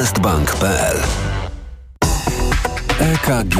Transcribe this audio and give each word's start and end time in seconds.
honestbank.pl 0.00 0.96
EKG 3.00 3.56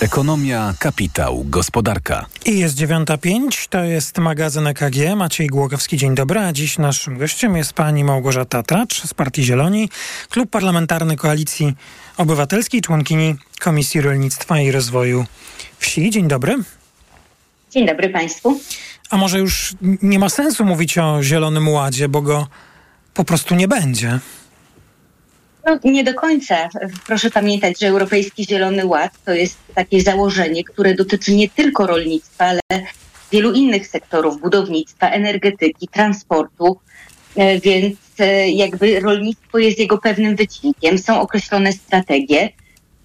Ekonomia, 0.00 0.74
kapitał, 0.78 1.44
gospodarka. 1.44 2.26
I 2.46 2.58
jest 2.58 2.76
9.05, 2.76 3.68
to 3.68 3.84
jest 3.84 4.18
magazyn 4.18 4.66
EKG. 4.66 5.16
Maciej 5.16 5.46
Głogowski, 5.46 5.96
dzień 5.96 6.14
dobry. 6.14 6.40
A 6.40 6.52
dziś 6.52 6.78
naszym 6.78 7.18
gościem 7.18 7.56
jest 7.56 7.72
pani 7.72 8.04
Małgorzata 8.04 8.62
Tracz 8.62 9.02
z 9.02 9.14
Partii 9.14 9.44
Zieloni, 9.44 9.88
Klub 10.30 10.50
Parlamentarny 10.50 11.16
Koalicji 11.16 11.74
Obywatelskiej, 12.16 12.80
członkini 12.80 13.36
Komisji 13.60 14.00
Rolnictwa 14.00 14.60
i 14.60 14.70
Rozwoju 14.70 15.24
Wsi. 15.78 16.10
Dzień 16.10 16.28
dobry. 16.28 16.56
Dzień 17.70 17.86
dobry 17.86 18.08
Państwu. 18.08 18.60
A 19.10 19.16
może 19.16 19.38
już 19.38 19.74
nie 20.02 20.18
ma 20.18 20.28
sensu 20.28 20.64
mówić 20.64 20.98
o 20.98 21.22
Zielonym 21.22 21.68
Ładzie, 21.68 22.08
bo 22.08 22.22
go 22.22 22.46
po 23.14 23.24
prostu 23.24 23.54
nie 23.54 23.68
będzie? 23.68 24.20
No, 25.66 25.78
nie 25.84 26.04
do 26.04 26.14
końca. 26.14 26.68
Proszę 27.06 27.30
pamiętać, 27.30 27.80
że 27.80 27.88
Europejski 27.88 28.44
Zielony 28.44 28.86
Ład 28.86 29.12
to 29.24 29.32
jest 29.32 29.58
takie 29.74 30.02
założenie, 30.02 30.64
które 30.64 30.94
dotyczy 30.94 31.34
nie 31.34 31.48
tylko 31.48 31.86
rolnictwa, 31.86 32.44
ale 32.44 32.60
wielu 33.32 33.52
innych 33.52 33.86
sektorów 33.86 34.40
budownictwa, 34.40 35.10
energetyki, 35.10 35.88
transportu. 35.88 36.78
E, 37.36 37.60
więc 37.60 37.98
e, 38.18 38.50
jakby 38.50 39.00
rolnictwo 39.00 39.58
jest 39.58 39.78
jego 39.78 39.98
pewnym 39.98 40.36
wycinkiem. 40.36 40.98
Są 40.98 41.20
określone 41.20 41.72
strategie. 41.72 42.48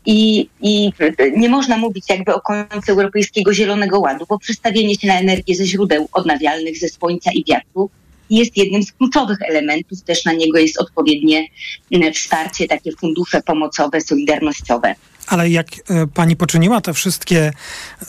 I, 0.07 0.49
I 0.61 0.91
nie 1.37 1.49
można 1.49 1.77
mówić 1.77 2.09
jakby 2.09 2.33
o 2.33 2.41
końcu 2.41 2.91
Europejskiego 2.91 3.53
Zielonego 3.53 3.99
Ładu, 3.99 4.25
bo 4.29 4.39
przestawienie 4.39 4.95
się 4.95 5.07
na 5.07 5.19
energię 5.19 5.55
ze 5.55 5.65
źródeł 5.65 6.07
odnawialnych, 6.13 6.79
ze 6.79 6.89
słońca 6.89 7.31
i 7.31 7.43
wiatru 7.43 7.89
jest 8.29 8.57
jednym 8.57 8.83
z 8.83 8.91
kluczowych 8.91 9.37
elementów. 9.41 10.01
Też 10.01 10.25
na 10.25 10.33
niego 10.33 10.57
jest 10.57 10.81
odpowiednie 10.81 11.47
mm, 11.91 12.13
wsparcie, 12.13 12.67
takie 12.67 12.91
fundusze 12.91 13.41
pomocowe, 13.41 14.01
solidarnościowe. 14.01 14.95
Ale 15.27 15.49
jak 15.49 15.67
e, 15.89 16.07
pani 16.07 16.35
poczyniła 16.35 16.81
te 16.81 16.93
wszystkie 16.93 17.53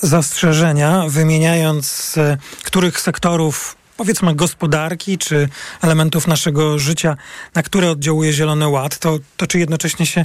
zastrzeżenia, 0.03 1.05
wymieniając 1.09 2.15
e, 2.19 2.39
których 2.63 3.01
sektorów 3.01 3.77
powiedzmy 3.97 4.35
gospodarki 4.35 5.19
czy 5.19 5.49
elementów 5.83 6.27
naszego 6.27 6.79
życia, 6.79 7.17
na 7.55 7.63
które 7.63 7.91
oddziałuje 7.91 8.33
Zielony 8.33 8.69
Ład, 8.69 8.99
to, 8.99 9.19
to 9.37 9.47
czy 9.47 9.59
jednocześnie 9.59 10.07
się 10.07 10.25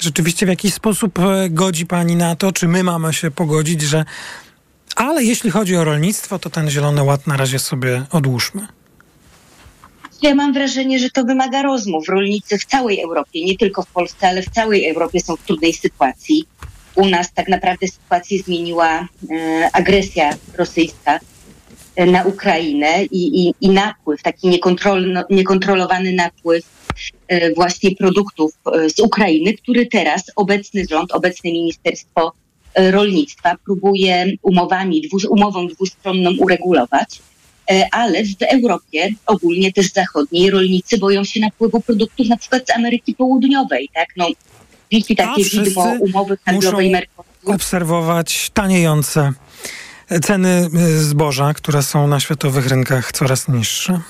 rzeczywiście 0.00 0.46
w 0.46 0.48
jakiś 0.48 0.74
sposób 0.74 1.18
e, 1.18 1.50
godzi 1.50 1.86
pani 1.86 2.16
na 2.16 2.36
to, 2.36 2.52
czy 2.52 2.68
my 2.68 2.84
mamy 2.84 3.14
się 3.14 3.30
pogodzić, 3.30 3.82
że 3.82 4.04
ale 4.96 5.24
jeśli 5.24 5.50
chodzi 5.50 5.76
o 5.76 5.84
rolnictwo, 5.84 6.38
to 6.38 6.50
ten 6.50 6.70
Zielony 6.70 7.02
Ład 7.02 7.26
na 7.26 7.36
razie 7.36 7.58
sobie 7.58 8.04
odłóżmy. 8.10 8.77
Ja 10.22 10.34
mam 10.34 10.52
wrażenie, 10.52 10.98
że 10.98 11.10
to 11.10 11.24
wymaga 11.24 11.62
rozmów. 11.62 12.08
Rolnicy 12.08 12.58
w 12.58 12.64
całej 12.64 13.00
Europie, 13.00 13.44
nie 13.44 13.56
tylko 13.56 13.82
w 13.82 13.86
Polsce, 13.86 14.28
ale 14.28 14.42
w 14.42 14.50
całej 14.50 14.88
Europie 14.88 15.20
są 15.20 15.36
w 15.36 15.42
trudnej 15.42 15.72
sytuacji. 15.72 16.44
U 16.94 17.06
nas 17.06 17.32
tak 17.32 17.48
naprawdę 17.48 17.88
sytuację 17.88 18.38
zmieniła 18.38 19.08
e, 19.30 19.70
agresja 19.72 20.30
rosyjska 20.54 21.20
e, 21.96 22.06
na 22.06 22.24
Ukrainę 22.24 23.04
i, 23.04 23.46
i, 23.46 23.54
i 23.60 23.68
napływ, 23.68 24.22
taki 24.22 24.48
niekontrol, 24.48 25.24
niekontrolowany 25.30 26.12
napływ 26.12 26.64
e, 27.28 27.54
właśnie 27.54 27.96
produktów 27.96 28.52
e, 28.72 28.90
z 28.90 28.98
Ukrainy, 28.98 29.54
który 29.54 29.86
teraz 29.86 30.22
obecny 30.36 30.86
rząd, 30.90 31.12
obecne 31.12 31.50
Ministerstwo 31.50 32.32
e, 32.74 32.90
Rolnictwa 32.90 33.56
próbuje 33.64 34.32
umowami, 34.42 35.00
dwu, 35.00 35.18
umową 35.30 35.66
dwustronną 35.66 36.30
uregulować. 36.38 37.22
E, 37.70 37.88
ale 37.90 38.24
w 38.24 38.42
Europie, 38.42 39.08
ogólnie 39.26 39.72
też 39.72 39.92
zachodniej, 39.92 40.50
rolnicy 40.50 40.98
boją 40.98 41.24
się 41.24 41.40
napływu 41.40 41.80
produktów 41.80 42.28
na 42.28 42.36
przykład 42.36 42.66
z 42.66 42.70
Ameryki 42.70 43.14
Południowej, 43.14 43.88
tak? 43.94 44.08
No, 44.16 44.26
wisi 44.90 45.16
takie 45.16 45.44
widmo 45.44 45.84
umowy 46.00 46.38
handlowej 46.44 46.90
Mercosur. 46.90 47.24
obserwować 47.44 48.50
taniejące 48.54 49.32
ceny 50.22 50.68
y, 50.74 50.98
zboża, 50.98 51.54
które 51.54 51.82
są 51.82 52.06
na 52.06 52.20
światowych 52.20 52.66
rynkach 52.66 53.12
coraz 53.12 53.48
niższe. 53.48 54.00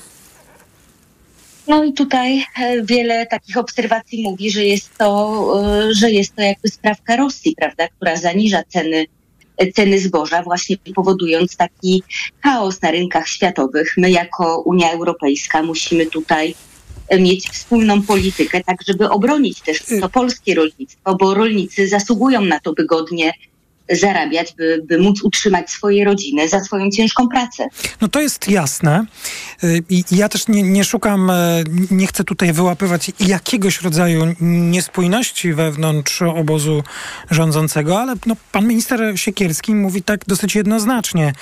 No 1.68 1.84
i 1.84 1.92
tutaj 1.92 2.44
e, 2.56 2.82
wiele 2.82 3.26
takich 3.26 3.56
obserwacji 3.56 4.22
mówi, 4.22 4.50
że 4.50 4.64
jest 4.64 4.98
to, 4.98 5.44
e, 5.88 5.94
że 5.94 6.10
jest 6.10 6.36
to 6.36 6.42
jakby 6.42 6.68
sprawka 6.68 7.16
Rosji, 7.16 7.54
prawda, 7.56 7.88
która 7.88 8.16
zaniża 8.16 8.62
ceny 8.68 9.06
ceny 9.74 9.98
zboża, 9.98 10.42
właśnie 10.42 10.76
powodując 10.94 11.56
taki 11.56 12.02
chaos 12.40 12.82
na 12.82 12.90
rynkach 12.90 13.28
światowych. 13.28 13.94
My 13.96 14.10
jako 14.10 14.60
Unia 14.60 14.92
Europejska 14.92 15.62
musimy 15.62 16.06
tutaj 16.06 16.54
mieć 17.18 17.48
wspólną 17.48 18.02
politykę, 18.02 18.64
tak 18.64 18.76
żeby 18.86 19.10
obronić 19.10 19.60
też 19.60 19.82
to 20.00 20.08
polskie 20.08 20.54
rolnictwo, 20.54 21.14
bo 21.14 21.34
rolnicy 21.34 21.88
zasługują 21.88 22.40
na 22.40 22.60
to, 22.60 22.72
by 22.72 22.86
godnie 22.86 23.32
zarabiać, 23.90 24.54
by, 24.56 24.82
by 24.84 24.98
móc 24.98 25.22
utrzymać 25.22 25.70
swoje 25.70 26.04
rodziny 26.04 26.48
za 26.48 26.64
swoją 26.64 26.90
ciężką 26.90 27.28
pracę. 27.28 27.68
No 28.00 28.08
to 28.08 28.20
jest 28.20 28.48
jasne. 28.48 29.04
Y, 29.64 29.82
I 29.90 30.04
ja 30.10 30.28
też 30.28 30.48
nie, 30.48 30.62
nie 30.62 30.84
szukam, 30.84 31.30
e, 31.30 31.64
nie 31.90 32.06
chcę 32.06 32.24
tutaj 32.24 32.52
wyłapywać 32.52 33.10
jakiegoś 33.20 33.82
rodzaju 33.82 34.34
niespójności 34.40 35.52
wewnątrz 35.52 36.22
obozu 36.22 36.82
rządzącego, 37.30 38.00
ale 38.00 38.14
no, 38.26 38.36
pan 38.52 38.68
minister 38.68 39.12
Siekierski 39.16 39.74
mówi 39.74 40.02
tak 40.02 40.20
dosyć 40.26 40.54
jednoznacznie. 40.54 41.32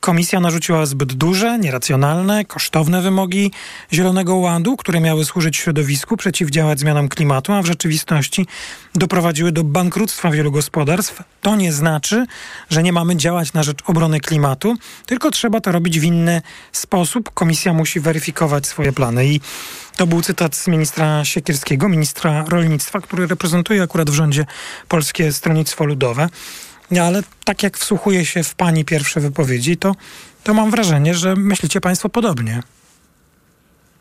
Komisja 0.00 0.40
narzuciła 0.40 0.86
zbyt 0.86 1.12
duże, 1.12 1.58
nieracjonalne, 1.58 2.44
kosztowne 2.44 3.02
wymogi 3.02 3.52
Zielonego 3.92 4.36
Ładu, 4.36 4.76
które 4.76 5.00
miały 5.00 5.24
służyć 5.24 5.56
środowisku, 5.56 6.16
przeciwdziałać 6.16 6.80
zmianom 6.80 7.08
klimatu, 7.08 7.52
a 7.52 7.62
w 7.62 7.66
rzeczywistości 7.66 8.46
doprowadziły 8.94 9.52
do 9.52 9.64
bankructwa 9.64 10.30
wielu 10.30 10.52
gospodarstw. 10.52 11.22
To 11.42 11.56
nie 11.56 11.72
znaczy, 11.72 12.26
że 12.70 12.82
nie 12.82 12.92
mamy 12.92 13.16
działać 13.16 13.52
na 13.52 13.62
rzecz 13.62 13.78
obrony 13.86 14.20
klimatu, 14.20 14.74
tylko 15.06 15.30
trzeba 15.30 15.60
to 15.60 15.72
robić 15.72 16.00
w 16.00 16.04
inny 16.04 16.42
sposób. 16.72 17.30
Komisja 17.34 17.72
musi 17.72 18.00
weryfikować 18.00 18.66
swoje 18.66 18.92
plany. 18.92 19.26
I 19.26 19.40
to 19.96 20.06
był 20.06 20.22
cytat 20.22 20.56
z 20.56 20.68
ministra 20.68 21.24
Siekierskiego, 21.24 21.88
ministra 21.88 22.44
rolnictwa, 22.48 23.00
który 23.00 23.26
reprezentuje 23.26 23.82
akurat 23.82 24.10
w 24.10 24.14
rządzie 24.14 24.46
Polskie 24.88 25.32
Stronnictwo 25.32 25.84
Ludowe. 25.84 26.28
Ale 26.90 27.22
tak 27.44 27.62
jak 27.62 27.78
wsłuchuję 27.78 28.24
się 28.24 28.42
w 28.42 28.54
pani 28.54 28.84
pierwsze 28.84 29.20
wypowiedzi, 29.20 29.76
to, 29.76 29.94
to 30.44 30.54
mam 30.54 30.70
wrażenie, 30.70 31.14
że 31.14 31.36
myślicie 31.36 31.80
państwo 31.80 32.08
podobnie. 32.08 32.62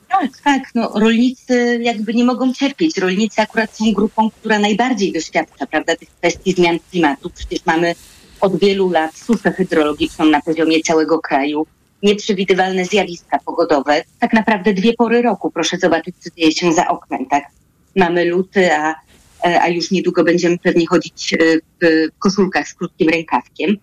Tak, 0.10 0.32
tak. 0.44 0.62
No, 0.76 0.92
rolnicy 0.96 1.80
jakby 1.82 2.14
nie 2.14 2.26
mogą 2.26 2.54
cierpieć. 2.54 2.98
Rolnicy 2.98 3.42
akurat 3.42 3.78
są 3.78 3.94
grupą, 3.94 4.30
która 4.30 4.60
najbardziej 4.60 5.14
doświadcza 5.14 5.66
prawda, 5.66 5.96
tych 5.96 6.10
kwestii 6.10 6.54
zmian 6.54 6.80
klimatu. 6.92 7.30
Przecież 7.30 7.66
mamy 7.66 7.96
od 8.42 8.60
wielu 8.60 8.90
lat 8.90 9.18
suszę 9.18 9.52
hydrologiczną 9.52 10.26
na 10.26 10.42
poziomie 10.42 10.82
całego 10.82 11.20
kraju, 11.20 11.68
nieprzewidywalne 12.04 12.86
zjawiska 12.86 13.40
pogodowe. 13.46 14.04
Tak 14.20 14.34
naprawdę 14.34 14.74
dwie 14.74 14.94
pory 14.94 15.22
roku. 15.22 15.52
Proszę 15.52 15.78
zobaczyć, 15.78 16.16
co 16.20 16.30
dzieje 16.38 16.52
się 16.52 16.74
za 16.74 16.88
oknem. 16.88 17.26
Tak? 17.26 17.44
Mamy 17.96 18.26
luty, 18.26 18.74
a 18.74 18.96
a 19.44 19.68
już 19.68 19.92
niedługo 19.92 20.24
będziemy 20.24 20.58
pewnie 20.58 20.88
chodzić 20.88 21.34
e, 21.34 21.38
w 21.82 22.10
koszulkach 22.20 22.68
z 22.68 22.74
krótkim 22.74 23.10
rękawkiem. 23.10 23.78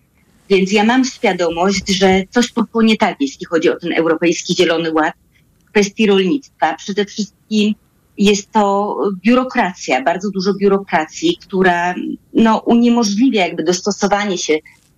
Więc 0.49 0.71
ja 0.71 0.83
mam 0.83 1.05
świadomość, 1.05 1.89
że 1.89 2.23
coś 2.29 2.51
poszło 2.51 2.81
nie 2.81 2.97
tak, 2.97 3.15
jeśli 3.19 3.45
chodzi 3.45 3.69
o 3.69 3.79
ten 3.79 3.93
Europejski 3.93 4.55
Zielony 4.55 4.93
Ład 4.93 5.13
w 5.59 5.71
kwestii 5.71 6.07
rolnictwa. 6.07 6.73
Przede 6.73 7.05
wszystkim 7.05 7.75
jest 8.17 8.51
to 8.51 8.97
biurokracja, 9.23 10.03
bardzo 10.03 10.31
dużo 10.31 10.53
biurokracji, 10.53 11.37
która 11.41 11.95
no, 12.33 12.57
uniemożliwia 12.57 13.45
jakby 13.45 13.63
dostosowanie 13.63 14.37
się 14.37 14.53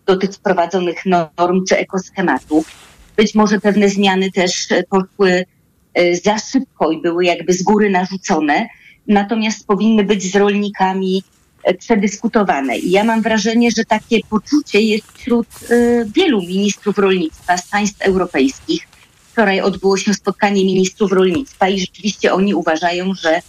do 0.06 0.18
tych 0.18 0.32
wprowadzonych 0.32 1.06
norm 1.06 1.66
czy 1.70 1.78
ekoschematów. 1.78 2.72
Być 3.16 3.36
może 3.36 3.60
pewne 3.60 3.90
zmiany 3.90 4.32
też 4.32 4.68
poszły 4.90 5.46
e, 5.94 6.16
za 6.16 6.38
szybko 6.38 6.92
i 6.92 7.02
były 7.02 7.26
jakby 7.26 7.54
z 7.54 7.64
góry 7.64 7.90
narzucone, 7.90 8.68
natomiast 9.08 9.68
powinny 9.68 10.04
być 10.04 10.32
z 10.32 10.36
rolnikami 10.36 11.24
e, 11.64 11.74
przedyskutowane. 11.74 12.78
I 12.78 12.92
ja 12.92 13.04
mam 13.04 13.22
wrażenie, 13.22 13.70
że 13.78 13.86
takie 13.86 14.20
poczucie 14.30 14.82
jest 14.82 15.12
wśród 15.12 15.48
y, 15.72 16.06
wielu 16.16 16.42
ministrów 16.42 16.98
rolnictwa 16.98 17.58
z 17.58 17.68
państw 17.68 18.02
europejskich. 18.02 18.88
Wczoraj 19.32 19.62
odbyło 19.62 19.98
się 19.98 20.14
spotkanie 20.14 20.66
ministrów 20.66 21.12
rolnictwa 21.12 21.70
i 21.70 21.80
rzeczywiście 21.80 22.34
oni 22.34 22.54
uważają, 22.54 23.14
że 23.14 23.42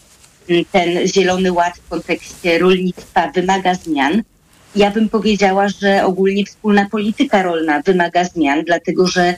ten 0.73 1.09
zielony 1.09 1.53
ład 1.53 1.79
w 1.79 1.89
kontekście 1.89 2.59
rolnictwa 2.59 3.31
wymaga 3.35 3.75
zmian. 3.75 4.23
Ja 4.77 4.91
bym 4.91 5.09
powiedziała, 5.09 5.69
że 5.69 6.05
ogólnie 6.05 6.45
wspólna 6.45 6.87
polityka 6.91 7.43
rolna 7.43 7.83
wymaga 7.83 8.25
zmian, 8.25 8.65
dlatego 8.65 9.07
że 9.07 9.35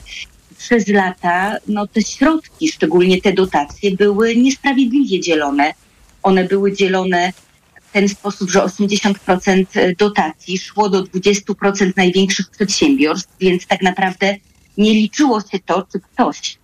przez 0.57 0.87
lata 0.87 1.57
no, 1.67 1.87
te 1.87 2.01
środki, 2.01 2.67
szczególnie 2.67 3.21
te 3.21 3.33
dotacje, 3.33 3.95
były 3.95 4.35
niesprawiedliwie 4.35 5.19
dzielone 5.19 5.73
one 6.23 6.43
były 6.43 6.73
dzielone 6.73 7.33
w 7.81 7.91
ten 7.91 8.09
sposób, 8.09 8.49
że 8.49 8.59
80% 8.59 9.95
dotacji 9.97 10.57
szło 10.57 10.89
do 10.89 11.03
20% 11.03 11.91
największych 11.97 12.49
przedsiębiorstw, 12.49 13.37
więc 13.39 13.67
tak 13.67 13.81
naprawdę 13.81 14.35
nie 14.77 14.93
liczyło 14.93 15.41
się 15.41 15.59
to, 15.65 15.87
czy 15.91 15.99
ktoś 15.99 16.57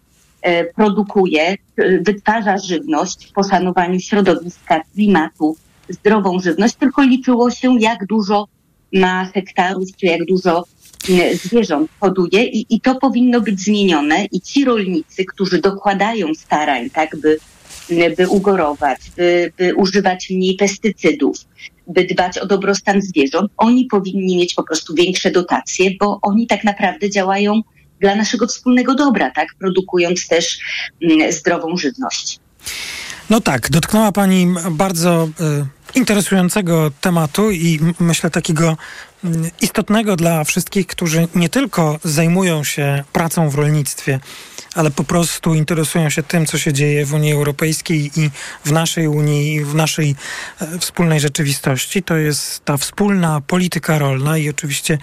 produkuje, 0.76 1.56
wytwarza 2.02 2.58
żywność 2.58 3.28
w 3.30 3.32
poszanowaniu 3.32 4.00
środowiska, 4.00 4.82
klimatu, 4.94 5.58
zdrową 5.90 6.40
żywność, 6.40 6.76
tylko 6.76 7.02
liczyło 7.02 7.52
się, 7.52 7.78
jak 7.80 8.06
dużo 8.06 8.48
ma 8.94 9.26
hektarów, 9.26 9.90
czy 9.98 10.06
jak 10.06 10.26
dużo 10.26 10.64
zwierząt 11.44 11.92
hoduje 12.00 12.44
i, 12.44 12.76
i 12.76 12.82
to 12.82 12.96
powinno 12.96 13.42
być 13.42 13.60
zmienione 13.60 14.26
i 14.26 14.42
ci 14.42 14.66
rolnicy, 14.66 15.26
którzy 15.26 15.62
dokładają 15.62 16.36
starań, 16.36 16.90
tak, 16.90 17.16
by, 17.16 17.38
by 18.18 18.28
ugorować, 18.28 19.00
by, 19.18 19.52
by 19.58 19.76
używać 19.76 20.30
mniej 20.30 20.56
pestycydów, 20.56 21.38
by 21.88 22.04
dbać 22.04 22.38
o 22.38 22.46
dobrostan 22.46 23.02
zwierząt, 23.02 23.52
oni 23.58 23.86
powinni 23.86 24.38
mieć 24.38 24.54
po 24.54 24.64
prostu 24.64 24.94
większe 24.94 25.32
dotacje, 25.32 25.92
bo 26.00 26.20
oni 26.22 26.48
tak 26.48 26.64
naprawdę 26.64 27.10
działają 27.10 27.62
dla 28.00 28.16
naszego 28.16 28.48
wspólnego 28.48 28.96
dobra, 28.96 29.32
tak, 29.32 29.48
produkując 29.60 30.28
też 30.28 30.60
zdrową 31.30 31.78
żywność. 31.78 32.40
No 33.30 33.42
tak, 33.42 33.70
dotknęła 33.70 34.12
Pani 34.12 34.48
bardzo 34.72 35.30
y, 35.96 36.00
interesującego 36.00 36.92
tematu 37.02 37.52
i 37.52 37.80
myślę 38.00 38.30
takiego 38.30 38.78
istotnego 39.62 40.16
dla 40.16 40.44
wszystkich, 40.44 40.88
którzy 40.88 41.28
nie 41.36 41.50
tylko 41.50 42.00
zajmują 42.04 42.64
się 42.64 43.04
pracą 43.14 43.50
w 43.50 43.56
rolnictwie, 43.56 44.20
ale 44.78 44.92
po 44.92 45.04
prostu 45.04 45.54
interesują 45.54 46.10
się 46.10 46.24
tym, 46.24 46.46
co 46.46 46.58
się 46.58 46.74
dzieje 46.74 47.06
w 47.06 47.14
Unii 47.14 47.34
Europejskiej 47.34 48.12
i 48.16 48.32
w 48.66 48.72
naszej 48.72 49.08
Unii, 49.08 49.56
i 49.56 49.66
w 49.66 49.76
naszej 49.76 50.16
e, 50.62 50.80
wspólnej 50.80 51.20
rzeczywistości. 51.20 52.04
To 52.04 52.18
jest 52.18 52.66
ta 52.66 52.78
wspólna 52.78 53.42
polityka 53.48 54.00
rolna 54.00 54.38
i 54.38 54.50
oczywiście 54.50 54.98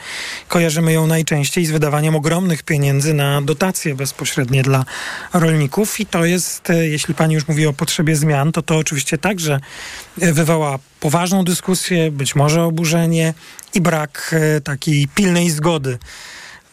kojarzymy 0.49 0.93
ją 0.93 1.07
najczęściej 1.07 1.67
z 1.67 1.71
wydawaniem 1.71 2.17
ogromnych 2.17 2.63
pieniędzy 2.63 3.15
na 3.15 3.43
dotacje 3.43 3.95
bezpośrednie 3.95 4.63
dla 4.63 4.85
rolników 5.33 6.01
i 6.01 6.07
to 6.07 6.25
jest, 6.25 6.71
e, 6.71 6.89
jeśli 6.89 7.15
pani 7.15 7.35
już 7.35 7.49
mówi 7.49 7.67
o 7.67 7.73
potrzebie 7.73 8.17
zmian, 8.17 8.53
to 8.53 8.63
to 8.63 8.77
oczywiście 8.77 9.19
także 9.19 9.61
e, 10.21 10.33
wywoła 10.33 10.79
poważną 11.01 11.45
dyskusję, 11.45 12.11
być 12.11 12.35
może 12.35 12.63
oburzenie 12.63 13.35
i 13.75 13.81
brak 13.81 14.35
takiej 14.65 15.09
pilnej 15.15 15.51
zgody 15.51 15.99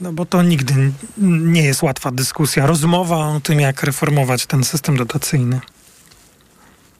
no 0.01 0.13
bo 0.13 0.25
to 0.25 0.43
nigdy 0.43 0.73
nie 1.17 1.63
jest 1.63 1.81
łatwa 1.81 2.11
dyskusja, 2.11 2.65
rozmowa 2.65 3.27
o 3.27 3.39
tym, 3.39 3.59
jak 3.59 3.83
reformować 3.83 4.45
ten 4.45 4.63
system 4.63 4.97
dotacyjny. 4.97 5.59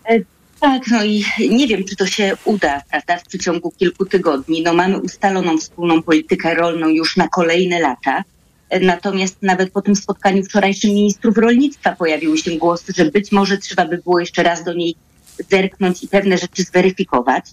E, 0.10 0.20
tak, 0.60 0.82
no 0.92 1.04
i 1.04 1.26
nie 1.50 1.68
wiem, 1.68 1.84
czy 1.84 1.96
to 1.96 2.06
się 2.06 2.38
uda, 2.46 2.82
prawda, 2.90 3.18
w 3.18 3.28
przeciągu 3.28 3.72
kilku 3.72 4.06
tygodni. 4.06 4.62
No 4.62 4.74
mamy 4.74 5.00
ustaloną 5.00 5.58
wspólną 5.58 6.04
politykę 6.04 6.56
rolną 6.56 6.88
już 6.88 7.18
na 7.18 7.28
kolejne 7.28 7.80
lata. 7.80 8.24
E, 8.70 8.80
natomiast 8.80 9.38
nawet 9.42 9.72
po 9.72 9.82
tym 9.82 9.96
spotkaniu 9.96 10.44
wczorajszym 10.44 10.92
ministrów 10.92 11.38
rolnictwa 11.38 11.96
pojawiły 11.96 12.38
się 12.38 12.52
głosy, 12.52 12.94
że 12.98 13.06
być 13.06 13.32
może 13.32 13.58
trzeba 13.58 13.86
by 13.86 13.98
było 13.98 14.20
jeszcze 14.20 14.44
raz 14.44 14.64
do 14.64 14.74
niej 14.74 14.96
zerknąć 15.50 16.04
i 16.04 16.08
pewne 16.08 16.38
rzeczy 16.38 16.64
zweryfikować. 16.64 17.46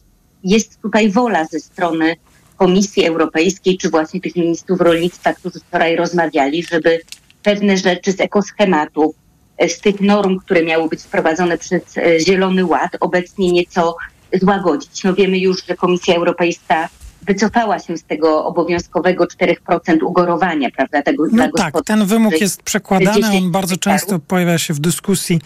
Jest 0.44 0.82
tutaj 0.82 1.10
wola 1.10 1.44
ze 1.44 1.60
strony 1.60 2.16
Komisji 2.58 3.06
Europejskiej, 3.06 3.78
czy 3.78 3.90
właśnie 3.90 4.20
tych 4.20 4.37
ministrów 4.37 4.81
rolnictwa, 4.81 5.34
którzy 5.34 5.60
wczoraj 5.60 5.96
rozmawiali, 5.96 6.62
żeby 6.62 7.00
pewne 7.43 7.76
rzeczy 7.76 8.12
z 8.12 8.20
ekoschematów, 8.20 9.16
e, 9.58 9.69
z 9.69 9.81
tych 9.81 10.00
norm, 10.00 10.38
które 10.38 10.62
miały 10.62 10.88
być 10.88 11.02
wprowadzone 11.02 11.58
przez 11.58 11.99
e, 11.99 12.20
Zielony 12.20 12.64
Ład, 12.64 12.90
obecnie 13.00 13.52
nieco 13.52 13.96
złagodzić. 14.32 15.05
No 15.05 15.14
wiemy 15.14 15.38
już, 15.38 15.66
że 15.66 15.76
Komisja 15.76 16.16
Europejska 16.16 16.88
wycofała 17.28 17.78
się 17.78 17.96
z 17.96 18.04
tego 18.04 18.44
obowiązkowego 18.44 19.25
4% 19.25 20.02
ugorowania, 20.02 20.69
prawda? 20.76 21.02
Tego 21.02 21.25
no 21.32 21.48
tak, 21.56 21.75
ten 21.84 22.06
wymóg 22.06 22.40
jest 22.40 22.62
przekładany, 22.62 23.28
on 23.28 23.50
bardzo 23.50 23.76
często 23.76 24.19
pojawia 24.19 24.58
się 24.58 24.75
w 24.75 24.80
dyskusji, 24.80 25.40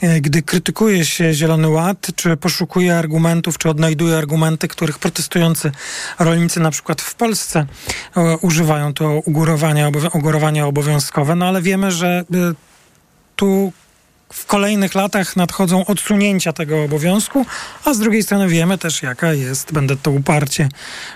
e, 0.00 0.20
gdy 0.20 0.42
krytykuje 0.42 1.04
się 1.04 1.32
Zielony 1.32 1.68
Ład, 1.68 2.06
czy 2.16 2.36
poszukuje 2.36 2.96
argumentów, 2.96 3.58
czy 3.58 3.70
odnajduje 3.70 4.16
argumenty, 4.16 4.68
których 4.68 4.98
protestujący 4.98 5.72
rolnicy 6.18 6.60
na 6.60 6.70
przykład 6.70 7.00
w 7.00 7.14
Polsce 7.14 7.66
e, 8.16 8.36
używają 8.36 8.94
to 8.94 9.20
ugorowania, 9.24 9.90
ugorowania 10.12 10.66
obowiązkowe, 10.66 11.34
no 11.34 11.46
ale 11.46 11.62
wiemy, 11.62 11.90
że 11.90 12.24
e, 12.34 12.54
tu 13.36 13.72
w 14.32 14.46
kolejnych 14.46 14.94
latach 14.94 15.36
nadchodzą 15.36 15.86
odsunięcia 15.86 16.52
tego 16.52 16.84
obowiązku, 16.84 17.46
a 17.84 17.94
z 17.94 17.98
drugiej 17.98 18.22
strony 18.22 18.48
wiemy 18.48 18.78
też, 18.78 19.02
jaka 19.02 19.32
jest, 19.32 19.72
będę 19.72 19.96
to 19.96 20.10
uparcie 20.10 20.68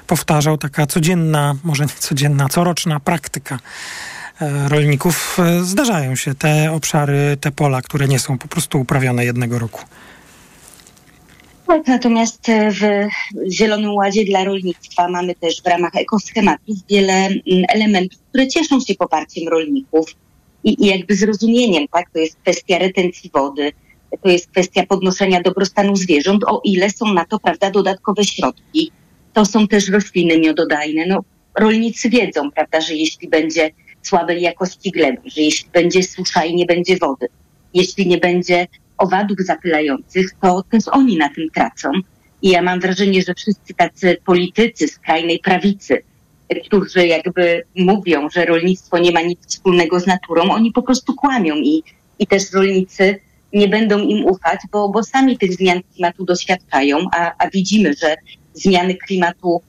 powtarzał, 0.06 0.58
taka 0.58 0.86
codzienna, 0.86 1.54
może 1.64 1.84
nie 1.84 1.92
codzienna, 1.98 2.48
coroczna 2.48 3.00
praktyka 3.00 3.58
e, 4.40 4.68
rolników. 4.68 5.38
E, 5.38 5.64
zdarzają 5.64 6.16
się 6.16 6.34
te 6.34 6.72
obszary, 6.72 7.36
te 7.40 7.50
pola, 7.52 7.82
które 7.82 8.08
nie 8.08 8.18
są 8.18 8.38
po 8.38 8.48
prostu 8.48 8.80
uprawione 8.80 9.24
jednego 9.24 9.58
roku. 9.58 9.80
Natomiast 11.86 12.46
w 12.70 12.80
Zielonym 13.50 13.94
Ładzie 13.94 14.24
dla 14.24 14.44
rolnictwa 14.44 15.08
mamy 15.08 15.34
też 15.34 15.62
w 15.62 15.66
ramach 15.66 15.94
ekoschematów 15.94 16.76
wiele 16.90 17.12
mm, 17.12 17.40
elementów, 17.68 18.20
które 18.28 18.48
cieszą 18.48 18.80
się 18.80 18.94
poparciem 18.94 19.48
rolników 19.48 20.14
i, 20.64 20.84
i 20.84 20.86
jakby 20.86 21.14
zrozumieniem, 21.14 21.88
tak? 21.92 22.10
To 22.10 22.18
jest 22.18 22.36
kwestia 22.36 22.78
retencji 22.78 23.30
wody, 23.34 23.72
to 24.22 24.28
jest 24.28 24.50
kwestia 24.50 24.86
podnoszenia 24.86 25.40
dobrostanu 25.40 25.96
zwierząt, 25.96 26.44
o 26.44 26.60
ile 26.64 26.90
są 26.90 27.14
na 27.14 27.24
to, 27.24 27.38
prawda, 27.38 27.70
dodatkowe 27.70 28.24
środki. 28.24 28.92
To 29.32 29.44
są 29.44 29.68
też 29.68 29.88
rośliny 29.88 30.38
miododajne. 30.38 31.06
No, 31.06 31.20
rolnicy 31.58 32.10
wiedzą, 32.10 32.50
prawda, 32.50 32.80
że 32.80 32.94
jeśli 32.94 33.28
będzie 33.28 33.70
słabej 34.02 34.42
jakości 34.42 34.90
gleby, 34.90 35.20
że 35.24 35.42
jeśli 35.42 35.70
będzie 35.70 36.02
susza 36.02 36.44
i 36.44 36.54
nie 36.54 36.66
będzie 36.66 36.96
wody, 36.96 37.26
jeśli 37.74 38.06
nie 38.06 38.18
będzie 38.18 38.66
owadów 38.98 39.38
zapylających, 39.40 40.30
to 40.42 40.62
też 40.70 40.88
oni 40.88 41.16
na 41.16 41.28
tym 41.34 41.50
tracą. 41.54 41.90
I 42.42 42.50
ja 42.50 42.62
mam 42.62 42.80
wrażenie, 42.80 43.22
że 43.22 43.34
wszyscy 43.34 43.74
tacy 43.74 44.16
politycy 44.24 44.88
skrajnej 44.88 45.38
prawicy, 45.38 46.02
którzy 46.64 47.06
jakby 47.06 47.62
mówią, 47.76 48.30
że 48.30 48.44
rolnictwo 48.44 48.98
nie 48.98 49.12
ma 49.12 49.20
nic 49.20 49.46
wspólnego 49.46 50.00
z 50.00 50.06
naturą, 50.06 50.50
oni 50.50 50.72
po 50.72 50.82
prostu 50.82 51.14
kłamią 51.14 51.54
i, 51.54 51.82
i 52.18 52.26
też 52.26 52.52
rolnicy 52.52 53.20
nie 53.52 53.68
będą 53.68 53.98
im 53.98 54.24
ufać, 54.26 54.60
bo, 54.72 54.88
bo 54.88 55.02
sami 55.02 55.38
tych 55.38 55.54
zmian 55.54 55.80
klimatu 55.94 56.24
doświadczają, 56.24 56.98
a, 57.12 57.32
a 57.38 57.50
widzimy, 57.50 57.94
że 57.94 58.16
zmiany 58.54 58.94
klimatu 58.94 59.62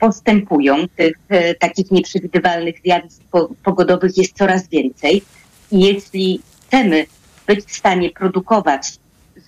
postępują, 0.00 0.88
tych 0.96 1.16
e, 1.28 1.54
takich 1.54 1.90
nieprzewidywalnych 1.90 2.74
zjawisk 2.84 3.22
po, 3.30 3.48
pogodowych 3.64 4.16
jest 4.16 4.36
coraz 4.36 4.68
więcej. 4.68 5.22
I 5.72 5.80
jeśli 5.80 6.40
chcemy 6.66 7.06
być 7.46 7.64
w 7.64 7.76
stanie 7.76 8.10
produkować 8.10 8.98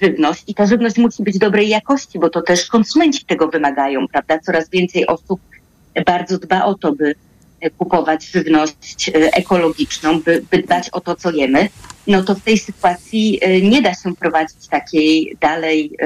żywność 0.02 0.44
i 0.46 0.54
ta 0.54 0.66
żywność 0.66 0.96
musi 0.96 1.22
być 1.22 1.38
dobrej 1.38 1.68
jakości, 1.68 2.18
bo 2.18 2.30
to 2.30 2.42
też 2.42 2.66
konsumenci 2.66 3.24
tego 3.24 3.48
wymagają, 3.48 4.08
prawda? 4.08 4.38
Coraz 4.38 4.70
więcej 4.70 5.06
osób 5.06 5.40
bardzo 6.06 6.38
dba 6.38 6.64
o 6.64 6.74
to, 6.74 6.92
by 6.92 7.14
kupować 7.78 8.24
żywność 8.24 9.08
e, 9.08 9.12
ekologiczną, 9.12 10.20
by, 10.20 10.44
by 10.50 10.62
dbać 10.62 10.90
o 10.90 11.00
to, 11.00 11.16
co 11.16 11.30
jemy, 11.30 11.68
no 12.06 12.22
to 12.22 12.34
w 12.34 12.40
tej 12.40 12.58
sytuacji 12.58 13.38
e, 13.40 13.60
nie 13.60 13.82
da 13.82 13.94
się 13.94 14.16
prowadzić 14.16 14.68
takiej 14.70 15.36
dalej 15.40 15.96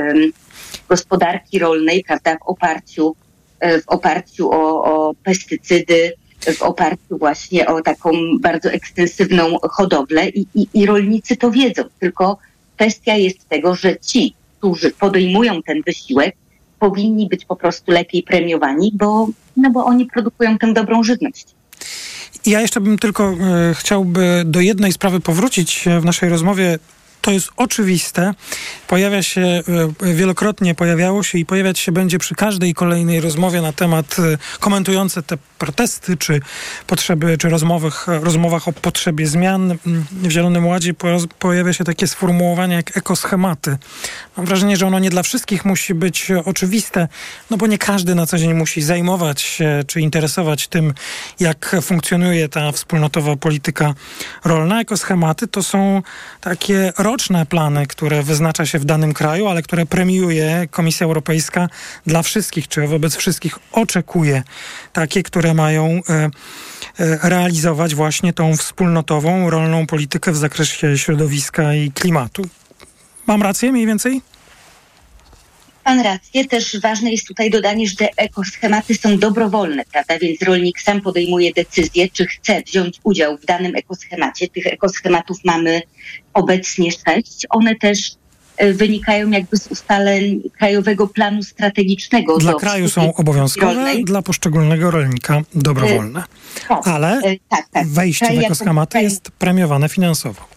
gospodarki 0.89 1.59
rolnej, 1.59 2.05
prawda, 2.05 2.37
w 2.37 2.49
oparciu, 2.49 3.17
e, 3.61 3.81
w 3.81 3.89
oparciu 3.89 4.51
o, 4.51 4.85
o 4.85 5.15
pestycydy, 5.15 6.13
w 6.57 6.63
oparciu 6.63 7.19
właśnie 7.19 7.67
o 7.67 7.83
taką 7.83 8.11
bardzo 8.41 8.71
ekstensywną 8.71 9.59
hodowlę 9.63 10.29
i, 10.29 10.47
i, 10.55 10.69
i 10.75 10.87
rolnicy 10.87 11.37
to 11.37 11.51
wiedzą, 11.51 11.83
tylko 12.01 12.39
kwestia 12.77 13.17
jest 13.17 13.49
tego, 13.49 13.75
że 13.75 13.97
ci, 13.99 14.35
którzy 14.59 14.91
podejmują 14.91 15.63
ten 15.63 15.83
wysiłek, 15.83 16.37
powinni 16.83 17.29
być 17.29 17.45
po 17.45 17.57
prostu 17.57 17.93
lepiej 17.93 18.23
premiowani, 18.23 18.93
bo, 18.95 19.29
no 19.57 19.71
bo 19.71 19.85
oni 19.85 20.07
produkują 20.07 20.59
tę 20.59 20.73
dobrą 20.73 21.03
żywność. 21.03 21.47
Ja 22.47 22.61
jeszcze 22.61 22.81
bym 22.81 22.99
tylko 22.99 23.25
e, 23.31 23.75
chciałby 23.75 24.43
do 24.47 24.61
jednej 24.61 24.93
sprawy 24.93 25.21
powrócić 25.21 25.85
w 26.01 26.05
naszej 26.05 26.29
rozmowie 26.29 26.79
to 27.23 27.31
jest 27.31 27.51
oczywiste. 27.57 28.35
Pojawia 28.89 29.23
się 29.23 29.41
e, 29.41 30.15
wielokrotnie, 30.15 30.75
pojawiało 30.75 31.23
się 31.23 31.39
i 31.39 31.47
pojawiać 31.47 31.79
się 31.79 31.93
będzie 31.93 32.19
przy 32.19 32.35
każdej 32.35 32.75
kolejnej 32.75 33.21
rozmowie 33.21 33.63
na 33.63 33.73
temat 33.73 34.17
e, 34.19 34.59
komentujące 34.61 35.23
te 35.23 35.37
protesty, 35.59 36.17
czy 36.17 36.41
potrzeby, 36.87 37.39
czy 37.39 37.49
rozmowach, 37.49 38.07
rozmowach 38.07 38.69
o 38.69 38.73
potrzebie 38.73 39.27
zmian. 39.27 39.79
W 40.13 40.31
Zielonym 40.31 40.67
Ładzie 40.67 40.95
pojawia 41.39 41.73
się 41.73 41.85
takie 41.85 42.07
sformułowanie 42.07 42.75
jak 42.75 42.97
ekoschematy. 42.97 43.79
Mam 44.37 44.47
wrażenie, 44.47 44.77
że 44.77 44.87
ono 44.87 44.99
nie 44.99 45.11
dla 45.11 45.23
wszystkich 45.23 45.65
musi 45.65 45.95
być 45.95 46.29
oczywiste, 46.45 47.09
no 47.51 47.57
bo 47.57 47.67
nie 47.67 47.79
każdy 47.79 48.15
na 48.15 48.27
co 48.27 48.39
dzień 48.39 48.55
musi 48.55 48.83
zajmować 48.83 49.43
się, 49.43 49.85
czy 49.87 50.01
interesować 50.01 50.69
tym, 50.69 50.95
jak 51.41 51.77
funkcjonuje 51.83 52.49
ta 52.49 52.73
wspólnotowa 52.73 53.37
polityka 53.37 53.95
rolna. 54.45 54.81
Ekoschematy 54.81 55.49
to 55.49 55.63
są 55.63 56.03
takie 56.41 56.93
role, 56.99 57.12
długoroczne 57.13 57.47
plany, 57.47 57.87
które 57.87 58.23
wyznacza 58.23 58.67
się 58.67 58.79
w 58.79 58.85
danym 58.85 59.15
kraju, 59.15 59.49
ale 59.49 59.63
które 59.63 59.87
premiuje 59.87 60.69
Komisja 60.71 61.05
Europejska 61.07 61.69
dla 62.07 62.23
wszystkich, 62.23 62.69
czy 62.69 62.87
wobec 62.87 63.17
wszystkich 63.17 63.59
oczekuje 63.73 64.43
takie, 64.93 65.23
które 65.23 65.55
mają 65.55 66.01
e, 66.09 66.31
e, 66.99 67.29
realizować 67.29 67.95
właśnie 67.95 68.33
tą 68.33 68.57
wspólnotową, 68.57 69.51
rolną 69.51 69.87
politykę 69.87 70.33
w 70.33 70.37
zakresie 70.37 70.99
środowiska 70.99 71.75
i 71.75 71.91
klimatu. 71.91 72.43
Mam 73.27 73.43
rację 73.43 73.73
mniej 73.73 73.87
więcej? 73.87 74.23
Pan 75.85 76.01
rację. 76.01 76.45
Też 76.45 76.81
ważne 76.81 77.11
jest 77.11 77.27
tutaj 77.27 77.51
dodanie, 77.51 77.89
że 77.89 77.97
te 77.97 78.09
ekoschematy 78.17 78.95
są 78.95 79.19
dobrowolne, 79.19 79.85
prawda? 79.93 80.19
Więc 80.19 80.43
rolnik 80.43 80.81
sam 80.81 81.01
podejmuje 81.01 81.53
decyzję, 81.53 82.09
czy 82.11 82.27
chce 82.27 82.63
wziąć 82.67 83.01
udział 83.05 83.37
w 83.37 83.45
danym 83.45 83.77
ekoschemacie. 83.77 84.49
Tych 84.49 84.67
ekoschematów 84.67 85.39
mamy 85.45 85.83
obecnie 86.35 86.91
sześć. 86.93 87.47
One 87.51 87.75
też 87.75 87.99
e, 88.57 88.73
wynikają 88.73 89.31
jakby 89.31 89.57
z 89.57 89.67
ustaleń 89.67 90.43
Krajowego 90.59 91.09
Planu 91.09 91.43
Strategicznego. 91.43 92.39
Dla 92.39 92.55
kraju 92.55 92.89
są 92.89 93.15
obowiązkowe, 93.15 93.75
rolnej. 93.75 94.05
dla 94.05 94.23
poszczególnego 94.23 94.91
rolnika 94.91 95.43
dobrowolne. 95.55 96.23
E, 96.71 96.75
Ale 96.85 97.19
e, 97.19 97.37
tak, 97.49 97.69
tak. 97.73 97.87
wejście 97.87 98.27
Kraj 98.27 98.39
w 98.39 98.45
ekoschematy 98.45 99.03
jest 99.03 99.31
premiowane 99.31 99.89
finansowo 99.89 100.52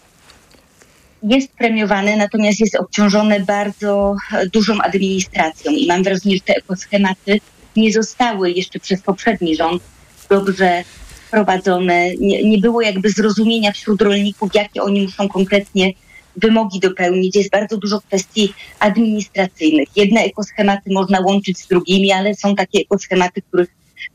jest 1.34 1.52
premiowany, 1.52 2.16
natomiast 2.16 2.60
jest 2.60 2.76
obciążony 2.76 3.40
bardzo 3.40 4.16
dużą 4.52 4.80
administracją 4.80 5.72
i 5.72 5.86
mam 5.86 6.02
wrażenie, 6.02 6.36
że 6.36 6.40
te 6.40 6.56
ekoschematy 6.56 7.40
nie 7.76 7.92
zostały 7.92 8.50
jeszcze 8.50 8.78
przez 8.78 9.02
poprzedni 9.02 9.56
rząd 9.56 9.82
dobrze 10.30 10.84
wprowadzone. 11.26 12.10
Nie, 12.16 12.44
nie 12.44 12.58
było 12.58 12.80
jakby 12.80 13.10
zrozumienia 13.10 13.72
wśród 13.72 14.02
rolników, 14.02 14.54
jakie 14.54 14.82
oni 14.82 15.02
muszą 15.02 15.28
konkretnie 15.28 15.92
wymogi 16.36 16.80
dopełnić. 16.80 17.36
Jest 17.36 17.50
bardzo 17.50 17.76
dużo 17.76 18.00
kwestii 18.00 18.54
administracyjnych. 18.80 19.88
Jedne 19.96 20.20
ekoschematy 20.20 20.90
można 20.92 21.20
łączyć 21.20 21.58
z 21.58 21.68
drugimi, 21.68 22.12
ale 22.12 22.34
są 22.34 22.54
takie 22.54 22.80
ekoschematy, 22.80 23.42
których 23.42 23.68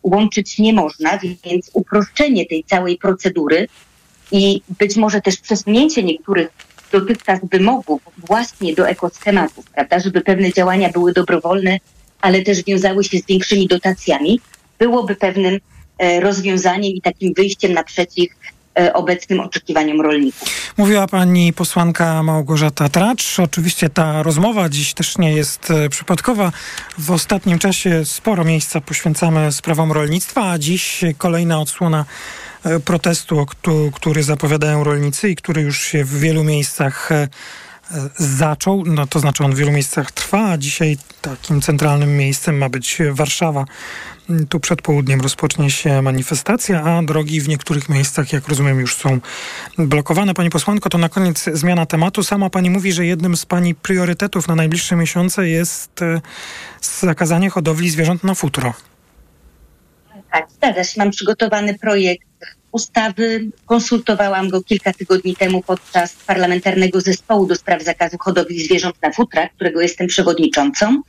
łączyć 0.03 0.60
nie 0.60 0.74
można, 0.74 1.20
więc 1.46 1.72
uproszczenie 1.74 2.46
tej 2.46 2.63
całej 2.63 2.98
procedury 2.98 3.68
i 4.32 4.62
być 4.80 4.96
może 4.96 5.22
też 5.22 5.38
przesunięcie 5.38 6.03
niektórych 6.03 6.50
dotychczas 6.92 7.40
wymogów 7.52 8.02
właśnie 8.18 8.76
do 8.76 8.90
ekoschematów, 8.90 9.66
prawda, 9.76 10.00
żeby 10.00 10.22
pewne 10.22 10.54
działania 10.54 10.90
były 10.90 11.14
dobrowolne, 11.14 11.78
ale 12.22 12.42
też 12.42 12.64
wiązały 12.64 13.04
się 13.04 13.20
z 13.20 13.26
większymi 13.26 13.68
dotacjami, 13.68 14.40
byłoby 14.80 15.16
pewnym 15.16 15.60
e, 15.98 16.20
rozwiązaniem 16.20 16.94
i 16.94 17.02
takim 17.02 17.34
wyjściem 17.34 17.74
naprzeciw 17.74 18.30
e, 18.80 18.94
obecnym 18.94 19.40
oczekiwaniom 19.40 20.02
rolników. 20.02 20.74
Mówiła 20.78 21.08
pani 21.08 21.54
posłanka 21.54 22.24
Małgorzata 22.24 22.90
Tracz. 22.90 23.40
Oczywiście 23.40 23.90
ta 23.90 24.24
rozmowa 24.24 24.70
dziś 24.70 24.94
też 24.94 25.18
nie 25.18 25.34
jest 25.34 25.72
e, 25.72 25.90
przypadkowa. 25.90 26.52
W 26.98 27.12
ostatnim 27.12 27.60
czasie 27.60 28.06
sporo 28.06 28.44
miejsca 28.44 28.82
poświęcamy 28.82 29.52
sprawom 29.52 29.92
rolnictwa, 29.92 30.52
a 30.52 30.58
dziś 30.58 31.02
kolejna 31.18 31.60
odsłona 31.62 32.06
protestu, 32.86 33.46
który 33.94 34.24
zapowiadają 34.24 34.84
rolnicy 34.84 35.30
i 35.30 35.36
który 35.36 35.62
już 35.62 35.82
się 35.82 36.03
w 36.03 36.20
wielu 36.20 36.44
miejscach 36.44 37.12
e, 37.12 37.27
zaczął, 38.18 38.84
no 38.86 39.08
to 39.08 39.20
znaczy 39.20 39.44
on 39.44 39.53
w 39.53 39.58
wielu 39.58 39.72
miejscach 39.72 40.12
trwa, 40.12 40.51
a 40.51 40.58
dzisiaj 40.58 40.98
takim 41.22 41.62
centralnym 41.62 42.18
miejscem 42.18 42.58
ma 42.58 42.70
być 42.70 42.98
Warszawa. 43.12 43.65
Tu 44.50 44.60
przed 44.60 44.82
południem 44.82 45.22
rozpocznie 45.22 45.72
się 45.72 46.01
manifestacja, 46.01 46.84
a 46.84 47.03
drogi 47.03 47.41
w 47.41 47.48
niektórych 47.48 47.89
miejscach, 47.89 48.34
jak 48.34 48.48
rozumiem, 48.48 48.80
już 48.80 48.96
są 48.96 49.20
blokowane. 49.77 50.34
Pani 50.34 50.50
posłanko, 50.50 50.89
to 50.89 50.98
na 50.98 51.10
koniec 51.10 51.50
zmiana 51.53 51.86
tematu. 51.86 52.24
Sama 52.24 52.50
pani 52.50 52.70
mówi, 52.70 52.91
że 52.91 53.06
jednym 53.06 53.38
z 53.38 53.46
pani 53.46 53.75
priorytetów 53.75 54.48
na 54.48 54.56
najbliższe 54.56 54.96
miesiące 54.96 55.48
jest 55.48 56.01
e, 56.01 56.22
zakazanie 56.82 57.50
hodowli 57.50 57.89
zwierząt 57.89 58.24
na 58.24 58.36
futro. 58.36 58.74
Tak, 60.32 60.48
się. 60.62 60.98
Mam 60.98 61.12
przygotowany 61.12 61.80
projekt 61.80 62.31
ustawy. 62.72 63.50
Konsultowałam 63.66 64.50
go 64.50 64.62
kilka 64.62 64.94
tygodni 64.94 65.36
temu 65.36 65.62
podczas 65.62 66.13
parlamentarnego 66.13 67.01
zespołu 67.01 67.46
do 67.46 67.56
spraw 67.56 67.84
zakazu 67.84 68.18
hodowli 68.20 68.63
zwierząt 68.63 68.96
na 69.01 69.12
futra, 69.12 69.50
którego 69.50 69.82
jestem 69.82 70.08
przewodniczącą. 70.08 71.01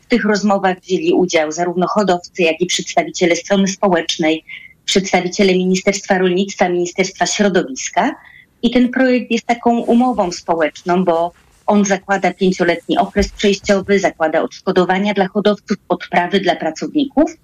W 0.00 0.06
tych 0.06 0.24
rozmowach 0.24 0.80
wzięli 0.80 1.12
udział 1.12 1.52
zarówno 1.52 1.86
hodowcy, 1.86 2.42
jak 2.42 2.60
i 2.60 2.66
przedstawiciele 2.66 3.36
strony 3.36 3.68
społecznej, 3.68 4.44
przedstawiciele 4.84 5.52
Ministerstwa 5.52 6.18
Rolnictwa, 6.18 6.68
Ministerstwa 6.68 7.26
Środowiska. 7.26 8.14
I 8.62 8.70
ten 8.70 8.88
projekt 8.88 9.30
jest 9.30 9.46
taką 9.46 9.78
umową 9.78 10.32
społeczną, 10.32 11.04
bo 11.04 11.32
on 11.66 11.84
zakłada 11.84 12.34
pięcioletni 12.34 12.98
okres 12.98 13.28
przejściowy, 13.28 13.98
zakłada 13.98 14.42
odszkodowania 14.42 15.14
dla 15.14 15.28
hodowców, 15.28 15.76
odprawy 15.88 16.40
dla 16.40 16.56
pracowników– 16.56 17.36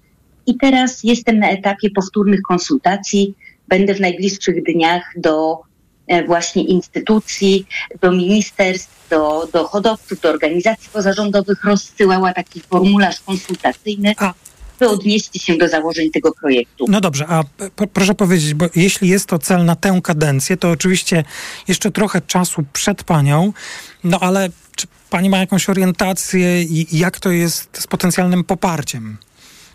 i 0.47 0.57
teraz 0.57 1.03
jestem 1.03 1.39
na 1.39 1.49
etapie 1.49 1.89
powtórnych 1.89 2.41
konsultacji. 2.41 3.35
Będę 3.67 3.95
w 3.95 3.99
najbliższych 3.99 4.63
dniach 4.63 5.03
do 5.15 5.59
e, 6.07 6.23
właśnie 6.23 6.63
instytucji, 6.63 7.65
do 8.01 8.11
ministerstw, 8.11 9.09
do, 9.09 9.49
do 9.53 9.67
hodowców, 9.67 10.21
do 10.21 10.29
organizacji 10.29 10.89
pozarządowych 10.93 11.63
rozsyłała 11.63 12.33
taki 12.33 12.61
formularz 12.61 13.19
konsultacyjny. 13.19 14.13
A 14.17 14.33
by 14.79 14.89
odnieść 14.89 15.43
się 15.43 15.57
do 15.57 15.67
założeń 15.67 16.11
tego 16.11 16.31
projektu. 16.31 16.85
No 16.89 17.01
dobrze, 17.01 17.25
a 17.27 17.43
po, 17.75 17.87
proszę 17.87 18.15
powiedzieć, 18.15 18.53
bo 18.53 18.65
jeśli 18.75 19.09
jest 19.09 19.25
to 19.25 19.39
cel 19.39 19.65
na 19.65 19.75
tę 19.75 19.99
kadencję, 20.03 20.57
to 20.57 20.69
oczywiście 20.69 21.23
jeszcze 21.67 21.91
trochę 21.91 22.21
czasu 22.21 22.63
przed 22.73 23.03
panią, 23.03 23.53
no 24.03 24.19
ale 24.19 24.49
czy 24.75 24.87
pani 25.09 25.29
ma 25.29 25.37
jakąś 25.37 25.69
orientację 25.69 26.63
i 26.63 26.97
jak 26.97 27.19
to 27.19 27.31
jest 27.31 27.81
z 27.81 27.87
potencjalnym 27.87 28.43
poparciem? 28.43 29.17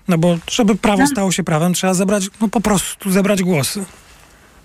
No 0.08 0.18
bo 0.18 0.38
żeby 0.50 0.74
prawo 0.74 1.02
no. 1.02 1.06
stało 1.06 1.32
się 1.32 1.44
prawem, 1.44 1.74
trzeba 1.74 1.94
zebrać, 1.94 2.24
no 2.40 2.48
po 2.48 2.60
prostu 2.60 3.10
zebrać 3.10 3.42
głosy. 3.42 3.84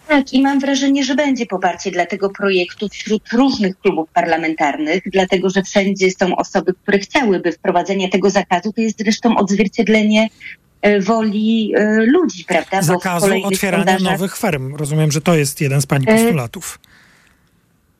Tak, 0.08 0.34
i 0.34 0.41
mam 0.41 0.60
wrażenie, 0.60 1.03
że 1.03 1.15
będzie 1.15 1.46
poparcie 1.46 1.91
dla 1.91 2.06
tego 2.06 2.29
projektu 2.29 2.89
wśród 2.89 3.22
różnych 3.34 3.79
klubów 3.79 4.10
parlamentarnych, 4.13 5.03
dlatego 5.06 5.50
że 5.50 5.63
wszędzie 5.63 6.12
są 6.12 6.36
osoby, 6.36 6.74
które 6.74 7.00
chciałyby 7.00 7.51
wprowadzenia 7.51 8.10
tego 8.10 8.29
zakazu. 8.29 8.74
To 8.74 8.82
jest 8.82 9.00
zresztą 9.00 9.38
odzwierciedlenie 9.38 10.27
e, 10.82 11.00
woli 11.00 11.74
e, 11.75 12.06
ludzi, 12.06 12.46
prawda? 12.48 12.82
Zakazu 12.82 13.34
otwierania 13.44 13.86
sondażach... 13.86 14.12
nowych 14.12 14.38
ferm. 14.38 14.75
Rozumiem, 14.75 15.12
że 15.12 15.22
to 15.22 15.36
jest 15.36 15.62
jeden 15.62 15.82
z 15.82 15.86
pani 15.86 16.06
postulatów. 16.06 16.79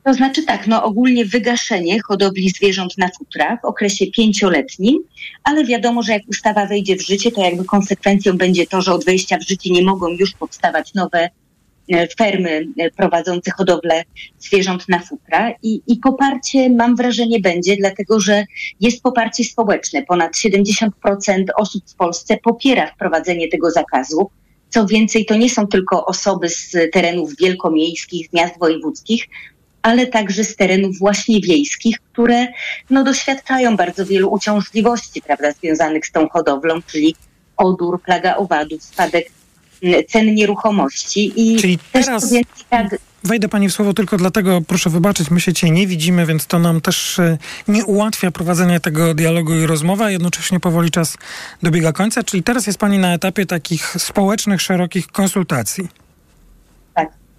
To 0.08 0.14
znaczy 0.14 0.42
tak, 0.42 0.66
no 0.66 0.84
ogólnie 0.84 1.24
wygaszenie 1.24 2.02
hodowli 2.02 2.50
zwierząt 2.50 2.98
na 2.98 3.08
futra 3.18 3.58
w 3.62 3.64
okresie 3.64 4.06
pięcioletnim, 4.06 4.98
ale 5.44 5.64
wiadomo, 5.64 6.02
że 6.02 6.12
jak 6.12 6.22
ustawa 6.28 6.66
wejdzie 6.66 6.96
w 6.96 7.06
życie, 7.06 7.32
to 7.32 7.40
jakby 7.40 7.64
konsekwencją 7.64 8.36
będzie 8.36 8.66
to, 8.66 8.82
że 8.82 8.92
od 8.92 9.04
wejścia 9.04 9.38
w 9.38 9.48
życie 9.48 9.70
nie 9.70 9.82
mogą 9.82 10.08
już 10.08 10.32
powstawać 10.32 10.94
nowe 10.94 11.28
e, 11.92 12.08
fermy 12.18 12.66
e, 12.78 12.90
prowadzące 12.90 13.50
hodowlę 13.50 14.02
zwierząt 14.38 14.88
na 14.88 14.98
futra 14.98 15.52
I, 15.62 15.80
i 15.86 15.96
poparcie 15.96 16.70
mam 16.70 16.96
wrażenie 16.96 17.40
będzie, 17.40 17.76
dlatego 17.76 18.20
że 18.20 18.44
jest 18.80 19.02
poparcie 19.02 19.44
społeczne. 19.44 20.02
Ponad 20.02 20.32
70% 20.36 20.88
osób 21.56 21.82
w 21.90 21.94
Polsce 21.94 22.36
popiera 22.42 22.86
wprowadzenie 22.86 23.48
tego 23.48 23.70
zakazu. 23.70 24.30
Co 24.68 24.86
więcej, 24.86 25.26
to 25.26 25.36
nie 25.36 25.50
są 25.50 25.66
tylko 25.66 26.06
osoby 26.06 26.48
z 26.48 26.76
terenów 26.92 27.36
wielkomiejskich, 27.40 28.28
z 28.28 28.32
miast 28.32 28.58
wojewódzkich, 28.58 29.28
ale 29.82 30.06
także 30.06 30.44
z 30.44 30.56
terenów 30.56 30.98
właśnie 30.98 31.40
wiejskich, 31.40 31.96
które 32.12 32.46
no, 32.90 33.04
doświadczają 33.04 33.76
bardzo 33.76 34.06
wielu 34.06 34.32
uciążliwości 34.32 35.22
prawda, 35.22 35.52
związanych 35.52 36.06
z 36.06 36.12
tą 36.12 36.28
hodowlą, 36.28 36.82
czyli 36.82 37.14
odór, 37.56 38.02
plaga 38.02 38.36
owadów, 38.36 38.82
spadek 38.82 39.30
cen 40.08 40.34
nieruchomości. 40.34 41.32
I 41.36 41.60
Czyli 41.60 41.78
teraz... 41.92 42.34
Tak, 42.70 42.96
Wejdę 43.24 43.48
Pani 43.48 43.68
w 43.68 43.72
słowo 43.72 43.94
tylko 43.94 44.16
dlatego, 44.16 44.60
proszę 44.66 44.90
wybaczyć, 44.90 45.30
my 45.30 45.40
się 45.40 45.52
Cię 45.52 45.70
nie 45.70 45.86
widzimy, 45.86 46.26
więc 46.26 46.46
to 46.46 46.58
nam 46.58 46.80
też 46.80 47.18
e, 47.18 47.38
nie 47.68 47.84
ułatwia 47.84 48.30
prowadzenia 48.30 48.80
tego 48.80 49.14
dialogu 49.14 49.54
i 49.54 49.66
rozmowy, 49.66 50.04
a 50.04 50.10
jednocześnie 50.10 50.60
powoli 50.60 50.90
czas 50.90 51.16
dobiega 51.62 51.92
końca. 51.92 52.22
Czyli 52.22 52.42
teraz 52.42 52.66
jest 52.66 52.78
Pani 52.78 52.98
na 52.98 53.14
etapie 53.14 53.46
takich 53.46 53.96
społecznych, 53.98 54.62
szerokich 54.62 55.06
konsultacji. 55.06 55.88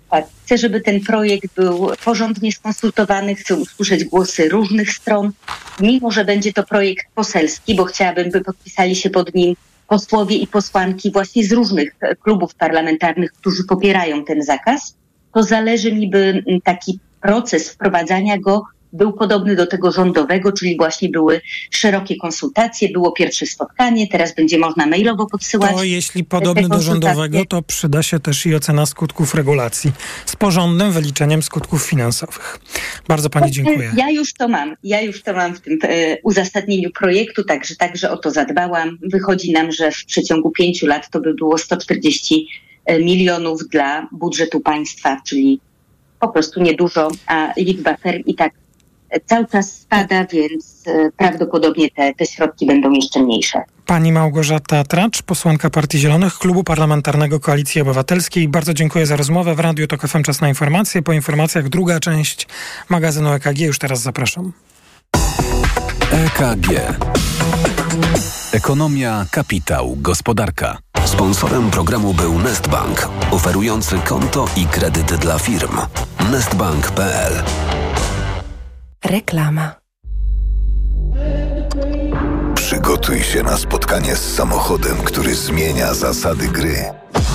Tak. 0.10 0.26
Chcę, 0.46 0.58
żeby 0.58 0.82
ten 0.82 1.02
projekt 1.02 1.56
był 1.56 1.92
porządnie 2.06 2.52
skonsultowany, 2.52 3.36
chcę 3.36 3.56
usłyszeć 3.56 4.04
głosy 4.04 4.50
różnych 4.50 4.92
stron, 4.92 5.32
mimo 5.80 6.12
że 6.12 6.26
będzie 6.26 6.54
to 6.54 6.64
projekt 6.64 7.06
poselski, 7.16 7.76
bo 7.76 7.86
chciałabym, 7.86 8.32
by 8.32 8.42
podpisali 8.42 8.96
się 8.96 9.10
pod 9.10 9.36
nim 9.36 9.56
posłowie 9.88 10.36
i 10.36 10.48
posłanki 10.48 11.12
właśnie 11.12 11.44
z 11.44 11.52
różnych 11.52 11.96
klubów 12.24 12.56
parlamentarnych, 12.56 13.32
którzy 13.32 13.64
popierają 13.64 14.26
ten 14.26 14.44
zakaz, 14.44 14.96
to 15.34 15.44
zależy 15.44 15.92
mi, 15.92 16.10
by 16.10 16.44
taki 16.64 17.00
proces 17.22 17.70
wprowadzania 17.70 18.38
go 18.38 18.64
był 18.94 19.14
podobny 19.14 19.56
do 19.56 19.68
tego 19.68 19.92
rządowego, 19.92 20.52
czyli 20.52 20.78
właśnie 20.78 21.10
były 21.10 21.42
szerokie 21.72 22.16
konsultacje, 22.16 22.90
było 22.90 23.12
pierwsze 23.12 23.46
spotkanie, 23.46 24.08
teraz 24.08 24.36
będzie 24.36 24.60
można 24.60 24.86
mailowo 24.86 25.26
podsyłać. 25.26 25.76
To 25.76 25.84
jeśli 25.84 26.24
podobny 26.24 26.70
do 26.70 26.82
rządowego, 26.82 27.46
to 27.46 27.62
przyda 27.62 28.04
się 28.04 28.20
też 28.20 28.46
i 28.46 28.56
ocena 28.56 28.86
skutków 28.86 29.36
regulacji 29.36 29.92
z 30.26 30.36
porządnym 30.36 30.92
wyliczeniem 30.92 31.44
skutków 31.44 31.84
finansowych. 31.84 32.60
Bardzo 33.08 33.30
Pani 33.30 33.52
dziękuję. 33.52 33.92
Ja 33.98 34.10
już 34.10 34.34
to 34.34 34.48
mam, 34.48 34.76
ja 34.84 35.02
już 35.02 35.24
to 35.24 35.34
mam 35.34 35.56
w 35.56 35.62
tym 35.62 35.80
e, 35.84 36.18
uzasadnieniu 36.24 36.92
projektu, 36.92 37.44
także, 37.44 37.76
także 37.76 38.12
o 38.12 38.18
to 38.18 38.32
zadbałam. 38.32 38.98
Wychodzi 39.02 39.52
nam, 39.52 39.72
że 39.72 39.92
w 39.92 40.06
przeciągu 40.06 40.52
pięciu 40.52 40.88
lat 40.88 41.10
to 41.10 41.20
by 41.20 41.34
było 41.34 41.58
140 41.58 42.48
e, 42.86 43.00
milionów 43.00 43.62
dla 43.72 44.08
budżetu 44.12 44.60
państwa, 44.60 45.22
czyli 45.28 45.60
po 46.20 46.28
prostu 46.28 46.62
niedużo, 46.62 47.08
a 47.28 47.54
liczba 47.58 47.98
ferm 47.98 48.24
i 48.26 48.36
tak 48.36 48.59
cały 49.26 49.48
czas 49.48 49.72
spada, 49.72 50.26
więc 50.26 50.84
e, 50.88 51.12
prawdopodobnie 51.18 51.92
te, 51.92 52.14
te 52.14 52.26
środki 52.26 52.66
będą 52.66 52.92
jeszcze 52.92 53.24
mniejsze. 53.24 53.62
Pani 53.86 54.12
Małgorzata 54.12 54.84
Tracz, 54.84 55.22
posłanka 55.22 55.70
Partii 55.70 56.00
Zielonych, 56.00 56.34
Klubu 56.34 56.64
Parlamentarnego 56.64 57.40
Koalicji 57.40 57.82
Obywatelskiej. 57.82 58.48
Bardzo 58.48 58.74
dziękuję 58.74 59.06
za 59.06 59.16
rozmowę. 59.16 59.56
W 59.56 59.60
Radiu 59.60 59.88
Tok 59.88 60.08
FM 60.08 60.24
czas 60.24 60.42
na 60.42 60.50
informacje. 60.50 61.02
Po 61.02 61.14
informacjach 61.14 61.70
druga 61.70 62.00
część 62.00 62.48
magazynu 62.90 63.34
EKG. 63.34 63.60
Już 63.60 63.80
teraz 63.80 64.02
zapraszam. 64.02 64.54
EKG. 66.12 66.68
Ekonomia, 68.52 69.26
kapitał, 69.32 69.96
gospodarka. 69.98 70.78
Sponsorem 71.06 71.72
programu 71.72 72.14
był 72.14 72.40
Nestbank, 72.40 73.10
oferujący 73.32 73.96
konto 74.00 74.46
i 74.56 74.66
kredyt 74.66 75.16
dla 75.16 75.40
firm. 75.40 75.78
Nestbank.pl 76.32 77.34
Reklama. 79.06 79.76
Przygotuj 82.56 83.20
się 83.20 83.44
na 83.44 83.58
spotkanie 83.58 84.16
z 84.16 84.36
samochodem, 84.36 84.98
który 84.98 85.36
zmienia 85.36 85.94
zasady 85.94 86.48
gry. 86.48 86.86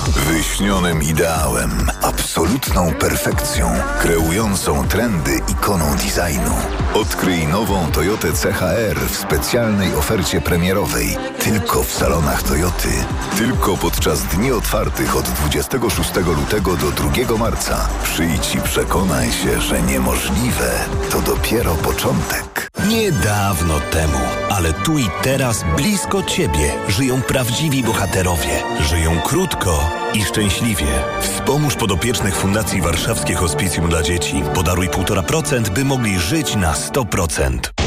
Wyśnionym 0.05 1.03
ideałem, 1.03 1.91
absolutną 2.01 2.93
perfekcją, 2.93 3.71
kreującą 3.99 4.87
trendy 4.87 5.39
ikoną 5.51 5.95
designu. 5.95 6.55
Odkryj 6.93 7.47
nową 7.47 7.91
Toyotę 7.91 8.27
CHR 8.31 8.99
w 9.09 9.17
specjalnej 9.17 9.95
ofercie 9.95 10.41
premierowej. 10.41 11.17
Tylko 11.39 11.83
w 11.83 11.93
salonach 11.93 12.43
Toyoty. 12.43 12.89
Tylko 13.37 13.77
podczas 13.77 14.23
dni 14.23 14.51
otwartych 14.51 15.15
od 15.15 15.25
26 15.25 16.15
lutego 16.15 16.75
do 16.75 16.91
2 16.91 17.37
marca. 17.37 17.89
Przyjdź 18.03 18.55
i 18.55 18.61
przekonaj 18.61 19.31
się, 19.31 19.61
że 19.61 19.81
niemożliwe 19.81 20.71
to 21.11 21.21
dopiero 21.21 21.75
początek. 21.75 22.69
Niedawno 22.87 23.79
temu, 23.79 24.19
ale 24.49 24.73
tu 24.73 24.97
i 24.99 25.09
teraz 25.23 25.63
blisko 25.75 26.23
ciebie 26.23 26.71
żyją 26.87 27.21
prawdziwi 27.21 27.83
bohaterowie. 27.83 28.63
Żyją 28.79 29.21
krótko 29.21 29.89
i 30.15 30.23
szczęśliwie. 30.23 30.85
Wspomóż 31.21 31.75
podopiecznych 31.75 32.35
Fundacji 32.35 32.81
Warszawskie 32.81 33.35
Hospicjum 33.35 33.89
dla 33.89 34.03
Dzieci. 34.03 34.43
Podaruj 34.53 34.89
1,5%, 34.89 35.69
by 35.69 35.85
mogli 35.85 36.19
żyć 36.19 36.55
na 36.55 36.73
100%. 36.73 37.84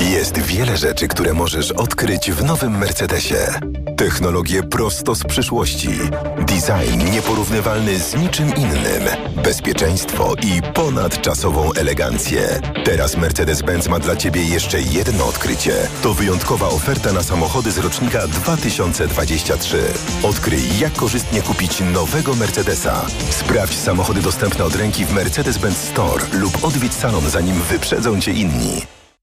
Jest 0.00 0.38
wiele 0.38 0.76
rzeczy, 0.76 1.08
które 1.08 1.32
możesz 1.32 1.72
odkryć 1.72 2.30
w 2.30 2.44
nowym 2.44 2.78
Mercedesie. 2.78 3.36
Technologie 3.96 4.62
prosto 4.62 5.14
z 5.14 5.24
przyszłości. 5.24 5.88
Design 6.38 7.12
nieporównywalny 7.12 7.98
z 7.98 8.14
niczym 8.14 8.54
innym. 8.56 9.02
Bezpieczeństwo 9.44 10.34
i 10.42 10.62
ponadczasową 10.74 11.72
elegancję. 11.72 12.60
Teraz 12.84 13.16
Mercedes-Benz 13.16 13.88
ma 13.88 13.98
dla 13.98 14.16
Ciebie 14.16 14.44
jeszcze 14.44 14.80
jedno 14.80 15.26
odkrycie. 15.26 15.88
To 16.02 16.14
wyjątkowa 16.14 16.68
oferta 16.68 17.12
na 17.12 17.22
samochody 17.22 17.72
z 17.72 17.78
rocznika 17.78 18.28
2023. 18.28 19.78
Odkryj, 20.22 20.78
jak 20.78 20.92
korzystnie 20.92 21.42
kupić 21.42 21.80
nowego 21.80 22.34
Mercedesa. 22.34 23.06
Sprawdź 23.30 23.76
samochody 23.76 24.22
dostępne 24.22 24.64
od 24.64 24.74
ręki 24.74 25.04
w 25.04 25.14
Mercedes-Benz 25.14 25.76
Store 25.90 26.24
lub 26.32 26.64
odwiedź 26.64 26.94
salon, 26.94 27.30
zanim 27.30 27.62
wyprzedzą 27.62 28.20
Cię 28.20 28.32
inni. 28.32 28.82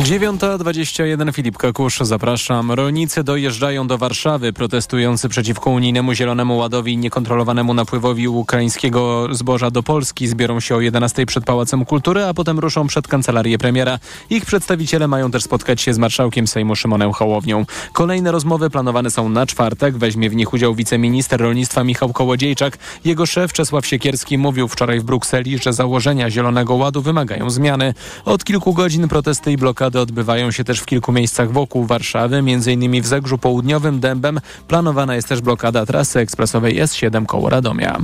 9.21 0.00 1.32
Filip 1.32 1.58
Kakusz, 1.58 1.98
zapraszam. 2.00 2.72
Rolnicy 2.72 3.24
dojeżdżają 3.24 3.86
do 3.86 3.98
Warszawy, 3.98 4.52
protestujący 4.52 5.28
przeciwko 5.28 5.70
unijnemu 5.70 6.14
Zielonemu 6.14 6.56
Ładowi 6.56 6.92
i 6.92 6.96
niekontrolowanemu 6.96 7.74
napływowi 7.74 8.28
ukraińskiego 8.28 9.28
zboża 9.30 9.70
do 9.70 9.82
Polski. 9.82 10.28
Zbiorą 10.28 10.60
się 10.60 10.76
o 10.76 10.80
11 10.80 11.26
przed 11.26 11.44
Pałacem 11.44 11.84
Kultury, 11.84 12.24
a 12.24 12.34
potem 12.34 12.58
ruszą 12.58 12.86
przed 12.86 13.08
kancelarię 13.08 13.58
premiera. 13.58 13.98
Ich 14.30 14.46
przedstawiciele 14.46 15.08
mają 15.08 15.30
też 15.30 15.42
spotkać 15.42 15.80
się 15.80 15.94
z 15.94 15.98
marszałkiem 15.98 16.46
Sejmu 16.46 16.76
Szymonem 16.76 17.12
Hołownią. 17.12 17.66
Kolejne 17.92 18.32
rozmowy 18.32 18.70
planowane 18.70 19.10
są 19.10 19.28
na 19.28 19.46
czwartek. 19.46 19.98
Weźmie 19.98 20.30
w 20.30 20.36
nich 20.36 20.52
udział 20.52 20.74
wiceminister 20.74 21.40
rolnictwa 21.40 21.84
Michał 21.84 22.12
Kołodziejczak. 22.12 22.78
Jego 23.04 23.26
szef 23.26 23.52
Czesław 23.52 23.86
Siekierski 23.86 24.38
mówił 24.38 24.68
wczoraj 24.68 25.00
w 25.00 25.04
Brukseli, 25.04 25.58
że 25.58 25.72
założenia 25.72 26.30
Zielonego 26.30 26.74
Ładu 26.74 27.02
wymagają 27.02 27.50
zmiany. 27.50 27.94
Od 28.24 28.44
kilku 28.44 28.74
godzin 28.74 29.08
protesty 29.08 29.52
i 29.52 29.56
blokady 29.56 29.85
blokady 29.86 30.00
odbywają 30.00 30.50
się 30.50 30.64
też 30.64 30.80
w 30.80 30.86
kilku 30.86 31.12
miejscach 31.12 31.52
wokół 31.52 31.86
Warszawy, 31.86 32.36
m.in. 32.36 33.02
w 33.02 33.06
Zegrzu 33.06 33.38
Południowym, 33.38 34.00
Dębem. 34.00 34.40
Planowana 34.68 35.14
jest 35.14 35.28
też 35.28 35.40
blokada 35.40 35.86
trasy 35.86 36.18
ekspresowej 36.18 36.82
S7 36.82 37.26
koło 37.26 37.50
Radomia. 37.50 37.98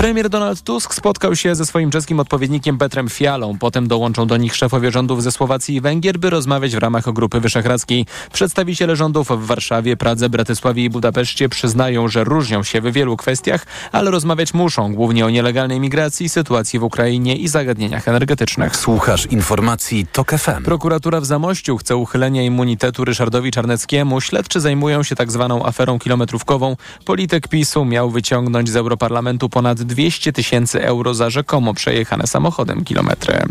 Premier 0.00 0.28
Donald 0.28 0.62
Tusk 0.62 0.94
spotkał 0.94 1.36
się 1.36 1.54
ze 1.54 1.66
swoim 1.66 1.90
czeskim 1.90 2.20
odpowiednikiem 2.20 2.78
Petrem 2.78 3.08
Fialą. 3.08 3.58
Potem 3.58 3.88
dołączą 3.88 4.26
do 4.26 4.36
nich 4.36 4.56
szefowie 4.56 4.90
rządów 4.90 5.22
ze 5.22 5.32
Słowacji 5.32 5.74
i 5.74 5.80
Węgier, 5.80 6.18
by 6.18 6.30
rozmawiać 6.30 6.76
w 6.76 6.78
ramach 6.78 7.12
Grupy 7.12 7.40
Wyszehradzkiej. 7.40 8.06
Przedstawiciele 8.32 8.96
rządów 8.96 9.28
w 9.28 9.46
Warszawie, 9.46 9.96
Pradze, 9.96 10.28
Bratysławie 10.28 10.84
i 10.84 10.90
Budapeszcie 10.90 11.48
przyznają, 11.48 12.08
że 12.08 12.24
różnią 12.24 12.62
się 12.62 12.80
w 12.80 12.92
wielu 12.92 13.16
kwestiach, 13.16 13.66
ale 13.92 14.10
rozmawiać 14.10 14.54
muszą, 14.54 14.94
głównie 14.94 15.26
o 15.26 15.30
nielegalnej 15.30 15.80
migracji, 15.80 16.28
sytuacji 16.28 16.78
w 16.78 16.82
Ukrainie 16.82 17.36
i 17.36 17.48
zagadnieniach 17.48 18.08
energetycznych. 18.08 18.76
Słuchasz 18.76 19.26
informacji 19.26 20.06
TOK 20.12 20.30
FM. 20.30 20.64
Prokuratura 20.64 21.20
w 21.20 21.26
Zamościu 21.26 21.76
chce 21.76 21.96
uchylenia 21.96 22.42
immunitetu 22.42 23.04
Ryszardowi 23.04 23.50
Czarneckiemu. 23.50 24.20
Śledczy 24.20 24.60
zajmują 24.60 25.02
się 25.02 25.16
tak 25.16 25.32
zwaną 25.32 25.66
aferą 25.66 25.98
kilometrówkową. 25.98 26.76
Polityk 27.04 27.48
PiSu 27.48 27.84
miał 27.84 28.10
wyciągnąć 28.10 28.70
z 28.70 28.76
Europarlamentu 28.76 29.48
ponad 29.48 29.89
200 29.90 30.32
tysięcy 30.32 30.84
euro 30.84 31.14
za 31.14 31.30
rzekomo 31.30 31.74
przejechane 31.74 32.26
samochodem 32.26 32.84
kilometry. 32.84 33.42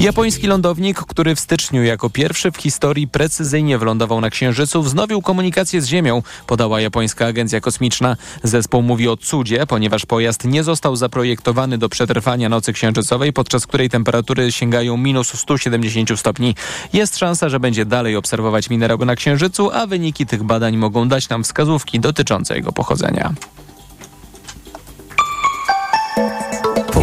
Japoński 0.00 0.46
lądownik, 0.46 0.98
który 0.98 1.34
w 1.34 1.40
styczniu 1.40 1.82
jako 1.82 2.10
pierwszy 2.10 2.50
w 2.52 2.56
historii 2.56 3.08
precyzyjnie 3.08 3.78
wylądował 3.78 4.20
na 4.20 4.30
Księżycu, 4.30 4.82
wznowił 4.82 5.22
komunikację 5.22 5.80
z 5.80 5.86
Ziemią, 5.86 6.22
podała 6.46 6.80
japońska 6.80 7.26
agencja 7.26 7.60
kosmiczna. 7.60 8.16
Zespół 8.42 8.82
mówi 8.82 9.08
o 9.08 9.16
cudzie, 9.16 9.66
ponieważ 9.66 10.06
pojazd 10.06 10.44
nie 10.44 10.62
został 10.62 10.96
zaprojektowany 10.96 11.78
do 11.78 11.88
przetrwania 11.88 12.48
nocy 12.48 12.72
księżycowej, 12.72 13.32
podczas 13.32 13.66
której 13.66 13.90
temperatury 13.90 14.52
sięgają 14.52 14.96
minus 14.96 15.32
170 15.38 16.20
stopni. 16.20 16.54
Jest 16.92 17.18
szansa, 17.18 17.48
że 17.48 17.60
będzie 17.60 17.84
dalej 17.84 18.16
obserwować 18.16 18.70
minerał 18.70 18.98
na 18.98 19.16
Księżycu, 19.16 19.70
a 19.70 19.86
wyniki 19.86 20.26
tych 20.26 20.42
badań 20.42 20.76
mogą 20.76 21.08
dać 21.08 21.28
nam 21.28 21.44
wskazówki 21.44 22.00
dotyczące 22.00 22.56
jego 22.56 22.72
pochodzenia. 22.72 23.34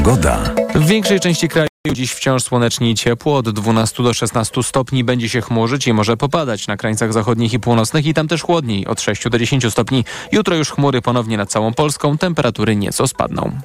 Pogoda. 0.09 0.39
W 0.75 0.85
większej 0.85 1.19
części 1.19 1.49
kraju 1.49 1.67
dziś 1.93 2.11
wciąż 2.11 2.43
słonecznie 2.43 2.91
i 2.91 2.95
ciepło. 2.95 3.37
Od 3.37 3.49
12 3.49 4.03
do 4.03 4.13
16 4.13 4.63
stopni 4.63 5.03
będzie 5.03 5.29
się 5.29 5.41
chmurzyć 5.41 5.87
i 5.87 5.93
może 5.93 6.17
popadać 6.17 6.67
na 6.67 6.77
krańcach 6.77 7.13
zachodnich 7.13 7.53
i 7.53 7.59
północnych 7.59 8.05
i 8.05 8.13
tam 8.13 8.27
też 8.27 8.41
chłodniej. 8.41 8.87
Od 8.87 9.01
6 9.01 9.29
do 9.29 9.39
10 9.39 9.71
stopni. 9.71 10.05
Jutro 10.31 10.55
już 10.55 10.71
chmury 10.71 11.01
ponownie 11.01 11.37
nad 11.37 11.51
całą 11.51 11.73
Polską. 11.73 12.17
Temperatury 12.17 12.75
nieco 12.75 13.07
spadną. 13.07 13.59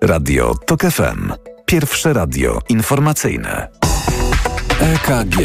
Radio 0.00 0.54
TOK 0.66 0.82
FM. 0.82 1.32
Pierwsze 1.66 2.12
radio 2.12 2.58
informacyjne. 2.68 3.68
EKG. 4.80 5.38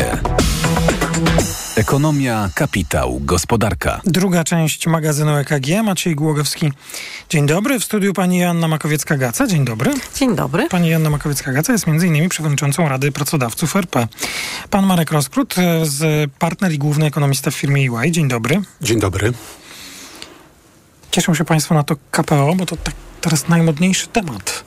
Ekonomia, 1.78 2.50
kapitał, 2.56 3.20
gospodarka. 3.22 4.02
Druga 4.06 4.44
część 4.44 4.88
magazynu 4.88 5.36
EKG. 5.36 5.84
Maciej 5.84 6.16
Głogowski. 6.16 6.72
Dzień 7.30 7.46
dobry. 7.46 7.80
W 7.80 7.84
studiu 7.84 8.14
pani 8.14 8.38
Joanna 8.38 8.68
Makowiecka-Gaca. 8.68 9.48
Dzień 9.48 9.66
dobry. 9.66 9.92
Dzień 10.16 10.36
dobry. 10.36 10.70
Pani 10.70 10.90
Joanna 10.90 11.10
Makowiecka-Gaca 11.10 11.72
jest 11.72 11.88
m.in. 11.88 12.30
przewodniczącą 12.30 12.90
Rady 12.90 13.12
Pracodawców 13.12 13.76
RP. 13.76 14.08
Pan 14.70 14.86
Marek 14.86 15.12
Rozkrót, 15.12 15.56
z 15.84 16.32
partner 16.40 16.72
i 16.72 16.78
główny 16.78 17.06
ekonomista 17.06 17.52
w 17.52 17.56
firmie 17.56 17.82
EY. 17.82 18.12
Dzień 18.12 18.28
dobry. 18.28 18.62
Dzień 18.82 19.00
dobry. 19.00 19.34
Cieszą 21.12 21.36
się 21.36 21.46
państwo 21.46 21.76
na 21.76 21.84
to 21.84 21.96
KPO, 22.12 22.56
bo 22.56 22.66
to 22.66 22.78
tak 22.78 22.94
teraz 23.22 23.48
najmodniejszy 23.48 24.08
temat. 24.08 24.64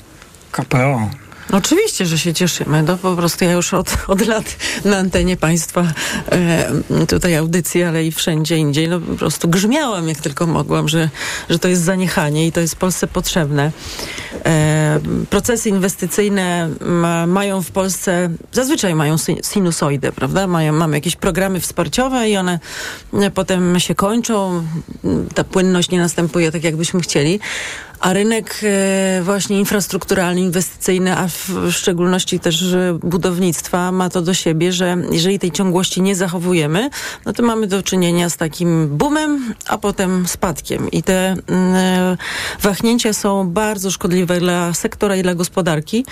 KPO. 0.52 1.10
Oczywiście, 1.52 2.06
że 2.06 2.18
się 2.18 2.34
cieszymy. 2.34 2.82
No 2.82 2.96
po 2.96 3.16
prostu 3.16 3.44
ja 3.44 3.52
już 3.52 3.74
od, 3.74 3.96
od 4.08 4.26
lat 4.26 4.56
na 4.84 4.96
antenie 4.96 5.36
państwa 5.36 5.86
e, 6.32 7.06
tutaj 7.06 7.36
audycji, 7.36 7.82
ale 7.82 8.04
i 8.04 8.12
wszędzie 8.12 8.56
indziej, 8.56 8.88
no 8.88 9.00
po 9.00 9.14
prostu 9.14 9.48
grzmiałam 9.48 10.08
jak 10.08 10.18
tylko 10.18 10.46
mogłam, 10.46 10.88
że, 10.88 11.10
że 11.50 11.58
to 11.58 11.68
jest 11.68 11.82
zaniechanie 11.82 12.46
i 12.46 12.52
to 12.52 12.60
jest 12.60 12.76
Polsce 12.76 13.06
potrzebne. 13.06 13.72
E, 14.44 15.00
procesy 15.30 15.68
inwestycyjne 15.68 16.70
ma, 16.80 17.26
mają 17.26 17.62
w 17.62 17.70
Polsce, 17.70 18.30
zazwyczaj 18.52 18.94
mają 18.94 19.16
sinusoidę, 19.52 20.12
prawda? 20.12 20.46
Mają, 20.46 20.72
mamy 20.72 20.96
jakieś 20.96 21.16
programy 21.16 21.60
wsparciowe 21.60 22.30
i 22.30 22.36
one 22.36 22.60
e, 23.12 23.30
potem 23.30 23.80
się 23.80 23.94
kończą. 23.94 24.64
Ta 25.34 25.44
płynność 25.44 25.90
nie 25.90 25.98
następuje 25.98 26.52
tak, 26.52 26.64
jakbyśmy 26.64 27.00
chcieli. 27.00 27.40
A 28.00 28.12
rynek 28.12 28.60
e, 28.62 29.22
właśnie 29.22 29.58
infrastrukturalny, 29.58 30.40
inwestycyjny, 30.40 31.16
a 31.16 31.28
w 31.28 31.72
szczególności 31.72 32.40
też 32.40 32.76
budownictwa 33.02 33.92
ma 33.92 34.10
to 34.10 34.22
do 34.22 34.34
siebie, 34.34 34.72
że 34.72 34.96
jeżeli 35.10 35.38
tej 35.38 35.50
ciągłości 35.50 36.02
nie 36.02 36.16
zachowujemy, 36.16 36.90
no 37.26 37.32
to 37.32 37.42
mamy 37.42 37.66
do 37.66 37.82
czynienia 37.82 38.30
z 38.30 38.36
takim 38.36 38.96
boomem, 38.96 39.54
a 39.68 39.78
potem 39.78 40.28
spadkiem. 40.28 40.90
I 40.90 41.02
te 41.02 41.36
mm, 41.46 41.74
e, 41.74 42.16
wahnięcia 42.62 43.12
są 43.12 43.50
bardzo 43.50 43.90
szkodliwe 43.90 44.40
dla 44.40 44.74
sektora 44.74 45.16
i 45.16 45.22
dla 45.22 45.34
gospodarki. 45.34 46.04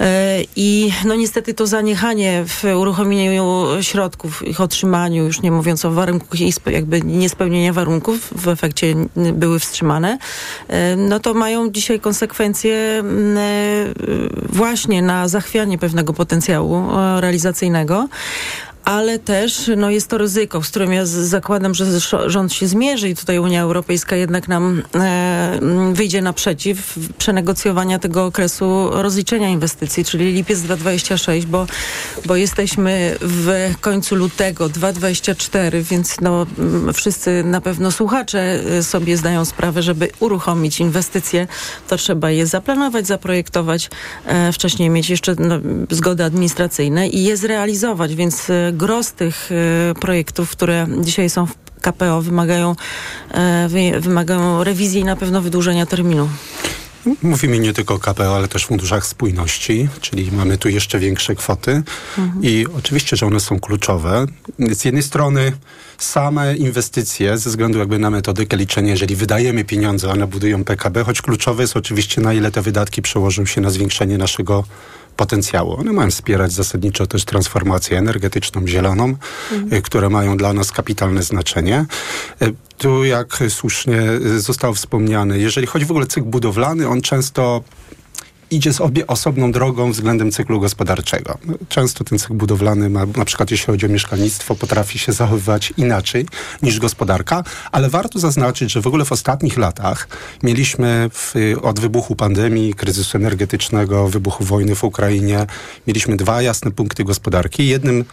E, 0.00 0.44
I 0.56 0.92
no 1.04 1.14
niestety 1.14 1.54
to 1.54 1.66
zaniechanie 1.66 2.44
w 2.46 2.64
uruchomieniu 2.76 3.66
środków, 3.80 4.48
ich 4.48 4.60
otrzymaniu, 4.60 5.24
już 5.24 5.42
nie 5.42 5.50
mówiąc 5.50 5.84
o 5.84 5.90
warunkach 5.90 6.40
i 6.40 6.52
jakby 6.66 7.00
niespełnienia 7.00 7.72
warunków, 7.72 8.28
w 8.36 8.48
efekcie 8.48 8.94
były 9.16 9.58
wstrzymane, 9.58 10.18
e, 10.68 10.96
no 10.96 11.20
to 11.20 11.34
mają 11.34 11.70
dzisiaj 11.70 12.00
konsekwencje 12.00 12.74
e, 12.76 13.02
właśnie 14.48 15.02
na 15.02 15.28
zachwianie 15.28 15.78
pewnego 15.78 16.12
potencjału 16.12 16.88
realizacyjnego 17.20 18.08
ale 18.90 19.18
też 19.18 19.70
no, 19.76 19.90
jest 19.90 20.08
to 20.08 20.18
ryzyko, 20.18 20.62
z 20.62 20.70
którym 20.70 20.92
ja 20.92 21.06
zakładam, 21.06 21.74
że 21.74 21.86
rząd 22.26 22.52
się 22.52 22.66
zmierzy 22.66 23.08
i 23.08 23.16
tutaj 23.16 23.38
Unia 23.38 23.62
Europejska 23.62 24.16
jednak 24.16 24.48
nam 24.48 24.82
e, 24.94 25.60
wyjdzie 25.92 26.22
naprzeciw 26.22 26.98
przenegocjowania 27.18 27.98
tego 27.98 28.24
okresu 28.24 28.88
rozliczenia 28.92 29.48
inwestycji, 29.48 30.04
czyli 30.04 30.32
lipiec 30.32 30.60
2026, 30.60 31.46
bo, 31.46 31.66
bo 32.26 32.36
jesteśmy 32.36 33.16
w 33.20 33.74
końcu 33.80 34.16
lutego 34.16 34.68
2024, 34.68 35.82
więc 35.82 36.20
no, 36.20 36.46
wszyscy 36.94 37.44
na 37.44 37.60
pewno 37.60 37.90
słuchacze 37.90 38.60
e, 38.78 38.82
sobie 38.82 39.16
zdają 39.16 39.44
sprawę, 39.44 39.82
żeby 39.82 40.08
uruchomić 40.20 40.80
inwestycje, 40.80 41.46
to 41.88 41.96
trzeba 41.96 42.30
je 42.30 42.46
zaplanować, 42.46 43.06
zaprojektować, 43.06 43.90
e, 44.26 44.52
wcześniej 44.52 44.90
mieć 44.90 45.10
jeszcze 45.10 45.34
no, 45.38 45.58
zgody 45.90 46.24
administracyjne 46.24 47.08
i 47.08 47.24
je 47.24 47.36
zrealizować, 47.36 48.14
więc 48.14 48.50
e, 48.50 48.72
gros 48.80 49.12
tych 49.12 49.50
e, 49.52 49.94
projektów, 49.94 50.50
które 50.50 50.86
dzisiaj 51.00 51.30
są 51.30 51.46
w 51.46 51.54
KPO 51.80 52.22
wymagają, 52.22 52.76
e, 53.30 53.68
wymagają 54.00 54.64
rewizji 54.64 55.00
i 55.00 55.04
na 55.04 55.16
pewno 55.16 55.40
wydłużenia 55.42 55.86
terminu. 55.86 56.28
Mówimy 57.22 57.58
nie 57.58 57.72
tylko 57.72 57.94
o 57.94 57.98
KPO, 57.98 58.36
ale 58.36 58.48
też 58.48 58.66
funduszach 58.66 59.06
spójności, 59.06 59.88
czyli 60.00 60.32
mamy 60.32 60.58
tu 60.58 60.68
jeszcze 60.68 60.98
większe 60.98 61.34
kwoty 61.34 61.82
mhm. 62.18 62.44
i 62.44 62.66
oczywiście, 62.78 63.16
że 63.16 63.26
one 63.26 63.40
są 63.40 63.60
kluczowe. 63.60 64.26
Z 64.58 64.84
jednej 64.84 65.02
strony 65.02 65.52
same 65.98 66.56
inwestycje 66.56 67.38
ze 67.38 67.50
względu 67.50 67.78
jakby 67.78 67.98
na 67.98 68.10
metodykę 68.10 68.56
liczenia, 68.56 68.90
jeżeli 68.90 69.16
wydajemy 69.16 69.64
pieniądze, 69.64 70.10
one 70.10 70.26
budują 70.26 70.64
PKB, 70.64 71.04
choć 71.04 71.22
kluczowe 71.22 71.62
jest 71.62 71.76
oczywiście 71.76 72.20
na 72.20 72.32
ile 72.32 72.50
te 72.50 72.62
wydatki 72.62 73.02
przełożą 73.02 73.46
się 73.46 73.60
na 73.60 73.70
zwiększenie 73.70 74.18
naszego 74.18 74.64
potencjału. 75.16 75.80
One 75.80 75.92
mają 75.92 76.10
wspierać 76.10 76.52
zasadniczo 76.52 77.06
też 77.06 77.24
transformację 77.24 77.98
energetyczną, 77.98 78.68
zieloną, 78.68 79.04
mhm. 79.52 79.74
Y, 79.74 79.82
które 79.82 80.08
mają 80.08 80.36
dla 80.36 80.52
nas 80.52 80.72
kapitalne 80.72 81.22
znaczenie. 81.22 81.86
Y, 82.42 82.54
tu, 82.78 83.04
jak 83.04 83.38
słusznie 83.48 84.02
zostało 84.36 84.74
wspomniane, 84.74 85.38
jeżeli 85.38 85.66
chodzi 85.66 85.84
w 85.84 85.90
ogóle 85.90 86.06
cykl 86.06 86.26
budowlany, 86.26 86.88
on 86.88 87.02
często 87.02 87.62
idzie 88.50 88.72
sobie 88.72 89.06
osobną 89.06 89.52
drogą 89.52 89.92
względem 89.92 90.30
cyklu 90.30 90.60
gospodarczego. 90.60 91.38
Często 91.68 92.04
ten 92.04 92.18
cykl 92.18 92.34
budowlany, 92.34 92.90
ma, 92.90 93.06
na 93.16 93.24
przykład 93.24 93.50
jeśli 93.50 93.66
chodzi 93.66 93.86
o 93.86 93.88
mieszkalnictwo, 93.88 94.54
potrafi 94.54 94.98
się 94.98 95.12
zachowywać 95.12 95.72
inaczej 95.76 96.26
niż 96.62 96.78
gospodarka, 96.78 97.44
ale 97.72 97.88
warto 97.90 98.18
zaznaczyć, 98.18 98.72
że 98.72 98.80
w 98.80 98.86
ogóle 98.86 99.04
w 99.04 99.12
ostatnich 99.12 99.56
latach 99.56 100.08
mieliśmy 100.42 101.10
w, 101.12 101.34
od 101.62 101.80
wybuchu 101.80 102.16
pandemii, 102.16 102.74
kryzysu 102.74 103.18
energetycznego, 103.18 104.08
wybuchu 104.08 104.44
wojny 104.44 104.74
w 104.74 104.84
Ukrainie, 104.84 105.46
mieliśmy 105.86 106.16
dwa 106.16 106.42
jasne 106.42 106.70
punkty 106.70 107.04
gospodarki. 107.04 107.68
Jednym 107.68 108.04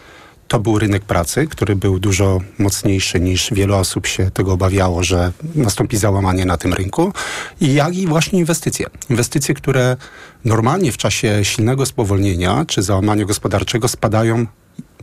to 0.48 0.58
był 0.60 0.78
rynek 0.78 1.04
pracy, 1.04 1.46
który 1.46 1.76
był 1.76 1.98
dużo 1.98 2.40
mocniejszy 2.58 3.20
niż 3.20 3.52
wiele 3.52 3.76
osób 3.76 4.06
się 4.06 4.30
tego 4.30 4.52
obawiało, 4.52 5.02
że 5.02 5.32
nastąpi 5.54 5.96
załamanie 5.96 6.44
na 6.44 6.56
tym 6.56 6.74
rynku. 6.74 7.12
Jak 7.60 7.94
i 7.94 8.06
właśnie 8.06 8.38
inwestycje. 8.38 8.86
Inwestycje, 9.10 9.54
które 9.54 9.96
normalnie 10.44 10.92
w 10.92 10.96
czasie 10.96 11.40
silnego 11.42 11.86
spowolnienia 11.86 12.64
czy 12.64 12.82
załamania 12.82 13.24
gospodarczego 13.24 13.88
spadają 13.88 14.46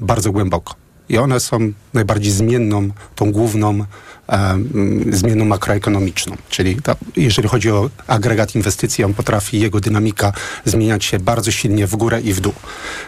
bardzo 0.01 0.31
głęboko. 0.31 0.75
I 1.09 1.17
one 1.17 1.39
są 1.39 1.71
najbardziej 1.93 2.31
zmienną, 2.31 2.89
tą 3.15 3.31
główną 3.31 3.85
e, 4.29 4.57
zmienną 5.11 5.45
makroekonomiczną. 5.45 6.35
Czyli 6.49 6.77
jeżeli 7.15 7.47
chodzi 7.47 7.71
o 7.71 7.89
agregat 8.07 8.55
inwestycji, 8.55 9.03
on 9.03 9.13
potrafi, 9.13 9.59
jego 9.59 9.79
dynamika 9.79 10.33
zmieniać 10.65 11.05
się 11.05 11.19
bardzo 11.19 11.51
silnie 11.51 11.87
w 11.87 11.95
górę 11.95 12.21
i 12.21 12.33
w 12.33 12.39
dół. 12.39 12.53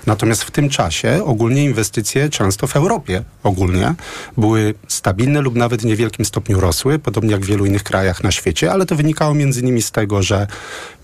Natomiast 0.05 0.43
w 0.43 0.51
tym 0.51 0.69
czasie 0.69 1.23
ogólnie 1.25 1.63
inwestycje 1.63 2.29
często 2.29 2.67
w 2.67 2.75
Europie 2.75 3.23
ogólnie 3.43 3.93
były 4.37 4.73
stabilne 4.87 5.41
lub 5.41 5.55
nawet 5.55 5.81
w 5.81 5.85
niewielkim 5.85 6.25
stopniu 6.25 6.59
rosły, 6.59 6.99
podobnie 6.99 7.31
jak 7.31 7.41
w 7.41 7.45
wielu 7.45 7.65
innych 7.65 7.83
krajach 7.83 8.23
na 8.23 8.31
świecie, 8.31 8.71
ale 8.71 8.85
to 8.85 8.95
wynikało 8.95 9.33
między 9.33 9.61
innymi 9.61 9.81
z 9.81 9.91
tego, 9.91 10.23
że 10.23 10.47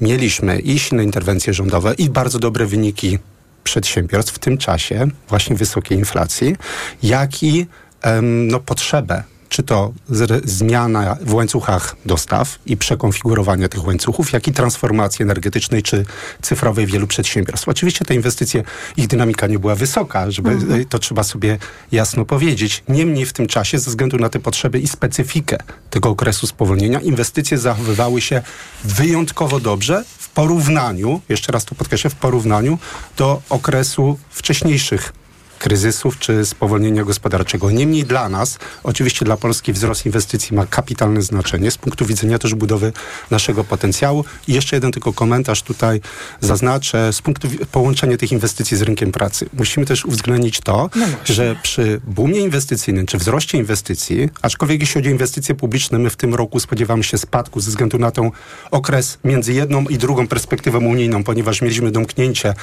mieliśmy 0.01 0.59
i 0.59 0.79
silne 0.79 1.03
interwencje 1.03 1.53
rządowe 1.53 1.93
i 1.93 2.09
bardzo 2.09 2.39
dobre 2.39 2.65
wyniki 2.65 3.19
przedsiębiorstw 3.63 4.33
w 4.33 4.39
tym 4.39 4.57
czasie 4.57 5.07
właśnie 5.29 5.55
wysokiej 5.55 5.97
inflacji, 5.97 6.55
jak 7.03 7.43
i 7.43 7.65
no, 8.21 8.59
potrzebę 8.59 9.23
czy 9.53 9.63
to 9.63 9.93
zmiana 10.43 11.17
w 11.21 11.33
łańcuchach 11.33 11.95
dostaw 12.05 12.59
i 12.65 12.77
przekonfigurowanie 12.77 13.69
tych 13.69 13.87
łańcuchów, 13.87 14.31
jak 14.31 14.47
i 14.47 14.51
transformacji 14.51 15.23
energetycznej 15.23 15.83
czy 15.83 16.05
cyfrowej 16.41 16.85
wielu 16.85 17.07
przedsiębiorstw. 17.07 17.69
Oczywiście 17.69 18.05
te 18.05 18.15
inwestycje, 18.15 18.63
ich 18.97 19.07
dynamika 19.07 19.47
nie 19.47 19.59
była 19.59 19.75
wysoka, 19.75 20.31
żeby 20.31 20.49
mhm. 20.49 20.85
to 20.85 20.99
trzeba 20.99 21.23
sobie 21.23 21.57
jasno 21.91 22.25
powiedzieć. 22.25 22.83
Niemniej 22.89 23.25
w 23.25 23.33
tym 23.33 23.47
czasie, 23.47 23.79
ze 23.79 23.89
względu 23.89 24.17
na 24.17 24.29
te 24.29 24.39
potrzeby 24.39 24.79
i 24.79 24.87
specyfikę 24.87 25.57
tego 25.89 26.09
okresu 26.09 26.47
spowolnienia, 26.47 26.99
inwestycje 26.99 27.57
zachowywały 27.57 28.21
się 28.21 28.41
wyjątkowo 28.83 29.59
dobrze 29.59 30.03
w 30.17 30.29
porównaniu, 30.29 31.21
jeszcze 31.29 31.51
raz 31.51 31.65
to 31.65 31.75
podkreślę, 31.75 32.09
w 32.09 32.15
porównaniu 32.15 32.79
do 33.17 33.41
okresu 33.49 34.19
wcześniejszych 34.29 35.13
kryzysów 35.63 36.19
czy 36.19 36.45
spowolnienia 36.45 37.03
gospodarczego. 37.03 37.71
Niemniej 37.71 38.03
dla 38.03 38.29
nas, 38.29 38.59
oczywiście 38.83 39.25
dla 39.25 39.37
Polski 39.37 39.73
wzrost 39.73 40.05
inwestycji 40.05 40.55
ma 40.55 40.65
kapitalne 40.65 41.21
znaczenie 41.21 41.71
z 41.71 41.77
punktu 41.77 42.05
widzenia 42.05 42.39
też 42.39 42.55
budowy 42.55 42.93
naszego 43.31 43.63
potencjału. 43.63 44.25
I 44.47 44.53
jeszcze 44.53 44.75
jeden 44.75 44.91
tylko 44.91 45.13
komentarz 45.13 45.61
tutaj 45.61 46.01
zaznaczę 46.41 47.13
z 47.13 47.21
punktu 47.21 47.47
połączenia 47.71 48.17
tych 48.17 48.31
inwestycji 48.31 48.77
z 48.77 48.81
rynkiem 48.81 49.11
pracy. 49.11 49.49
Musimy 49.53 49.85
też 49.85 50.05
uwzględnić 50.05 50.59
to, 50.59 50.89
no 50.95 51.05
że 51.25 51.55
przy 51.63 52.01
boomie 52.07 52.39
inwestycyjnym 52.39 53.05
czy 53.05 53.17
wzroście 53.17 53.57
inwestycji, 53.57 54.29
aczkolwiek 54.41 54.79
jeśli 54.79 54.93
chodzi 54.93 55.09
o 55.09 55.11
inwestycje 55.11 55.55
publiczne, 55.55 55.99
my 55.99 56.09
w 56.09 56.15
tym 56.15 56.35
roku 56.35 56.59
spodziewamy 56.59 57.03
się 57.03 57.17
spadku 57.17 57.59
ze 57.59 57.69
względu 57.69 57.99
na 57.99 58.11
ten 58.11 58.31
okres 58.71 59.17
między 59.23 59.53
jedną 59.53 59.83
i 59.83 59.97
drugą 59.97 60.27
perspektywą 60.27 60.85
unijną, 60.85 61.23
ponieważ 61.23 61.61
mieliśmy 61.61 61.91
domknięcie 61.91 62.53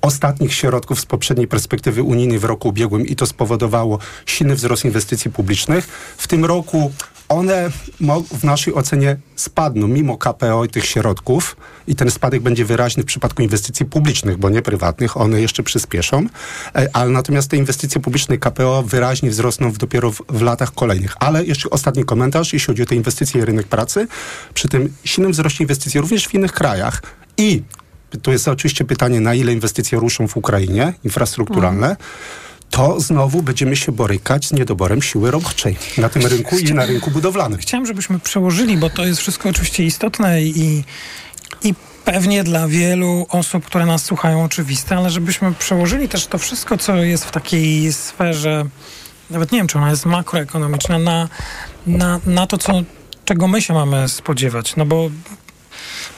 ostatnich 0.00 0.54
środków 0.54 1.00
z 1.00 1.06
poprzedniej 1.06 1.48
perspektywy 1.48 2.02
unijnej 2.02 2.38
w 2.38 2.44
roku 2.44 2.68
ubiegłym 2.68 3.06
i 3.06 3.16
to 3.16 3.26
spowodowało 3.26 3.98
silny 4.26 4.54
wzrost 4.54 4.84
inwestycji 4.84 5.30
publicznych. 5.30 5.88
W 6.16 6.28
tym 6.28 6.44
roku 6.44 6.92
one 7.30 7.70
w 8.38 8.44
naszej 8.44 8.74
ocenie 8.74 9.16
spadną 9.36 9.88
mimo 9.88 10.18
KPO 10.18 10.64
i 10.64 10.68
tych 10.68 10.86
środków 10.86 11.56
i 11.86 11.94
ten 11.94 12.10
spadek 12.10 12.42
będzie 12.42 12.64
wyraźny 12.64 13.02
w 13.02 13.06
przypadku 13.06 13.42
inwestycji 13.42 13.86
publicznych, 13.86 14.36
bo 14.36 14.50
nie 14.50 14.62
prywatnych, 14.62 15.16
one 15.16 15.40
jeszcze 15.40 15.62
przyspieszą, 15.62 16.26
e, 16.74 16.88
ale 16.92 17.10
natomiast 17.10 17.50
te 17.50 17.56
inwestycje 17.56 18.00
publiczne 18.00 18.38
KPO 18.38 18.82
wyraźnie 18.82 19.30
wzrosną 19.30 19.72
dopiero 19.72 20.12
w, 20.12 20.22
w, 20.28 20.42
latach 20.42 20.74
kolejnych. 20.74 21.14
Ale 21.20 21.44
jeszcze 21.44 21.70
ostatni 21.70 22.04
komentarz, 22.04 22.52
jeśli 22.52 22.66
chodzi 22.66 22.82
o 22.82 22.86
te 22.86 22.94
inwestycje 22.94 23.40
i 23.40 23.44
rynek 23.44 23.66
pracy. 23.66 24.08
Przy 24.54 24.68
tym 24.68 24.92
silnym 25.04 25.32
wzroście 25.32 25.64
inwestycji 25.64 26.00
również 26.00 26.28
w 26.28 26.34
innych 26.34 26.52
krajach 26.52 27.02
i 27.36 27.62
to 28.22 28.32
jest 28.32 28.48
oczywiście 28.48 28.84
pytanie, 28.84 29.20
na 29.20 29.34
ile 29.34 29.52
inwestycje 29.52 29.98
ruszą 29.98 30.28
w 30.28 30.36
Ukrainie, 30.36 30.92
infrastrukturalne. 31.04 31.96
To 32.70 33.00
znowu 33.00 33.42
będziemy 33.42 33.76
się 33.76 33.92
borykać 33.92 34.46
z 34.46 34.52
niedoborem 34.52 35.02
siły 35.02 35.30
roboczej 35.30 35.76
na 35.98 36.08
tym 36.08 36.26
rynku 36.26 36.58
i 36.58 36.74
na 36.74 36.86
rynku 36.86 37.10
budowlanym. 37.10 37.58
Chciałem, 37.58 37.86
żebyśmy 37.86 38.20
przełożyli, 38.20 38.76
bo 38.76 38.90
to 38.90 39.04
jest 39.04 39.20
wszystko 39.20 39.48
oczywiście 39.48 39.84
istotne 39.84 40.42
i, 40.42 40.84
i 41.62 41.74
pewnie 42.04 42.44
dla 42.44 42.68
wielu 42.68 43.26
osób, 43.28 43.64
które 43.64 43.86
nas 43.86 44.04
słuchają, 44.04 44.44
oczywiste, 44.44 44.96
ale 44.96 45.10
żebyśmy 45.10 45.54
przełożyli 45.54 46.08
też 46.08 46.26
to 46.26 46.38
wszystko, 46.38 46.78
co 46.78 46.96
jest 46.96 47.24
w 47.24 47.30
takiej 47.30 47.92
sferze, 47.92 48.64
nawet 49.30 49.52
nie 49.52 49.58
wiem, 49.58 49.66
czy 49.66 49.78
ona 49.78 49.90
jest 49.90 50.06
makroekonomiczna, 50.06 50.98
na, 50.98 51.28
na, 51.86 52.20
na 52.26 52.46
to, 52.46 52.58
co, 52.58 52.72
czego 53.24 53.48
my 53.48 53.62
się 53.62 53.74
mamy 53.74 54.08
spodziewać. 54.08 54.76
No 54.76 54.86
bo 54.86 55.10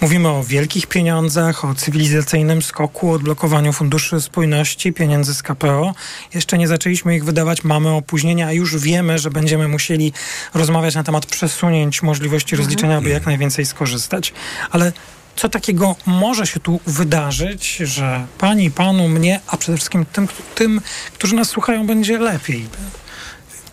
Mówimy 0.02 0.28
o 0.28 0.44
wielkich 0.44 0.86
pieniądzach, 0.86 1.64
o 1.64 1.74
cywilizacyjnym 1.74 2.62
skoku, 2.62 3.10
odblokowaniu 3.10 3.72
funduszy 3.72 4.20
spójności, 4.20 4.92
pieniędzy 4.92 5.34
z 5.34 5.42
KPO. 5.42 5.94
Jeszcze 6.34 6.58
nie 6.58 6.68
zaczęliśmy 6.68 7.16
ich 7.16 7.24
wydawać, 7.24 7.64
mamy 7.64 7.88
opóźnienia, 7.88 8.46
a 8.46 8.52
już 8.52 8.76
wiemy, 8.76 9.18
że 9.18 9.30
będziemy 9.30 9.68
musieli 9.68 10.12
rozmawiać 10.54 10.94
na 10.94 11.04
temat 11.04 11.26
przesunięć 11.26 12.02
możliwości 12.02 12.56
rozliczenia, 12.56 12.96
aby 12.96 13.08
jak 13.08 13.26
najwięcej 13.26 13.66
skorzystać. 13.66 14.32
Ale 14.70 14.92
co 15.36 15.48
takiego 15.48 15.96
może 16.06 16.46
się 16.46 16.60
tu 16.60 16.80
wydarzyć, 16.86 17.76
że 17.76 18.26
pani, 18.38 18.70
panu, 18.70 19.08
mnie, 19.08 19.40
a 19.46 19.56
przede 19.56 19.76
wszystkim 19.78 20.06
tym, 20.06 20.28
tym 20.54 20.80
którzy 21.14 21.34
nas 21.34 21.48
słuchają, 21.48 21.86
będzie 21.86 22.18
lepiej? 22.18 22.66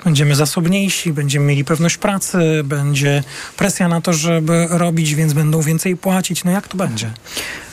Będziemy 0.04 0.36
zasobniejsi, 0.36 1.14
będziemy 1.14 1.46
mieli 1.46 1.66
pewność 1.66 1.98
pracy, 1.98 2.38
będzie 2.64 3.24
presja 3.58 3.88
na 3.88 4.02
to, 4.02 4.14
żeby 4.14 4.68
robić, 4.70 5.16
więc 5.16 5.34
będą 5.34 5.62
więcej 5.62 5.98
płacić. 5.98 6.44
No 6.44 6.52
jak 6.52 6.68
to 6.68 6.78
będzie? 6.78 7.12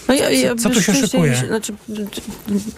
No 0.09 0.15
ja, 0.15 0.31
ja, 0.31 0.55
co, 0.55 0.63
co 0.63 0.71
tu 0.71 0.83
się 0.83 0.95
szykuje? 0.95 1.37
Znaczy, 1.37 1.73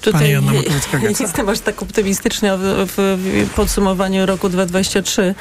tutaj 0.01 0.37
nie 1.03 1.15
jestem 1.21 1.49
aż 1.49 1.61
tak 1.61 1.83
optymistyczna 1.83 2.57
w, 2.57 2.87
w, 2.97 3.51
podsumowaniu 3.57 4.27
roku 4.27 4.49
2023, 4.49 5.35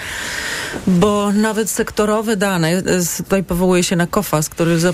bo 0.87 1.31
nawet 1.31 1.69
sektorowe 1.69 2.37
dane, 2.37 2.83
tutaj 3.17 3.43
powołuje 3.43 3.83
się 3.83 3.95
na 3.95 4.07
KOFAS, 4.07 4.49
który 4.49 4.79
za, 4.79 4.93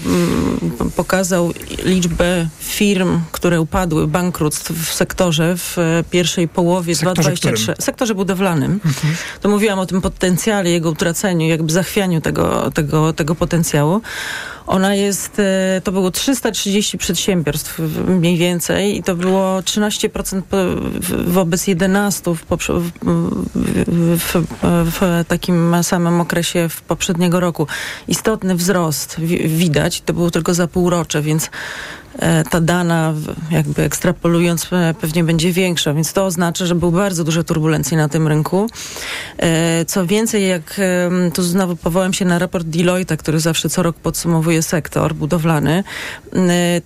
pokazał 0.95 1.53
liczbę 1.83 2.47
firm, 2.59 3.19
które 3.31 3.61
upadły, 3.61 4.07
bankructw 4.07 4.71
w 4.71 4.93
sektorze 4.93 5.55
w 5.57 5.77
pierwszej 6.11 6.47
połowie 6.47 6.95
2023. 6.95 7.75
W 7.79 7.83
sektorze 7.83 8.15
budowlanym. 8.15 8.71
Mhm. 8.71 9.15
To 9.41 9.49
mówiłam 9.49 9.79
o 9.79 9.85
tym 9.85 10.01
potencjale, 10.01 10.69
jego 10.69 10.89
utraceniu, 10.89 11.47
jakby 11.47 11.73
zachwianiu 11.73 12.21
tego, 12.21 12.71
tego, 12.71 13.13
tego 13.13 13.35
potencjału. 13.35 14.01
Ona 14.67 14.95
jest, 14.95 15.39
e, 15.39 15.81
to 15.83 15.91
było 15.91 16.11
330 16.11 16.97
przedsiębiorstw 16.97 17.79
mniej 18.07 18.37
więcej 18.37 18.97
i 18.97 19.03
to 19.03 19.15
było 19.15 19.59
13% 19.59 20.41
wobec 21.27 21.67
11 21.67 22.35
w, 22.35 22.45
w, 22.45 22.83
w, 24.17 24.45
w, 24.65 25.25
takim 25.27 25.75
samym 25.83 26.21
okresie 26.21 26.69
w 26.69 26.81
poprzedniego 26.81 27.39
roku. 27.39 27.67
Istotny 28.07 28.55
wzrost 28.55 29.19
widać, 29.45 30.01
to 30.01 30.13
było 30.13 30.31
tylko 30.31 30.53
za 30.53 30.67
półrocze, 30.67 31.21
więc 31.21 31.49
ta 32.49 32.61
dana, 32.61 33.13
jakby 33.51 33.83
ekstrapolując, 33.83 34.67
e, 34.73 34.93
pewnie 35.01 35.23
będzie 35.23 35.51
większa, 35.51 35.93
więc 35.93 36.13
to 36.13 36.25
oznacza, 36.25 36.65
że 36.65 36.75
były 36.75 36.91
bardzo 36.91 37.23
duże 37.23 37.43
turbulencje 37.43 37.97
na 37.97 38.09
tym 38.09 38.27
rynku. 38.27 38.67
E, 39.37 39.85
co 39.85 40.05
więcej, 40.05 40.47
jak 40.47 40.81
tu 41.33 41.43
znowu 41.43 41.75
powołam 41.75 42.13
się 42.13 42.25
na 42.25 42.39
raport 42.39 42.67
Deloitte, 42.67 43.17
który 43.17 43.39
zawsze 43.39 43.69
co 43.69 43.83
rok 43.83 43.95
podsumowuje 43.95 44.63
sektor 44.63 45.15
budowlany, 45.15 45.83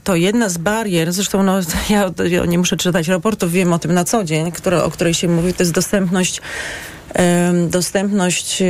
to 0.03 0.15
jedna 0.15 0.49
z 0.49 0.57
barier, 0.57 1.13
zresztą 1.13 1.43
no, 1.43 1.59
ja 1.89 2.45
nie 2.47 2.57
muszę 2.57 2.77
czytać 2.77 3.07
raportów, 3.07 3.51
wiem 3.51 3.73
o 3.73 3.79
tym 3.79 3.93
na 3.93 4.03
co 4.03 4.23
dzień, 4.23 4.51
które, 4.51 4.83
o 4.83 4.91
której 4.91 5.13
się 5.13 5.27
mówi, 5.27 5.53
to 5.53 5.63
jest 5.63 5.73
dostępność 5.73 6.41
dostępność 7.69 8.61
e, 8.61 8.65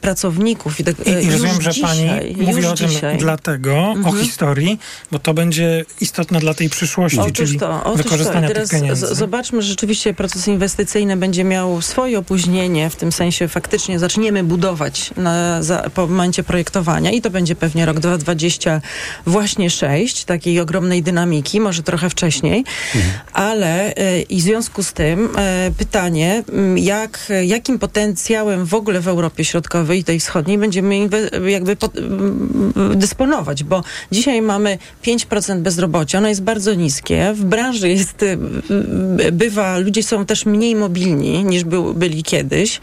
pracowników. 0.00 0.80
I, 0.80 0.84
tak, 0.84 0.94
I, 1.06 1.26
i 1.26 1.30
rozumiem, 1.30 1.62
że 1.62 1.70
pani 1.82 2.08
mówi 2.36 2.66
o 2.66 2.74
tym 2.74 2.88
dzisiaj. 2.88 3.18
dlatego, 3.18 3.76
mhm. 3.76 4.06
o 4.06 4.12
historii, 4.12 4.78
bo 5.12 5.18
to 5.18 5.34
będzie 5.34 5.84
istotne 6.00 6.40
dla 6.40 6.54
tej 6.54 6.70
przyszłości, 6.70 7.20
otóż 7.20 7.32
czyli 7.32 7.58
to, 7.58 7.84
otóż 7.84 8.02
wykorzystania 8.02 8.48
to. 8.48 8.54
teraz 8.54 8.68
tych 8.68 8.80
pieniędzy. 8.80 9.14
Zobaczmy, 9.14 9.62
że 9.62 9.68
rzeczywiście 9.68 10.14
proces 10.14 10.48
inwestycyjny 10.48 11.16
będzie 11.16 11.44
miał 11.44 11.82
swoje 11.82 12.18
opóźnienie, 12.18 12.90
w 12.90 12.96
tym 12.96 13.12
sensie 13.12 13.48
faktycznie 13.48 13.98
zaczniemy 13.98 14.44
budować 14.44 15.10
na, 15.16 15.62
za, 15.62 15.90
po 15.94 16.06
momencie 16.06 16.42
projektowania 16.42 17.10
i 17.10 17.20
to 17.20 17.30
będzie 17.30 17.54
pewnie 17.54 17.86
rok 17.86 17.98
2020 17.98 18.80
właśnie 19.26 19.70
6, 19.70 20.24
takiej 20.24 20.60
ogromnej 20.60 21.02
dynamiki, 21.02 21.60
może 21.60 21.82
trochę 21.82 22.10
wcześniej, 22.10 22.64
mhm. 22.94 23.14
ale 23.32 23.94
e, 23.94 24.20
i 24.20 24.36
w 24.36 24.40
związku 24.40 24.82
z 24.82 24.92
tym 24.92 25.28
e, 25.36 25.70
pytanie, 25.78 26.44
jak, 26.76 27.28
jakim 27.68 27.78
potencjałem 27.78 28.64
w 28.64 28.74
ogóle 28.74 29.00
w 29.00 29.08
Europie 29.08 29.44
Środkowej 29.44 30.00
i 30.00 30.04
tej 30.04 30.20
Wschodniej 30.20 30.58
będziemy 30.58 31.08
jakby 31.46 31.76
dysponować, 32.94 33.64
bo 33.64 33.84
dzisiaj 34.12 34.42
mamy 34.42 34.78
5% 35.04 35.60
bezrobocia, 35.60 36.18
ono 36.18 36.28
jest 36.28 36.42
bardzo 36.42 36.74
niskie, 36.74 37.32
w 37.34 37.44
branży 37.44 37.88
jest, 37.88 38.24
bywa, 39.32 39.78
ludzie 39.78 40.02
są 40.02 40.26
też 40.26 40.46
mniej 40.46 40.74
mobilni 40.74 41.44
niż 41.44 41.64
był, 41.64 41.94
byli 41.94 42.22
kiedyś. 42.22 42.80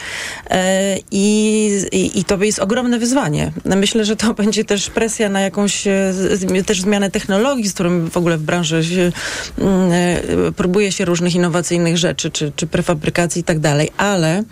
E, 0.50 0.98
i, 1.12 1.68
i, 1.92 2.20
i 2.20 2.24
to 2.24 2.44
jest 2.44 2.60
ogromne 2.60 3.00
wyzwanie. 3.00 3.52
Myślę, 3.66 4.06
że 4.06 4.16
to 4.16 4.34
będzie 4.44 4.66
też 4.66 4.90
presja 4.90 5.30
na 5.30 5.42
jakąś 5.42 5.88
e, 5.88 6.14
też 6.66 6.82
zmianę 6.82 7.12
technologii, 7.12 7.68
z 7.70 7.74
którym 7.74 8.10
w 8.10 8.18
ogóle 8.18 8.38
w 8.38 8.42
branży 8.42 8.84
się, 8.84 9.12
e, 9.62 10.52
próbuje 10.56 10.92
się 10.92 11.06
różnych 11.06 11.36
innowacyjnych 11.36 11.98
rzeczy, 11.98 12.32
czy, 12.32 12.52
czy 12.56 12.68
prefabrykacji 12.68 13.42
i 13.42 13.44
tak 13.44 13.60
dalej, 13.60 13.90
ale 13.98 14.44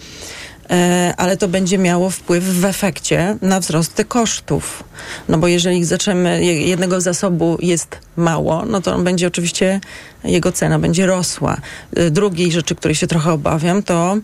ale 1.18 1.38
to 1.38 1.48
będzie 1.48 1.78
miało 1.78 2.10
wpływ 2.10 2.44
w 2.44 2.66
efekcie 2.66 3.38
na 3.42 3.60
wzrost 3.60 3.94
tych 3.94 4.08
kosztów. 4.08 4.84
No 5.30 5.38
bo 5.38 5.48
jeżeli 5.48 5.86
zaczniemy, 5.86 6.46
jednego 6.46 7.02
zasobu 7.02 7.58
jest 7.62 7.98
mało, 8.16 8.66
no 8.66 8.82
to 8.82 8.96
on 8.96 9.04
będzie 9.04 9.28
oczywiście, 9.28 9.82
jego 10.24 10.52
cena 10.52 10.80
będzie 10.80 11.06
rosła. 11.06 11.58
E, 11.96 12.12
drugiej 12.12 12.52
rzeczy, 12.52 12.76
której 12.76 12.96
się 12.96 13.08
trochę 13.08 13.32
obawiam, 13.32 13.84
to 13.84 14.18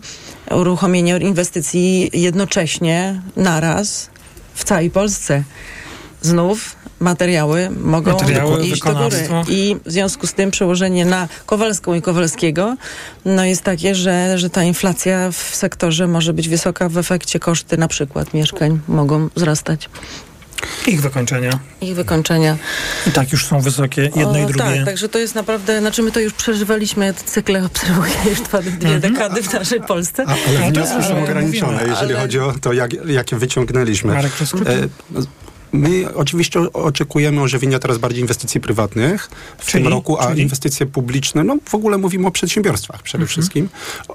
uruchomienie 0.50 1.16
inwestycji 1.16 2.10
jednocześnie, 2.12 3.22
naraz, 3.36 4.10
w 4.54 4.64
całej 4.64 4.90
Polsce. 4.90 5.42
Znów 6.22 6.76
materiały 7.00 7.70
mogą 7.70 8.12
materiały, 8.12 8.66
iść 8.66 8.82
do 8.82 8.92
góry. 8.92 9.28
I 9.48 9.76
w 9.86 9.92
związku 9.92 10.26
z 10.26 10.32
tym 10.32 10.50
przełożenie 10.50 11.04
na 11.04 11.28
Kowalską 11.46 11.94
i 11.94 12.02
Kowalskiego 12.02 12.76
no 13.24 13.44
jest 13.44 13.62
takie, 13.62 13.94
że, 13.94 14.38
że 14.38 14.50
ta 14.50 14.64
inflacja 14.64 15.32
w 15.32 15.36
sektorze 15.36 16.06
może 16.06 16.32
być 16.32 16.48
wysoka, 16.48 16.88
w 16.88 16.98
efekcie 16.98 17.38
koszty 17.38 17.78
na 17.78 17.88
przykład 17.88 18.34
mieszkań 18.34 18.80
mogą 18.88 19.28
wzrastać. 19.36 19.88
Ich 20.86 21.02
wykończenia. 21.02 21.58
Ich 21.80 21.94
wykończenia. 21.94 22.56
I 23.06 23.10
tak 23.10 23.32
już 23.32 23.46
są 23.46 23.60
wysokie, 23.60 24.02
jedno 24.02 24.30
o, 24.30 24.38
i 24.38 24.46
drugie. 24.46 24.76
Tak, 24.76 24.84
także 24.84 25.08
to 25.08 25.18
jest 25.18 25.34
naprawdę, 25.34 25.80
znaczy 25.80 26.02
my 26.02 26.12
to 26.12 26.20
już 26.20 26.32
przeżywaliśmy, 26.32 27.14
cykle 27.14 27.64
obserwuję 27.64 28.12
już 28.30 28.40
dwa, 28.40 28.62
dwie 28.62 28.88
mhm. 28.88 29.00
dekady 29.00 29.42
w 29.42 29.52
naszej 29.52 29.80
Polsce. 29.80 30.24
A, 30.26 30.34
ale 30.48 30.70
wnioski 30.70 31.02
są 31.02 31.22
ograniczone, 31.22 31.82
jeżeli 31.86 32.12
ale... 32.12 32.20
chodzi 32.22 32.40
o 32.40 32.54
to, 32.60 32.72
jak, 32.72 33.06
jakie 33.06 33.36
wyciągnęliśmy. 33.36 34.14
Marek, 34.14 34.32
My 35.72 36.14
oczywiście 36.14 36.60
oczekujemy 36.72 37.40
ożywienia 37.40 37.78
teraz 37.78 37.98
bardziej 37.98 38.20
inwestycji 38.20 38.60
prywatnych 38.60 39.30
w 39.58 39.66
czyli, 39.66 39.84
tym 39.84 39.92
roku, 39.92 40.18
a 40.18 40.28
czyli? 40.28 40.42
inwestycje 40.42 40.86
publiczne, 40.86 41.44
no 41.44 41.56
w 41.64 41.74
ogóle 41.74 41.98
mówimy 41.98 42.26
o 42.26 42.30
przedsiębiorstwach 42.30 43.02
przede 43.02 43.22
mhm. 43.22 43.28
wszystkim. 43.28 43.68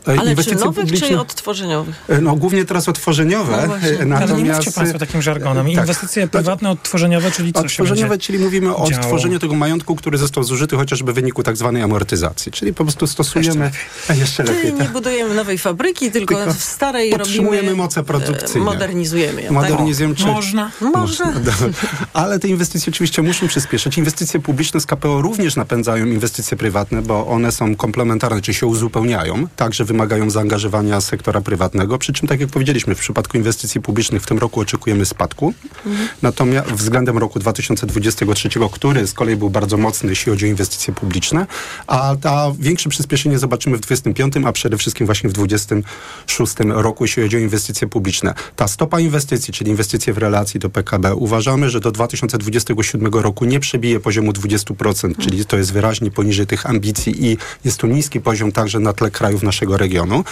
E, 0.07 0.19
Ale 0.19 0.29
inwestycje 0.29 0.59
czy 0.59 0.65
nowych, 0.65 0.85
publiczne, 0.85 1.07
czy 1.07 1.19
odtworzeniowych? 1.19 1.95
E, 2.09 2.21
no 2.21 2.35
głównie 2.35 2.65
teraz 2.65 2.89
odtworzeniowe. 2.89 3.51
No 3.51 4.05
natomiast, 4.05 4.31
Ale 4.31 4.43
nie 4.43 4.53
mówcie 4.53 4.71
Państwo 4.71 4.99
takim 4.99 5.21
żargonem. 5.21 5.65
Tak. 5.65 5.75
Inwestycje 5.75 6.23
tak, 6.23 6.31
prywatne, 6.31 6.69
odtworzeniowe, 6.69 7.31
czyli 7.31 7.53
co 7.53 7.59
Odtworzeniowe, 7.59 8.17
czyli 8.17 8.39
mówimy 8.39 8.75
o 8.75 8.77
odtworzeniu 8.77 9.39
tego 9.39 9.55
majątku, 9.55 9.95
który 9.95 10.17
został 10.17 10.43
zużyty 10.43 10.75
chociażby 10.75 11.11
w 11.11 11.15
wyniku 11.15 11.43
tak 11.43 11.57
zwanej 11.57 11.81
amortyzacji. 11.81 12.51
Czyli 12.51 12.73
po 12.73 12.83
prostu 12.83 13.07
stosujemy... 13.07 13.65
Jeszcze 13.65 13.79
lepiej. 14.09 14.19
Jeszcze 14.19 14.43
lepiej 14.43 14.61
czyli 14.61 14.73
tak. 14.73 14.87
nie 14.87 14.93
budujemy 14.93 15.35
nowej 15.35 15.57
fabryki, 15.57 16.11
tylko, 16.11 16.35
tylko 16.35 16.53
w 16.53 16.63
starej 16.63 17.11
robimy... 17.11 17.75
moce 17.75 18.03
produkcyjne. 18.03 18.65
Modernizujemy 18.65 19.41
ją. 19.41 19.53
Modernizujemy. 19.53 20.15
Tak? 20.15 20.25
Można. 20.25 20.71
Można. 20.81 21.33
Ale 22.13 22.39
te 22.39 22.47
inwestycje 22.47 22.91
oczywiście 22.93 23.21
muszą 23.21 23.47
przyspieszyć. 23.47 23.97
Inwestycje 23.97 24.39
publiczne 24.39 24.79
z 24.79 24.85
KPO 24.85 25.21
również 25.21 25.55
napędzają 25.55 26.05
inwestycje 26.05 26.57
prywatne, 26.57 27.01
bo 27.01 27.27
one 27.27 27.51
są 27.51 27.75
komplementarne, 27.75 28.41
czy 28.41 28.53
się 28.53 28.67
uzupełniają, 28.67 29.47
także 29.55 29.85
wymagają 29.85 30.29
zaangażowania 30.29 31.01
sektora 31.01 31.41
prywatnego. 31.41 31.97
Przy 31.97 32.13
czym, 32.13 32.27
tak 32.27 32.39
jak 32.39 32.49
powiedzieliśmy, 32.49 32.95
w 32.95 32.99
przypadku 32.99 33.37
inwestycji 33.37 33.81
publicznych 33.81 34.23
w 34.23 34.25
tym 34.25 34.39
roku 34.39 34.59
oczekujemy 34.59 35.05
spadku. 35.05 35.53
Mhm. 35.85 36.07
Natomiast 36.21 36.69
względem 36.69 37.17
roku 37.17 37.39
2023, 37.39 38.49
który 38.71 39.07
z 39.07 39.13
kolei 39.13 39.35
był 39.35 39.49
bardzo 39.49 39.77
mocny, 39.77 40.09
jeśli 40.09 40.29
chodzi 40.29 40.45
o 40.45 40.49
inwestycje 40.49 40.93
publiczne, 40.93 41.47
a 41.87 42.15
ta 42.21 42.51
większe 42.59 42.89
przyspieszenie 42.89 43.39
zobaczymy 43.39 43.77
w 43.77 43.81
2025, 43.81 44.47
a 44.47 44.51
przede 44.51 44.77
wszystkim 44.77 45.05
właśnie 45.05 45.29
w 45.29 45.33
2026 45.33 46.55
roku, 46.59 47.03
jeśli 47.03 47.23
chodzi 47.23 47.37
o 47.37 47.39
inwestycje 47.39 47.87
publiczne. 47.87 48.33
Ta 48.55 48.67
stopa 48.67 48.99
inwestycji, 48.99 49.53
czyli 49.53 49.71
inwestycje 49.71 50.13
w 50.13 50.17
relacji 50.17 50.59
do 50.59 50.69
PKB, 50.69 51.15
uważam, 51.15 51.34
uważamy, 51.35 51.69
że 51.69 51.79
do 51.79 51.91
2027 51.91 53.13
roku 53.13 53.45
nie 53.45 53.59
przebije 53.59 53.99
poziomu 53.99 54.31
20%, 54.31 55.17
czyli 55.17 55.45
to 55.45 55.57
jest 55.57 55.73
wyraźnie 55.73 56.11
poniżej 56.11 56.47
tych 56.47 56.65
ambicji 56.65 57.25
i 57.25 57.37
jest 57.65 57.77
to 57.77 57.87
niski 57.87 58.21
poziom 58.21 58.51
także 58.51 58.79
na 58.79 58.93
tle 58.93 59.11
krajów 59.11 59.43
naszego 59.43 59.77
regionu. 59.77 60.23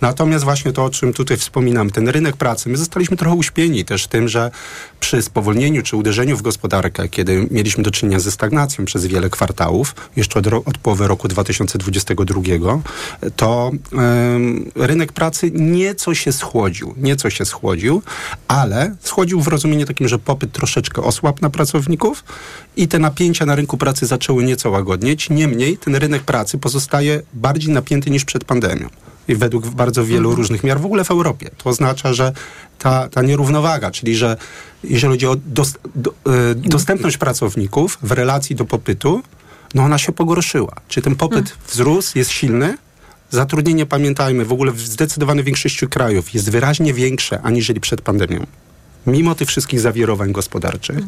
Natomiast 0.00 0.44
właśnie 0.44 0.72
to, 0.72 0.84
o 0.84 0.90
czym 0.90 1.12
tutaj 1.12 1.36
wspominam, 1.36 1.90
ten 1.90 2.08
rynek 2.08 2.36
pracy, 2.36 2.68
my 2.68 2.76
zostaliśmy 2.76 3.16
trochę 3.16 3.36
uśpieni 3.36 3.84
też 3.84 4.06
tym, 4.06 4.28
że 4.28 4.50
przy 5.00 5.22
spowolnieniu 5.22 5.82
czy 5.82 5.96
uderzeniu 5.96 6.36
w 6.36 6.42
gospodarkę, 6.42 7.08
kiedy 7.08 7.48
mieliśmy 7.50 7.82
do 7.84 7.90
czynienia 7.90 8.20
ze 8.20 8.30
stagnacją 8.30 8.84
przez 8.84 9.06
wiele 9.06 9.30
kwartałów, 9.30 9.94
jeszcze 10.16 10.38
od, 10.38 10.46
od 10.46 10.78
połowy 10.78 11.08
roku 11.08 11.28
2022, 11.28 12.40
to 13.36 13.70
ym, 14.34 14.70
rynek 14.74 15.12
pracy 15.12 15.50
nieco 15.54 16.14
się 16.14 16.32
schłodził, 16.32 16.94
nieco 16.96 17.30
się 17.30 17.44
schłodził, 17.44 18.02
ale 18.48 18.96
schłodził 19.00 19.40
w 19.40 19.48
rozumieniu 19.48 19.86
takim, 19.86 20.08
że 20.08 20.18
popyt 20.18 20.45
troszeczkę 20.48 21.02
osłabł 21.02 21.38
na 21.42 21.50
pracowników 21.50 22.24
i 22.76 22.88
te 22.88 22.98
napięcia 22.98 23.46
na 23.46 23.54
rynku 23.54 23.78
pracy 23.78 24.06
zaczęły 24.06 24.44
nieco 24.44 24.70
łagodnieć. 24.70 25.30
Niemniej 25.30 25.78
ten 25.78 25.96
rynek 25.96 26.22
pracy 26.22 26.58
pozostaje 26.58 27.22
bardziej 27.34 27.72
napięty 27.72 28.10
niż 28.10 28.24
przed 28.24 28.44
pandemią 28.44 28.88
i 29.28 29.34
według 29.34 29.66
bardzo 29.66 30.04
wielu 30.04 30.28
mhm. 30.28 30.36
różnych 30.36 30.64
miar 30.64 30.80
w 30.80 30.84
ogóle 30.84 31.04
w 31.04 31.10
Europie. 31.10 31.50
To 31.58 31.70
oznacza, 31.70 32.12
że 32.12 32.32
ta, 32.78 33.08
ta 33.08 33.22
nierównowaga, 33.22 33.90
czyli 33.90 34.16
że 34.16 34.36
jeżeli 34.84 35.12
chodzi 35.12 35.26
o 35.26 35.36
dos, 35.46 35.74
do, 35.94 36.10
y, 36.10 36.14
dostępność 36.54 37.16
pracowników 37.16 37.98
w 38.02 38.12
relacji 38.12 38.56
do 38.56 38.64
popytu, 38.64 39.22
no 39.74 39.82
ona 39.82 39.98
się 39.98 40.12
pogorszyła. 40.12 40.72
Czy 40.88 41.02
ten 41.02 41.16
popyt 41.16 41.38
mhm. 41.38 41.56
wzrósł, 41.68 42.18
jest 42.18 42.30
silny, 42.30 42.76
Zatrudnienie, 43.30 43.86
pamiętajmy, 43.86 44.44
w 44.44 44.52
ogóle 44.52 44.72
w 44.72 44.80
zdecydowanej 44.80 45.44
większości 45.44 45.88
krajów 45.88 46.34
jest 46.34 46.50
wyraźnie 46.50 46.94
większe 46.94 47.42
aniżeli 47.42 47.80
przed 47.80 48.02
pandemią 48.02 48.46
mimo 49.06 49.34
tych 49.34 49.48
wszystkich 49.48 49.80
zawirowań 49.80 50.32
gospodarczych, 50.32 50.98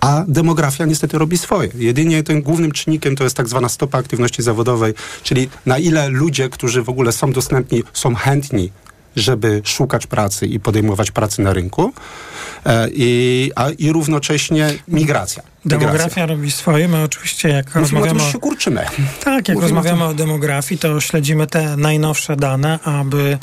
a 0.00 0.24
demografia 0.28 0.84
niestety 0.84 1.18
robi 1.18 1.38
swoje. 1.38 1.70
Jedynie 1.74 2.22
tym 2.22 2.42
głównym 2.42 2.72
czynnikiem 2.72 3.16
to 3.16 3.24
jest 3.24 3.36
tak 3.36 3.48
zwana 3.48 3.68
stopa 3.68 3.98
aktywności 3.98 4.42
zawodowej, 4.42 4.94
czyli 5.22 5.48
na 5.66 5.78
ile 5.78 6.08
ludzie, 6.08 6.48
którzy 6.48 6.82
w 6.82 6.88
ogóle 6.88 7.12
są 7.12 7.32
dostępni, 7.32 7.82
są 7.92 8.14
chętni 8.14 8.70
żeby 9.16 9.62
szukać 9.64 10.06
pracy 10.06 10.46
i 10.46 10.60
podejmować 10.60 11.10
pracy 11.10 11.42
na 11.42 11.52
rynku 11.52 11.92
e, 12.66 12.88
i, 12.92 13.50
a, 13.56 13.70
i 13.70 13.92
równocześnie 13.92 14.74
migracja. 14.88 15.42
Demografia 15.66 16.26
robi 16.26 16.50
swoje. 16.50 16.88
My 16.88 17.02
oczywiście 17.02 17.48
jak 17.48 17.74
rozmawiamy... 17.74 18.22
O 18.22 18.32
się 18.32 18.38
kurczymy. 18.38 18.84
Tak, 19.24 19.48
jak 19.48 19.56
Mówimy 19.56 19.62
rozmawiamy 19.62 20.04
o, 20.04 20.08
o, 20.08 20.14
demografii, 20.14 20.78
to 20.78 21.00
śledzimy 21.00 21.46
te 21.46 21.76
najnowsze 21.76 22.36
dane, 22.36 22.78
aby 22.84 23.38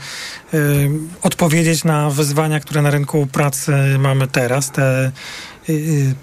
y, 0.53 0.89
odpowiedzieć 1.21 1.83
na 1.83 2.09
wyzwania, 2.09 2.59
które 2.59 2.81
na 2.81 2.91
rynku 2.91 3.27
pracy 3.27 3.73
mamy 3.99 4.27
teraz, 4.27 4.71
te 4.71 5.11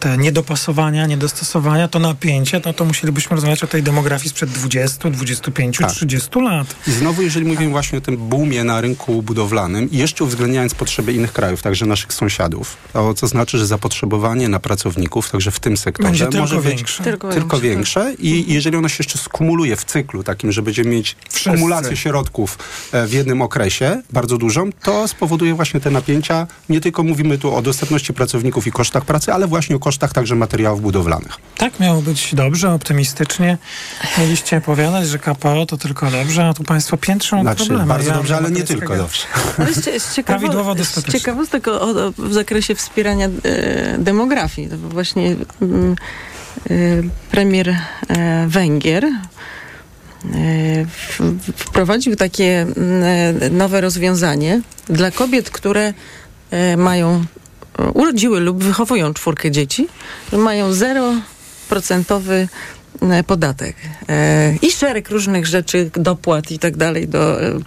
te 0.01 0.19
niedopasowania, 0.19 1.07
niedostosowania, 1.07 1.89
to 1.89 1.99
napięcie, 1.99 2.61
no 2.65 2.73
to 2.73 2.85
musielibyśmy 2.85 3.35
rozmawiać 3.35 3.65
o 3.65 3.67
tej 3.67 3.83
demografii 3.83 4.31
sprzed 4.31 4.51
20, 4.51 5.11
25, 5.11 5.79
tak. 5.79 5.91
30 5.91 6.41
lat. 6.41 6.77
I 6.87 6.91
znowu, 6.91 7.23
jeżeli 7.23 7.47
mówimy 7.47 7.71
właśnie 7.71 7.99
o 7.99 8.01
tym 8.01 8.17
boomie 8.17 8.65
na 8.65 8.81
rynku 8.81 9.23
budowlanym 9.23 9.91
i 9.91 9.97
jeszcze 9.97 10.25
uwzględniając 10.25 10.75
potrzeby 10.75 11.13
innych 11.13 11.33
krajów, 11.33 11.63
także 11.63 11.87
naszych 11.87 12.13
sąsiadów, 12.13 12.77
to 12.93 13.15
co 13.15 13.27
znaczy, 13.27 13.59
że 13.59 13.67
zapotrzebowanie 13.67 14.49
na 14.49 14.61
pracowników, 14.61 15.31
także 15.31 15.51
w 15.51 15.61
tym 15.61 15.77
sektorze 15.77 16.29
może 16.31 16.57
być 16.57 16.65
większe. 16.65 17.05
Tylko, 17.05 17.29
tylko 17.29 17.61
większe, 17.61 18.05
większe. 18.05 18.25
i 18.25 18.55
jeżeli 18.55 18.77
ono 18.77 18.89
się 18.89 18.97
jeszcze 18.99 19.19
skumuluje 19.19 19.77
w 19.77 19.85
cyklu 19.85 20.23
takim, 20.23 20.53
że 20.53 20.63
będziemy 20.63 20.91
mieć 20.91 21.17
Wszyscy. 21.31 21.51
kumulację 21.51 21.97
środków 21.97 22.59
e, 22.93 23.07
w 23.07 23.13
jednym 23.13 23.43
okresie, 23.43 24.03
bardzo 24.13 24.39
dużą, 24.39 24.71
to 24.83 25.09
spowoduje 25.09 25.55
właśnie 25.55 25.81
te 25.81 25.91
napięcia. 25.91 26.47
Nie 26.69 26.81
tylko 26.81 27.03
mówimy 27.03 27.39
tu 27.39 27.55
o 27.55 27.63
dostępności 27.63 28.13
pracowników 28.13 28.67
i 28.67 28.73
kosztach 28.73 29.05
pracy, 29.05 29.30
ale 29.31 29.47
właśnie 29.47 29.77
o 29.77 29.79
kosztach 29.79 30.13
także 30.13 30.35
materiałów 30.35 30.83
budowlanych. 30.83 31.33
Tak 31.57 31.81
miało 31.81 32.03
być 32.03 32.35
dobrze, 32.35 32.73
optymistycznie. 32.73 33.59
Mieliście 34.19 34.57
opowiadać, 34.57 35.09
że 35.09 35.19
KPO 35.19 35.67
to 35.67 35.77
tylko 35.77 36.11
dobrze, 36.11 36.49
a 36.49 36.55
tu 36.55 36.65
państwo 36.65 36.97
piętrzą 36.97 37.41
znaczy, 37.41 37.67
problemy. 37.67 37.89
Bardzo 37.89 38.09
ja 38.09 38.17
dobrze, 38.17 38.37
ale 38.37 38.51
nie 38.51 38.63
tylko 38.63 38.97
dobrze. 38.97 39.23
Ale 39.59 39.75
z, 39.75 40.03
z, 40.03 40.15
ciekawo, 40.15 40.75
z 40.85 41.13
ciekawostek 41.13 41.69
o, 41.69 41.81
o, 41.81 42.13
w 42.19 42.33
zakresie 42.33 42.75
wspierania 42.75 43.29
e, 43.45 43.99
demografii. 43.99 44.69
To 44.69 44.79
właśnie 44.79 45.37
mm, 45.63 45.97
e, 46.71 46.75
premier 47.31 47.69
e, 47.69 47.77
Węgier 48.49 49.05
e, 49.05 49.11
wprowadził 51.57 52.17
takie 52.17 52.61
mm, 52.61 53.57
nowe 53.57 53.81
rozwiązanie 53.81 54.61
dla 54.87 55.11
kobiet, 55.11 55.51
które 55.51 55.95
e, 56.51 56.77
mają 56.77 57.25
urodziły 57.95 58.41
lub 58.41 58.65
wychowują 58.65 59.15
czwórkę 59.15 59.51
dzieci, 59.51 59.89
mają 60.33 60.73
zeroprocentowy 60.73 62.49
E, 63.03 63.25
podatek 63.25 63.77
e, 64.09 64.55
i 64.63 64.71
szereg 64.71 65.11
różnych 65.11 65.47
rzeczy, 65.47 65.91
dopłat 65.95 66.51
i 66.51 66.59
tak 66.59 66.77
dalej, 66.77 67.09
do, 67.09 67.43
e, 67.43 67.61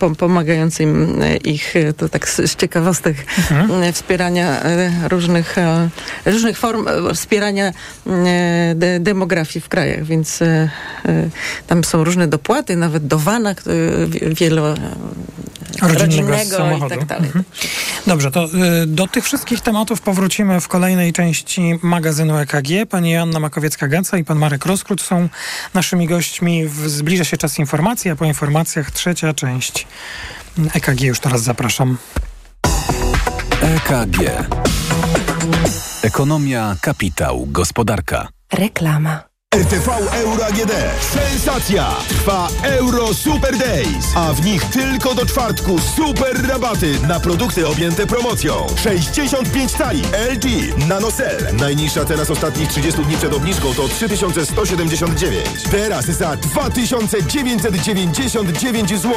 ich, 1.37 1.73
to 1.97 2.09
tak 2.09 2.29
z 2.29 2.55
ciekawostek, 2.55 3.15
mhm. 3.37 3.93
wspierania 3.93 4.61
różnych, 5.09 5.55
różnych 6.25 6.57
form 6.57 6.87
wspierania 7.13 7.71
de, 8.75 8.99
demografii 8.99 9.61
w 9.61 9.69
krajach, 9.69 10.03
więc 10.03 10.39
tam 11.67 11.83
są 11.83 12.03
różne 12.03 12.27
dopłaty, 12.27 12.75
nawet 12.75 13.07
do 13.07 13.19
wana 13.19 13.55
wielo 14.31 14.75
rodzinnego 15.81 16.75
i 16.77 16.89
tak 16.89 17.05
dalej. 17.05 17.25
Mhm. 17.25 17.43
Dobrze, 18.07 18.31
to 18.31 18.49
do 18.87 19.07
tych 19.07 19.23
wszystkich 19.23 19.61
tematów 19.61 20.01
powrócimy 20.01 20.61
w 20.61 20.67
kolejnej 20.67 21.13
części 21.13 21.79
magazynu 21.81 22.37
EKG. 22.37 22.89
Pani 22.89 23.11
Joanna 23.11 23.39
Makowiecka-Gaca 23.39 24.19
i 24.19 24.23
pan 24.23 24.37
Marek 24.37 24.65
Roskrót 24.65 25.01
są 25.01 25.29
naszymi 25.73 26.07
gośćmi. 26.07 26.67
Zbliża 26.85 27.23
się 27.23 27.37
czas 27.37 27.59
informacji, 27.59 28.11
a 28.11 28.15
po 28.15 28.25
informacjach 28.25 28.91
trzecia 28.91 29.33
część 29.33 29.87
EKG. 30.73 31.01
Już 31.01 31.19
teraz 31.19 31.41
zapraszam. 31.41 31.97
EKG. 33.61 34.47
Ekonomia, 36.03 36.75
kapitał, 36.81 37.47
gospodarka. 37.51 38.27
Reklama. 38.53 39.32
RTV 39.53 39.89
Euro 40.13 40.45
AGD. 40.45 40.71
Sensacja! 40.99 41.95
Trwa 42.09 42.47
Euro 42.63 43.13
Super 43.13 43.57
Days, 43.57 44.05
a 44.15 44.33
w 44.33 44.45
nich 44.45 44.65
tylko 44.65 45.15
do 45.15 45.25
czwartku 45.25 45.79
super 45.95 46.47
rabaty 46.47 46.99
na 47.07 47.19
produkty 47.19 47.67
objęte 47.67 48.07
promocją. 48.07 48.65
65 48.83 49.71
cali 49.71 50.01
LG 50.33 50.45
NanoCell. 50.87 51.55
Najniższa 51.59 52.05
teraz 52.05 52.29
ostatnich 52.29 52.69
30 52.69 53.01
dni 53.01 53.17
przed 53.17 53.33
obniżką 53.33 53.73
to 53.73 53.87
3179. 53.87 55.45
Teraz 55.71 56.05
za 56.05 56.37
2999 56.37 58.89
zł. 58.89 59.13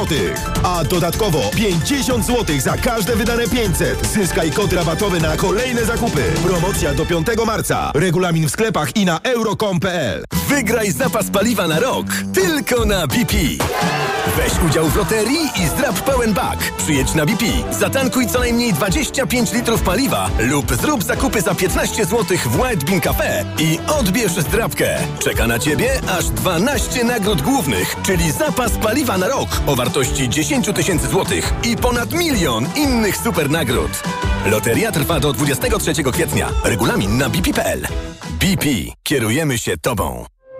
A 0.63 0.83
dodatkowo 0.83 1.41
50 1.55 2.25
zł 2.25 2.59
za 2.59 2.77
każde 2.77 3.15
wydane 3.15 3.47
500. 3.47 4.07
Zyskaj 4.07 4.51
kod 4.51 4.73
rabatowy 4.73 5.19
na 5.19 5.37
kolejne 5.37 5.85
zakupy. 5.85 6.23
Promocja 6.43 6.93
do 6.93 7.05
5 7.05 7.27
marca. 7.45 7.91
Regulamin 7.95 8.47
w 8.47 8.51
sklepach 8.51 8.95
i 8.95 9.05
na 9.05 9.19
euro.com.pl. 9.23 10.26
Wygraj 10.31 10.91
zapas 10.91 11.29
paliwa 11.29 11.67
na 11.67 11.79
rok 11.79 12.05
tylko 12.33 12.85
na 12.85 13.07
BP. 13.07 13.33
Weź 14.37 14.53
udział 14.69 14.85
w 14.87 14.95
loterii 14.95 15.49
i 15.63 15.67
zdrap 15.67 16.01
pełen 16.01 16.33
bak. 16.33 16.59
Przyjedź 16.77 17.13
na 17.13 17.25
BP, 17.25 17.45
zatankuj 17.79 18.27
co 18.27 18.39
najmniej 18.39 18.73
25 18.73 19.53
litrów 19.53 19.81
paliwa 19.81 20.29
lub 20.39 20.75
zrób 20.81 21.03
zakupy 21.03 21.41
za 21.41 21.55
15 21.55 22.05
zł 22.05 22.37
w 22.45 22.59
White 22.59 22.85
Bean 22.85 23.01
Cafe 23.01 23.45
i 23.59 23.79
odbierz 23.99 24.31
zdrapkę. 24.31 24.97
Czeka 25.19 25.47
na 25.47 25.59
Ciebie 25.59 26.01
aż 26.17 26.25
12 26.25 27.03
nagród 27.03 27.41
głównych, 27.41 27.95
czyli 28.03 28.31
zapas 28.31 28.71
paliwa 28.71 29.17
na 29.17 29.27
rok 29.27 29.49
o 29.67 29.75
wartości 29.75 30.29
10 30.29 30.69
tysięcy 30.75 31.07
złotych 31.07 31.53
i 31.63 31.77
ponad 31.77 32.13
milion 32.13 32.65
innych 32.75 33.17
super 33.17 33.49
nagród. 33.49 33.91
Loteria 34.45 34.91
trwa 34.91 35.19
do 35.19 35.33
23 35.33 36.03
kwietnia. 36.03 36.49
Regulamin 36.63 37.17
na 37.17 37.29
bp.pl. 37.29 37.87
BP. 38.39 38.96
Kierujemy 39.07 39.57
się 39.57 39.77
Tobą. 39.77 40.25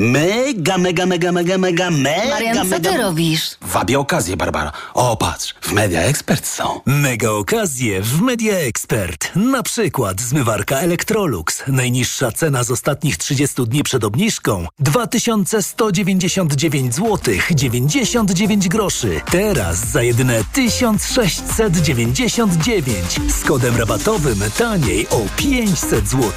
Mega, 0.00 0.78
mega, 0.78 1.06
mega, 1.06 1.32
mega, 1.32 1.58
mega, 1.58 1.90
mega, 1.90 2.30
Marian, 2.30 2.56
co 2.56 2.64
mega... 2.64 2.90
ty 2.90 2.96
robisz? 2.98 3.50
Wabię 3.62 3.98
okazję, 3.98 4.36
Barbara. 4.36 4.72
O, 4.94 5.16
patrz, 5.16 5.54
w 5.60 5.72
Media 5.72 6.00
Expert 6.00 6.46
są. 6.46 6.80
Mega 6.86 7.30
okazje 7.30 8.02
w 8.02 8.20
Media 8.20 8.58
Expert. 8.58 9.30
Na 9.36 9.62
przykład 9.62 10.20
zmywarka 10.20 10.78
Electrolux. 10.78 11.62
Najniższa 11.68 12.32
cena 12.32 12.64
z 12.64 12.70
ostatnich 12.70 13.16
30 13.16 13.66
dni 13.66 13.82
przed 13.82 14.04
obniżką 14.04 14.66
2199 14.78 16.94
zł 16.94 17.34
99 17.50 18.68
groszy. 18.68 19.20
Teraz 19.30 19.90
za 19.90 20.02
jedyne 20.02 20.44
1699 20.52 23.20
z 23.28 23.44
kodem 23.44 23.76
rabatowym 23.76 24.38
taniej 24.58 25.08
o 25.08 25.20
500 25.36 26.08
zł. 26.08 26.32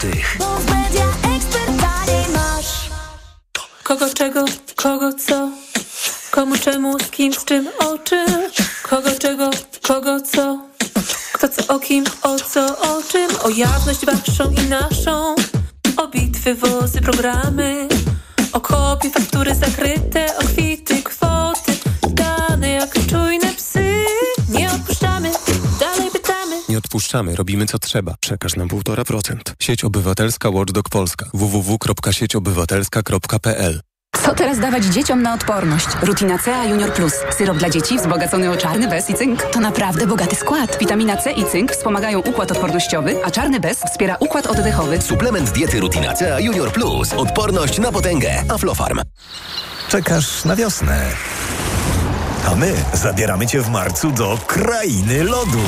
Kogo 3.91 4.09
czego, 4.13 4.45
kogo 4.75 5.13
co, 5.13 5.49
komu 6.31 6.57
czemu, 6.57 6.99
z 6.99 7.09
kim, 7.09 7.33
z 7.33 7.45
czym, 7.45 7.69
o 7.79 7.97
czym, 7.97 8.27
kogo 8.83 9.09
czego, 9.19 9.49
kogo 9.81 10.21
co, 10.21 10.59
kto 11.33 11.49
co 11.49 11.75
o 11.75 11.79
kim, 11.79 12.03
o 12.21 12.39
co, 12.39 12.79
o 12.79 13.03
czym, 13.03 13.29
o 13.43 13.49
jawność 13.49 14.05
waszą 14.05 14.51
i 14.51 14.69
naszą, 14.69 15.35
o 15.97 16.07
bitwy, 16.07 16.55
wozy, 16.55 17.01
programy, 17.01 17.87
o 18.53 18.61
kopie, 18.61 19.09
faktury 19.09 19.55
zakryte, 19.55 20.37
o 20.37 20.43
kwity, 20.43 20.80
odpuszczamy, 27.11 27.35
robimy 27.35 27.65
co 27.65 27.79
trzeba. 27.79 28.15
Przekaż 28.19 28.55
nam 28.55 28.67
1,5%. 28.67 29.35
Sieć 29.59 29.83
Obywatelska 29.83 30.49
Watchdog 30.49 30.89
Polska. 30.89 31.25
www.sieciobywatelska.pl 31.33 33.81
Co 34.25 34.35
teraz 34.35 34.59
dawać 34.59 34.85
dzieciom 34.85 35.21
na 35.21 35.33
odporność? 35.33 35.87
Rutina 36.01 36.37
C 36.37 36.51
Junior 36.69 36.93
Plus. 36.93 37.13
Syrop 37.37 37.57
dla 37.57 37.69
dzieci 37.69 37.97
wzbogacony 37.97 38.51
o 38.51 38.57
czarny 38.57 38.87
bez 38.87 39.09
i 39.09 39.13
cynk. 39.13 39.43
To 39.43 39.59
naprawdę 39.59 40.07
bogaty 40.07 40.35
skład. 40.35 40.77
Witamina 40.79 41.17
C 41.17 41.31
i 41.31 41.45
cynk 41.45 41.71
wspomagają 41.71 42.19
układ 42.19 42.51
odpornościowy, 42.51 43.25
a 43.25 43.31
czarny 43.31 43.59
bez 43.59 43.79
wspiera 43.79 44.15
układ 44.19 44.47
oddechowy. 44.47 45.01
Suplement 45.01 45.51
diety 45.51 45.79
Rutina 45.79 46.13
C 46.13 46.41
Junior 46.41 46.71
Plus. 46.71 47.13
Odporność 47.13 47.79
na 47.79 47.91
potęgę. 47.91 48.43
Aflofarm. 48.49 49.01
Czekasz 49.89 50.45
na 50.45 50.55
wiosnę. 50.55 51.11
A 52.47 52.55
my 52.55 52.73
zabieramy 52.93 53.47
Cię 53.47 53.61
w 53.61 53.69
marcu 53.69 54.11
do 54.11 54.37
Krainy 54.47 55.23
Lodu. 55.23 55.61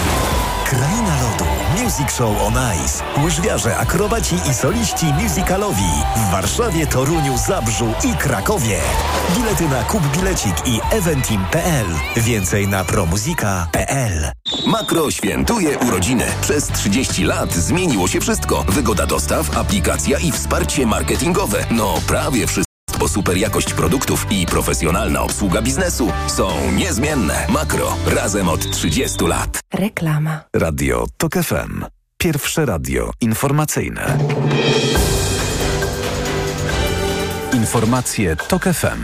Kraina 0.73 1.15
Lodu. 1.21 1.45
Music 1.83 2.11
Show 2.17 2.41
on 2.41 2.53
Ice. 2.85 3.03
Łyżwiarze, 3.23 3.77
akrobaci 3.77 4.35
i 4.49 4.53
soliści 4.53 5.05
musicalowi. 5.05 5.91
W 6.15 6.31
Warszawie, 6.31 6.87
Toruniu, 6.87 7.37
Zabrzu 7.37 7.93
i 8.03 8.17
Krakowie. 8.17 8.79
Bilety 9.35 9.69
na 9.69 9.83
Kup 9.83 10.03
Bilecik 10.17 10.55
i 10.65 10.79
eventim.pl. 10.91 11.85
Więcej 12.17 12.67
na 12.67 12.83
promuzika.pl. 12.83 14.31
Makro 14.67 15.11
świętuje 15.11 15.77
urodziny. 15.77 16.25
Przez 16.41 16.67
30 16.67 17.23
lat 17.23 17.53
zmieniło 17.53 18.07
się 18.07 18.21
wszystko. 18.21 18.63
Wygoda 18.69 19.05
dostaw, 19.05 19.57
aplikacja 19.57 20.19
i 20.19 20.31
wsparcie 20.31 20.85
marketingowe. 20.85 21.65
No 21.71 21.93
prawie 22.07 22.47
wszystko. 22.47 22.72
Bo 23.03 23.07
super 23.07 23.37
jakość 23.37 23.73
produktów 23.73 24.25
i 24.31 24.45
profesjonalna 24.45 25.21
obsługa 25.21 25.61
biznesu 25.61 26.11
są 26.27 26.71
niezmienne. 26.71 27.47
Makro. 27.49 27.95
Razem 28.05 28.49
od 28.49 28.71
30 28.71 29.25
lat. 29.25 29.59
Reklama. 29.73 30.39
Radio 30.55 31.05
TOK 31.17 31.33
FM. 31.33 31.85
Pierwsze 32.17 32.65
radio 32.65 33.11
informacyjne. 33.21 34.17
Informacje 37.53 38.35
TOK 38.35 38.63
FM. 38.63 39.03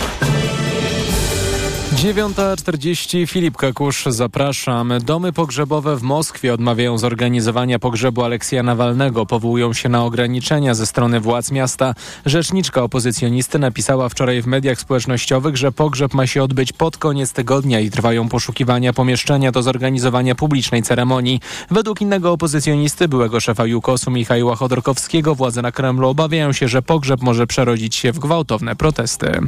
9.40 1.99 3.27
Filip 3.27 3.57
Kakusz, 3.57 4.05
zapraszam. 4.05 4.93
Domy 5.03 5.33
pogrzebowe 5.33 5.97
w 5.97 6.01
Moskwie 6.01 6.53
odmawiają 6.53 6.97
zorganizowania 6.97 7.79
pogrzebu 7.79 8.23
Aleksja 8.23 8.63
Nawalnego. 8.63 9.25
Powołują 9.25 9.73
się 9.73 9.89
na 9.89 10.05
ograniczenia 10.05 10.73
ze 10.73 10.85
strony 10.85 11.19
władz 11.19 11.51
miasta. 11.51 11.93
Rzeczniczka 12.25 12.83
opozycjonisty 12.83 13.59
napisała 13.59 14.09
wczoraj 14.09 14.41
w 14.41 14.47
mediach 14.47 14.79
społecznościowych, 14.79 15.57
że 15.57 15.71
pogrzeb 15.71 16.13
ma 16.13 16.27
się 16.27 16.43
odbyć 16.43 16.73
pod 16.73 16.97
koniec 16.97 17.33
tygodnia 17.33 17.79
i 17.79 17.91
trwają 17.91 18.29
poszukiwania 18.29 18.93
pomieszczenia 18.93 19.51
do 19.51 19.63
zorganizowania 19.63 20.35
publicznej 20.35 20.83
ceremonii. 20.83 21.39
Według 21.71 22.01
innego 22.01 22.31
opozycjonisty, 22.31 23.07
byłego 23.07 23.39
szefa 23.39 23.65
Jukosu 23.65 24.11
Michała 24.11 24.55
Chodorkowskiego, 24.55 25.35
władze 25.35 25.61
na 25.61 25.71
Kremlu 25.71 26.07
obawiają 26.07 26.53
się, 26.53 26.67
że 26.67 26.81
pogrzeb 26.81 27.21
może 27.21 27.47
przerodzić 27.47 27.95
się 27.95 28.11
w 28.11 28.19
gwałtowne 28.19 28.75
protesty. 28.75 29.39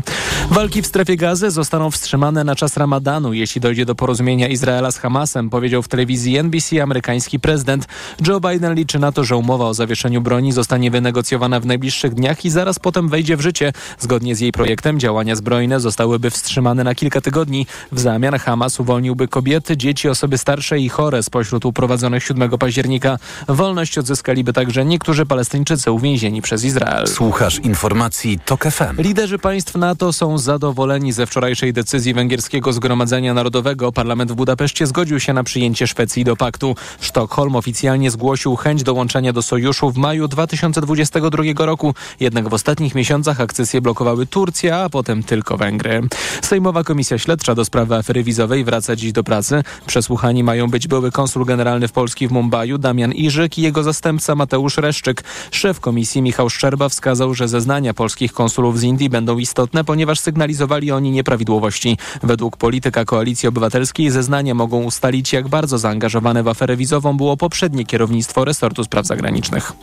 Walki 0.49 0.81
w 0.81 0.87
strefie 0.87 1.17
gazy 1.17 1.51
zostaną 1.51 1.91
wstrzymane 1.91 2.40
na 2.43 2.55
czas 2.55 2.77
ramadanu, 2.77 3.33
jeśli 3.33 3.61
dojdzie 3.61 3.85
do 3.85 3.95
porozumienia 3.95 4.47
Izraela 4.47 4.91
z 4.91 4.97
Hamasem, 4.97 5.49
powiedział 5.49 5.81
w 5.81 5.87
telewizji 5.87 6.37
NBC 6.37 6.83
amerykański 6.83 7.39
prezydent. 7.39 7.87
Joe 8.27 8.39
Biden 8.39 8.75
liczy 8.75 8.99
na 8.99 9.11
to, 9.11 9.23
że 9.23 9.37
umowa 9.37 9.65
o 9.65 9.73
zawieszeniu 9.73 10.21
broni 10.21 10.51
zostanie 10.51 10.91
wynegocjowana 10.91 11.59
w 11.59 11.65
najbliższych 11.65 12.13
dniach 12.13 12.45
i 12.45 12.49
zaraz 12.49 12.79
potem 12.79 13.09
wejdzie 13.09 13.37
w 13.37 13.41
życie. 13.41 13.73
Zgodnie 13.99 14.35
z 14.35 14.39
jej 14.39 14.51
projektem 14.51 14.99
działania 14.99 15.35
zbrojne 15.35 15.79
zostałyby 15.79 16.29
wstrzymane 16.29 16.83
na 16.83 16.95
kilka 16.95 17.21
tygodni. 17.21 17.67
W 17.91 17.99
zamian 17.99 18.39
Hamas 18.39 18.79
uwolniłby 18.79 19.27
kobiety, 19.27 19.77
dzieci, 19.77 20.09
osoby 20.09 20.37
starsze 20.37 20.79
i 20.79 20.89
chore 20.89 21.23
spośród 21.23 21.65
uprowadzonych 21.65 22.23
7 22.23 22.49
października. 22.49 23.17
Wolność 23.47 23.97
odzyskaliby 23.97 24.53
także 24.53 24.85
niektórzy 24.85 25.25
Palestyńczycy 25.25 25.91
uwięzieni 25.91 26.41
przez 26.41 26.63
Izrael. 26.63 27.07
Słuchasz 27.07 27.59
informacji 27.59 28.39
TOK 28.45 28.63
FM. 28.63 29.01
Liderzy 29.01 29.39
państw 29.39 29.75
NATO 29.75 30.13
są 30.13 30.37
zadowoleni 30.37 31.13
ze 31.13 31.25
wczorajszej 31.25 31.73
decyzji 31.73 32.13
Węgierskiego 32.31 32.73
Zgromadzenia 32.73 33.33
Narodowego. 33.33 33.91
Parlament 33.91 34.31
w 34.31 34.35
Budapeszcie 34.35 34.87
zgodził 34.87 35.19
się 35.19 35.33
na 35.33 35.43
przyjęcie 35.43 35.87
Szwecji 35.87 36.23
do 36.23 36.35
paktu. 36.35 36.75
Sztokholm 37.01 37.55
oficjalnie 37.55 38.11
zgłosił 38.11 38.55
chęć 38.55 38.83
dołączenia 38.83 39.33
do 39.33 39.41
sojuszu 39.41 39.91
w 39.91 39.97
maju 39.97 40.27
2022 40.27 41.43
roku. 41.65 41.93
Jednak 42.19 42.49
w 42.49 42.53
ostatnich 42.53 42.95
miesiącach 42.95 43.41
akcesje 43.41 43.81
blokowały 43.81 44.25
Turcja, 44.25 44.77
a 44.77 44.89
potem 44.89 45.23
tylko 45.23 45.57
Węgry. 45.57 46.01
Sejmowa 46.41 46.83
Komisja 46.83 47.17
Śledcza 47.17 47.55
do 47.55 47.65
sprawy 47.65 47.95
afery 47.95 48.23
wizowej 48.23 48.63
wraca 48.63 48.95
dziś 48.95 49.11
do 49.11 49.23
pracy. 49.23 49.63
Przesłuchani 49.87 50.43
mają 50.43 50.67
być 50.67 50.87
były 50.87 51.11
konsul 51.11 51.45
generalny 51.45 51.87
w 51.87 51.91
Polski 51.91 52.27
w 52.27 52.31
Mumbaju 52.31 52.77
Damian 52.77 53.11
Iżyk 53.11 53.57
i 53.57 53.61
jego 53.61 53.83
zastępca 53.83 54.35
Mateusz 54.35 54.77
Reszczyk. 54.77 55.23
Szef 55.51 55.79
komisji 55.79 56.21
Michał 56.21 56.49
Szczerba 56.49 56.89
wskazał, 56.89 57.33
że 57.33 57.47
zeznania 57.47 57.93
polskich 57.93 58.33
konsulów 58.33 58.79
z 58.79 58.83
Indii 58.83 59.09
będą 59.09 59.37
istotne, 59.37 59.83
ponieważ 59.83 60.19
sygnalizowali 60.19 60.91
oni 60.91 61.11
nieprawidłowości. 61.11 61.97
Według 62.23 62.57
polityka 62.57 63.05
Koalicji 63.05 63.49
Obywatelskiej 63.49 64.11
zeznania 64.11 64.53
mogą 64.53 64.83
ustalić, 64.83 65.33
jak 65.33 65.47
bardzo 65.47 65.77
zaangażowane 65.77 66.43
w 66.43 66.47
aferę 66.47 66.77
wizową 66.77 67.17
było 67.17 67.37
poprzednie 67.37 67.85
kierownictwo 67.85 68.45
resortu 68.45 68.83
spraw 68.83 69.05
zagranicznych. 69.05 69.73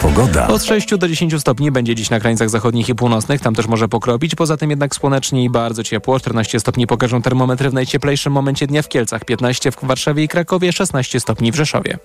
Pogoda. 0.00 0.48
Od 0.48 0.64
6 0.64 0.96
do 0.96 1.08
10 1.08 1.40
stopni 1.40 1.70
będzie 1.70 1.94
dziś 1.94 2.10
na 2.10 2.20
krańcach 2.20 2.50
zachodnich 2.50 2.88
i 2.88 2.94
północnych. 2.94 3.40
Tam 3.40 3.54
też 3.54 3.66
może 3.66 3.88
pokropić. 3.88 4.34
Poza 4.34 4.56
tym 4.56 4.70
jednak 4.70 4.94
słonecznie 4.94 5.44
i 5.44 5.50
bardzo 5.50 5.84
ciepło. 5.84 6.20
14 6.20 6.60
stopni 6.60 6.86
pokażą 6.86 7.22
termometry 7.22 7.70
w 7.70 7.74
najcieplejszym 7.74 8.32
momencie 8.32 8.66
dnia 8.66 8.82
w 8.82 8.88
Kielcach. 8.88 9.24
15 9.24 9.72
w 9.72 9.76
Warszawie 9.82 10.24
i 10.24 10.28
Krakowie. 10.28 10.72
16 10.72 11.20
stopni 11.20 11.52
w 11.52 11.54
Rzeszowie. 11.54 11.98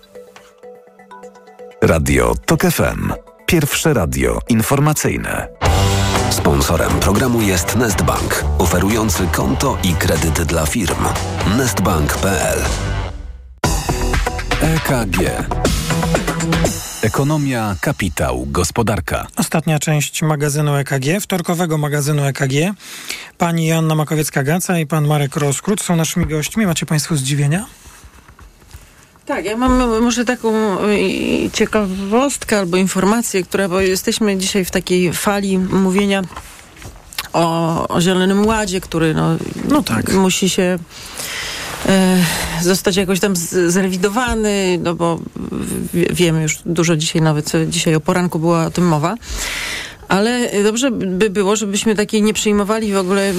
Radio 1.81 2.35
TOK 2.45 2.61
FM. 2.61 3.13
Pierwsze 3.45 3.93
radio 3.93 4.39
informacyjne. 4.49 5.47
Sponsorem 6.31 6.91
programu 6.99 7.41
jest 7.41 7.75
Nestbank, 7.75 8.45
oferujący 8.57 9.27
konto 9.27 9.77
i 9.83 9.93
kredyt 9.93 10.41
dla 10.41 10.65
firm. 10.65 11.05
Nestbank.pl 11.57 12.59
EKG 14.61 15.17
Ekonomia, 17.01 17.75
kapitał, 17.81 18.45
gospodarka. 18.47 19.27
Ostatnia 19.35 19.79
część 19.79 20.21
magazynu 20.21 20.75
EKG, 20.75 21.21
wtorkowego 21.21 21.77
magazynu 21.77 22.23
EKG. 22.23 22.53
Pani 23.37 23.67
Joanna 23.67 23.95
Makowiecka-Gaca 23.95 24.79
i 24.79 24.87
pan 24.87 25.07
Marek 25.07 25.35
Roskrót 25.35 25.81
są 25.81 25.95
naszymi 25.95 26.25
gośćmi. 26.25 26.65
Macie 26.65 26.85
państwo 26.85 27.15
zdziwienia? 27.15 27.65
Tak, 29.29 29.45
ja 29.45 29.57
mam 29.57 30.01
może 30.01 30.25
taką 30.25 30.77
ciekawostkę 31.53 32.59
albo 32.59 32.77
informację, 32.77 33.43
która, 33.43 33.69
bo 33.69 33.81
jesteśmy 33.81 34.37
dzisiaj 34.37 34.65
w 34.65 34.71
takiej 34.71 35.13
fali 35.13 35.57
mówienia 35.59 36.21
o, 37.33 37.87
o 37.87 38.01
Zielonym 38.01 38.45
Ładzie, 38.45 38.81
który 38.81 39.13
no, 39.13 39.37
no 39.67 39.83
tak. 39.83 40.13
musi 40.13 40.49
się 40.49 40.79
e, 41.85 42.17
zostać 42.61 42.95
jakoś 42.95 43.19
tam 43.19 43.35
z, 43.35 43.73
zrewidowany, 43.73 44.79
no 44.83 44.95
bo 44.95 45.19
w, 45.35 46.13
wiemy 46.13 46.41
już 46.41 46.57
dużo 46.65 46.95
dzisiaj, 46.95 47.21
nawet 47.21 47.51
dzisiaj 47.67 47.95
o 47.95 47.99
poranku 47.99 48.39
była 48.39 48.65
o 48.65 48.71
tym 48.71 48.87
mowa. 48.87 49.15
Ale 50.09 50.63
dobrze 50.63 50.91
by 50.91 51.29
było, 51.29 51.55
żebyśmy 51.55 51.95
takiej 51.95 52.23
nie 52.23 52.33
przyjmowali 52.33 52.93
w 52.93 52.97
ogóle, 52.97 53.33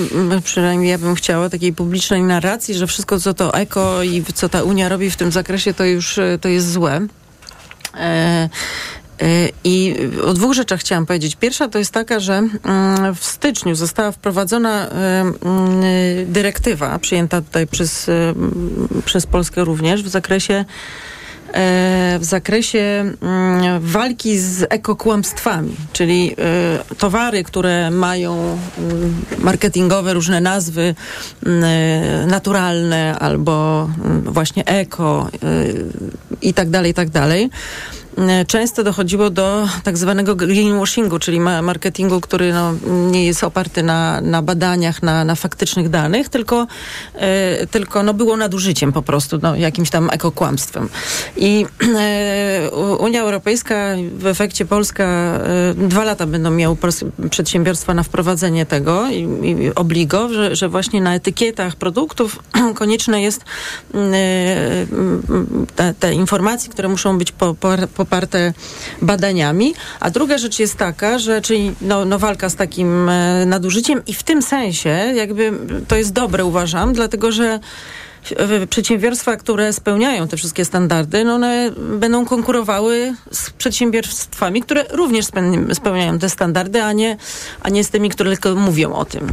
przynajmniej 0.44 0.90
ja 0.90 0.98
bym 0.98 1.14
chciała, 1.14 1.50
takiej 1.50 1.72
publicznej 1.72 2.22
narracji, 2.22 2.74
że 2.74 2.86
wszystko, 2.86 3.20
co 3.20 3.34
to 3.34 3.54
eko 3.54 4.02
i 4.02 4.24
co 4.34 4.48
ta 4.48 4.62
Unia 4.62 4.88
robi 4.88 5.10
w 5.10 5.16
tym 5.16 5.32
zakresie, 5.32 5.74
to 5.74 5.84
już 5.84 6.20
to 6.40 6.48
jest 6.48 6.72
złe. 6.72 7.06
E, 8.00 8.48
i 9.64 9.96
o 10.24 10.32
dwóch 10.32 10.54
rzeczach 10.54 10.80
chciałam 10.80 11.06
powiedzieć. 11.06 11.36
Pierwsza 11.36 11.68
to 11.68 11.78
jest 11.78 11.92
taka, 11.92 12.20
że 12.20 12.42
w 13.16 13.24
styczniu 13.24 13.74
została 13.74 14.12
wprowadzona 14.12 14.88
dyrektywa, 16.26 16.98
przyjęta 16.98 17.40
tutaj 17.40 17.66
przez, 17.66 18.10
przez 19.04 19.26
Polskę 19.26 19.64
również, 19.64 20.02
w 20.02 20.08
zakresie 20.08 20.64
w 21.54 22.24
zakresie 22.24 23.12
walki 23.80 24.38
z 24.38 24.66
ekokłamstwami, 24.68 25.76
czyli 25.92 26.36
towary, 26.98 27.44
które 27.44 27.90
mają 27.90 28.58
marketingowe 29.38 30.14
różne 30.14 30.40
nazwy 30.40 30.94
naturalne 32.26 33.18
albo 33.18 33.88
właśnie 34.24 34.66
eko 34.66 35.28
i 36.42 36.54
tak 36.54 36.70
dalej, 36.70 36.90
i 36.90 36.94
tak 36.94 37.10
dalej 37.10 37.50
często 38.46 38.84
dochodziło 38.84 39.30
do 39.30 39.68
tak 39.84 39.98
zwanego 39.98 40.36
greenwashingu, 40.36 41.18
czyli 41.18 41.40
marketingu, 41.40 42.20
który 42.20 42.52
no, 42.52 42.74
nie 43.10 43.26
jest 43.26 43.44
oparty 43.44 43.82
na, 43.82 44.20
na 44.20 44.42
badaniach, 44.42 45.02
na, 45.02 45.24
na 45.24 45.34
faktycznych 45.34 45.88
danych, 45.88 46.28
tylko, 46.28 46.66
e, 47.14 47.66
tylko 47.66 48.02
no, 48.02 48.14
było 48.14 48.36
nadużyciem 48.36 48.92
po 48.92 49.02
prostu, 49.02 49.38
no, 49.42 49.56
jakimś 49.56 49.90
tam 49.90 50.10
ekokłamstwem. 50.10 50.88
I 51.36 51.66
e, 51.98 52.70
Unia 52.98 53.22
Europejska, 53.22 53.96
w 54.18 54.26
efekcie 54.26 54.64
Polska, 54.64 55.04
e, 55.04 55.74
dwa 55.74 56.04
lata 56.04 56.26
będą 56.26 56.50
miały 56.50 56.76
przedsiębiorstwa 57.30 57.94
na 57.94 58.02
wprowadzenie 58.02 58.66
tego 58.66 59.08
i, 59.08 59.28
i 59.44 59.74
obligo, 59.74 60.28
że, 60.28 60.56
że 60.56 60.68
właśnie 60.68 61.00
na 61.00 61.14
etykietach 61.14 61.76
produktów 61.76 62.38
konieczne 62.80 63.22
jest 63.22 63.44
e, 63.94 64.86
te, 65.76 65.94
te 65.94 66.14
informacje, 66.14 66.70
które 66.70 66.88
muszą 66.88 67.18
być 67.18 67.32
po, 67.32 67.54
po, 67.54 67.99
poparte 68.00 68.52
badaniami. 69.02 69.74
A 70.00 70.10
druga 70.10 70.38
rzecz 70.38 70.58
jest 70.58 70.76
taka, 70.76 71.18
że 71.18 71.42
czyli 71.42 71.74
no, 71.80 72.04
no 72.04 72.18
walka 72.18 72.48
z 72.48 72.56
takim 72.56 73.08
e, 73.08 73.46
nadużyciem 73.46 74.02
i 74.06 74.14
w 74.14 74.22
tym 74.22 74.42
sensie 74.42 75.12
jakby 75.14 75.52
to 75.88 75.96
jest 75.96 76.12
dobre 76.12 76.44
uważam, 76.44 76.92
dlatego 76.92 77.32
że 77.32 77.60
przedsiębiorstwa, 78.70 79.36
które 79.36 79.72
spełniają 79.72 80.28
te 80.28 80.36
wszystkie 80.36 80.64
standardy, 80.64 81.24
no 81.24 81.34
one 81.34 81.70
będą 81.76 82.24
konkurowały 82.24 83.14
z 83.30 83.50
przedsiębiorstwami, 83.50 84.62
które 84.62 84.84
również 84.90 85.26
spełniają 85.72 86.18
te 86.18 86.28
standardy, 86.28 86.82
a 86.82 86.92
nie, 86.92 87.16
a 87.62 87.68
nie 87.68 87.84
z 87.84 87.90
tymi, 87.90 88.10
które 88.10 88.30
tylko 88.30 88.54
mówią 88.54 88.92
o 88.92 89.04
tym. 89.04 89.32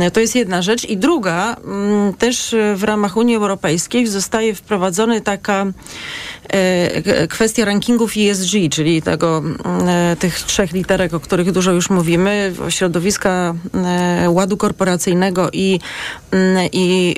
E, 0.00 0.10
to 0.10 0.20
jest 0.20 0.34
jedna 0.34 0.62
rzecz. 0.62 0.84
I 0.84 0.96
druga, 0.96 1.56
mm, 1.64 2.14
też 2.14 2.54
w 2.74 2.84
ramach 2.84 3.16
Unii 3.16 3.36
Europejskiej 3.36 4.06
zostaje 4.06 4.54
wprowadzony 4.54 5.20
taka 5.20 5.66
E, 5.66 6.35
kwestia 7.28 7.64
rankingów 7.64 8.12
ESG, 8.16 8.50
czyli 8.70 9.02
tego, 9.02 9.38
mm, 9.38 9.88
e, 9.88 10.16
tych 10.16 10.40
trzech 10.40 10.72
literek, 10.72 11.14
o 11.14 11.20
których 11.20 11.52
dużo 11.52 11.72
już 11.72 11.90
mówimy, 11.90 12.54
środowiska 12.68 13.54
e, 13.74 14.30
ładu 14.30 14.56
korporacyjnego 14.56 15.48
i, 15.52 15.80
mm, 16.30 16.68
i, 16.72 17.14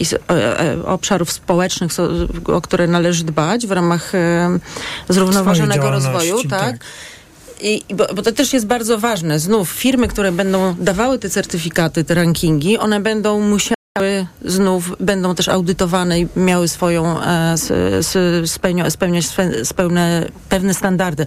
i 0.00 0.06
obszarów 0.84 1.32
społecznych, 1.32 1.92
o 2.46 2.60
które 2.60 2.86
należy 2.86 3.24
dbać 3.24 3.66
w 3.66 3.72
ramach 3.72 4.12
zrównoważonego 5.08 5.90
rozwoju, 5.90 6.42
tak? 6.42 6.60
tak. 6.60 6.76
I, 7.60 7.82
bo, 7.94 8.06
bo, 8.14 8.22
to 8.22 8.32
też 8.32 8.52
jest 8.52 8.66
bardzo 8.66 8.98
ważne. 8.98 9.38
Znów 9.38 9.70
firmy, 9.70 10.08
które 10.08 10.32
będą 10.32 10.74
dawały 10.78 11.18
te 11.18 11.30
certyfikaty, 11.30 12.04
te 12.04 12.14
rankingi, 12.14 12.78
one 12.78 13.00
będą 13.00 13.40
musiały 13.40 13.76
znów 14.44 14.96
będą 15.00 15.34
też 15.34 15.48
audytowane 15.48 16.20
i 16.20 16.28
miały 16.36 16.68
swoją, 16.68 17.22
e, 17.22 17.54
spełnia, 18.46 18.90
spełniać 18.90 19.24
spełne, 19.62 20.28
pewne 20.48 20.74
standardy. 20.74 21.26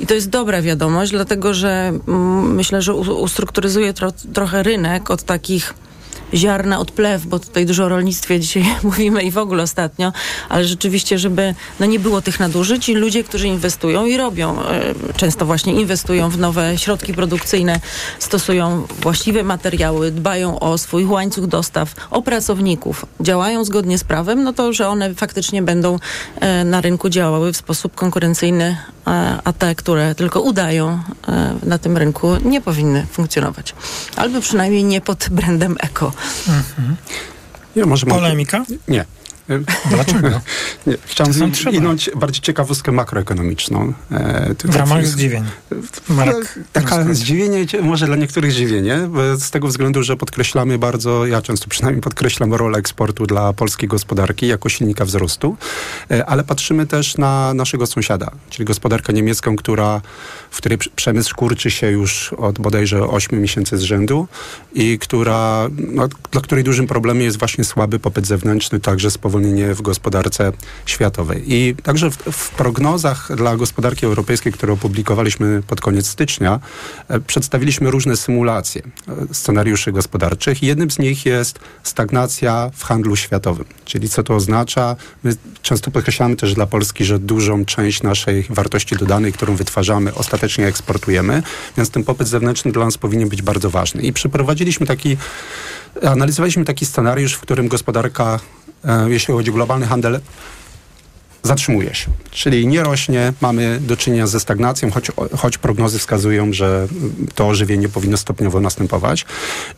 I 0.00 0.06
to 0.06 0.14
jest 0.14 0.28
dobra 0.30 0.62
wiadomość, 0.62 1.12
dlatego 1.12 1.54
że 1.54 1.92
mm, 2.08 2.54
myślę, 2.54 2.82
że 2.82 2.94
ustrukturyzuje 2.94 3.92
tro, 3.92 4.12
trochę 4.32 4.62
rynek 4.62 5.10
od 5.10 5.22
takich 5.22 5.74
ziarna 6.34 6.78
od 6.78 6.90
plew, 6.90 7.26
bo 7.26 7.38
tutaj 7.38 7.66
dużo 7.66 7.84
o 7.84 7.88
rolnictwie 7.88 8.40
dzisiaj 8.40 8.64
mówimy 8.82 9.22
i 9.22 9.30
w 9.30 9.38
ogóle 9.38 9.62
ostatnio, 9.62 10.12
ale 10.48 10.64
rzeczywiście, 10.64 11.18
żeby 11.18 11.54
no 11.80 11.86
nie 11.86 11.98
było 11.98 12.22
tych 12.22 12.40
nadużyć 12.40 12.88
i 12.88 12.94
ludzie, 12.94 13.24
którzy 13.24 13.48
inwestują 13.48 14.06
i 14.06 14.16
robią, 14.16 14.62
e, 14.62 14.94
często 15.16 15.46
właśnie 15.46 15.72
inwestują 15.72 16.30
w 16.30 16.38
nowe 16.38 16.78
środki 16.78 17.14
produkcyjne, 17.14 17.80
stosują 18.18 18.86
właściwe 19.00 19.42
materiały, 19.42 20.10
dbają 20.10 20.60
o 20.60 20.78
swój 20.78 21.04
łańcuch 21.04 21.46
dostaw, 21.46 21.94
o 22.10 22.22
pracowników, 22.22 23.06
działają 23.20 23.64
zgodnie 23.64 23.98
z 23.98 24.04
prawem, 24.04 24.42
no 24.42 24.52
to, 24.52 24.72
że 24.72 24.88
one 24.88 25.14
faktycznie 25.14 25.62
będą 25.62 25.98
e, 26.40 26.64
na 26.64 26.80
rynku 26.80 27.08
działały 27.08 27.52
w 27.52 27.56
sposób 27.56 27.94
konkurencyjny, 27.94 28.76
a 29.44 29.52
te, 29.52 29.74
które 29.74 30.14
tylko 30.14 30.40
udają 30.40 30.98
e, 31.28 31.54
na 31.62 31.78
tym 31.78 31.96
rynku, 31.96 32.36
nie 32.44 32.60
powinny 32.60 33.06
funkcjonować. 33.12 33.74
Albo 34.16 34.40
przynajmniej 34.40 34.84
nie 34.84 35.00
pod 35.00 35.28
brandem 35.30 35.76
eko. 35.80 36.12
Mhm. 36.48 36.96
Ja, 37.76 37.86
może 37.86 38.06
Polemika? 38.06 38.64
Nie. 38.88 39.04
Dlaczego? 39.90 40.40
Nie, 40.86 40.96
chciałem 41.04 41.32
zwinąć 41.32 42.10
bardziej 42.16 42.40
ciekawostkę 42.40 42.92
makroekonomiczną. 42.92 43.92
E, 44.10 44.54
w 44.64 44.76
ramach 44.76 45.06
zdziwień. 45.06 45.44
Marek, 46.08 46.58
taka 46.72 47.14
zdziwienie, 47.14 47.66
może 47.82 48.06
dla 48.06 48.16
niektórych 48.16 48.52
zdziwienie, 48.52 49.08
z 49.38 49.50
tego 49.50 49.68
względu, 49.68 50.02
że 50.02 50.16
podkreślamy 50.16 50.78
bardzo, 50.78 51.26
ja 51.26 51.42
często 51.42 51.68
przynajmniej 51.68 52.02
podkreślam 52.02 52.54
rolę 52.54 52.78
eksportu 52.78 53.26
dla 53.26 53.52
polskiej 53.52 53.88
gospodarki 53.88 54.46
jako 54.46 54.68
silnika 54.68 55.04
wzrostu, 55.04 55.56
e, 56.10 56.26
ale 56.26 56.44
patrzymy 56.44 56.86
też 56.86 57.16
na 57.16 57.54
naszego 57.54 57.86
sąsiada, 57.86 58.30
czyli 58.50 58.64
gospodarkę 58.64 59.12
niemiecką, 59.12 59.56
która, 59.56 60.00
w 60.50 60.56
której 60.56 60.78
przemysł 60.96 61.34
kurczy 61.36 61.70
się 61.70 61.90
już 61.90 62.32
od 62.32 62.58
bodajże 62.58 63.08
8 63.08 63.40
miesięcy 63.40 63.78
z 63.78 63.82
rzędu 63.82 64.28
i 64.72 64.98
która, 64.98 65.68
no, 65.78 66.08
dla 66.30 66.40
której 66.40 66.64
dużym 66.64 66.86
problemem 66.86 67.22
jest 67.22 67.38
właśnie 67.38 67.64
słaby 67.64 67.98
popyt 67.98 68.26
zewnętrzny, 68.26 68.80
także 68.80 69.10
z 69.10 69.18
powodu 69.18 69.37
zwolnienie 69.38 69.74
w 69.74 69.82
gospodarce 69.82 70.52
światowej. 70.86 71.42
I 71.46 71.74
także 71.82 72.10
w, 72.10 72.16
w 72.16 72.50
prognozach 72.50 73.36
dla 73.36 73.56
gospodarki 73.56 74.06
europejskiej, 74.06 74.52
które 74.52 74.72
opublikowaliśmy 74.72 75.62
pod 75.62 75.80
koniec 75.80 76.06
stycznia, 76.06 76.60
e, 77.08 77.20
przedstawiliśmy 77.20 77.90
różne 77.90 78.16
symulacje 78.16 78.82
e, 78.82 79.34
scenariuszy 79.34 79.92
gospodarczych. 79.92 80.62
Jednym 80.62 80.90
z 80.90 80.98
nich 80.98 81.26
jest 81.26 81.58
stagnacja 81.82 82.70
w 82.74 82.84
handlu 82.84 83.16
światowym. 83.16 83.64
Czyli 83.84 84.08
co 84.08 84.22
to 84.22 84.34
oznacza? 84.34 84.96
My 85.24 85.36
często 85.62 85.90
podkreślamy 85.90 86.36
też 86.36 86.54
dla 86.54 86.66
Polski, 86.66 87.04
że 87.04 87.18
dużą 87.18 87.64
część 87.64 88.02
naszej 88.02 88.46
wartości 88.50 88.96
dodanej, 88.96 89.32
którą 89.32 89.56
wytwarzamy, 89.56 90.14
ostatecznie 90.14 90.66
eksportujemy, 90.66 91.42
więc 91.76 91.90
ten 91.90 92.04
popyt 92.04 92.28
zewnętrzny 92.28 92.72
dla 92.72 92.84
nas 92.84 92.98
powinien 92.98 93.28
być 93.28 93.42
bardzo 93.42 93.70
ważny. 93.70 94.02
I 94.02 94.12
przeprowadziliśmy 94.12 94.86
taki, 94.86 95.16
analizowaliśmy 96.02 96.64
taki 96.64 96.86
scenariusz, 96.86 97.34
w 97.34 97.40
którym 97.40 97.68
gospodarka 97.68 98.40
jeśli 99.08 99.34
chodzi 99.34 99.50
o 99.50 99.54
globalny 99.54 99.86
handel, 99.86 100.20
zatrzymuje 101.42 101.94
się, 101.94 102.10
czyli 102.30 102.66
nie 102.66 102.82
rośnie, 102.82 103.32
mamy 103.40 103.80
do 103.80 103.96
czynienia 103.96 104.26
ze 104.26 104.40
stagnacją, 104.40 104.90
choć, 104.90 105.10
choć 105.36 105.58
prognozy 105.58 105.98
wskazują, 105.98 106.52
że 106.52 106.88
to 107.34 107.48
ożywienie 107.48 107.88
powinno 107.88 108.16
stopniowo 108.16 108.60
następować. 108.60 109.26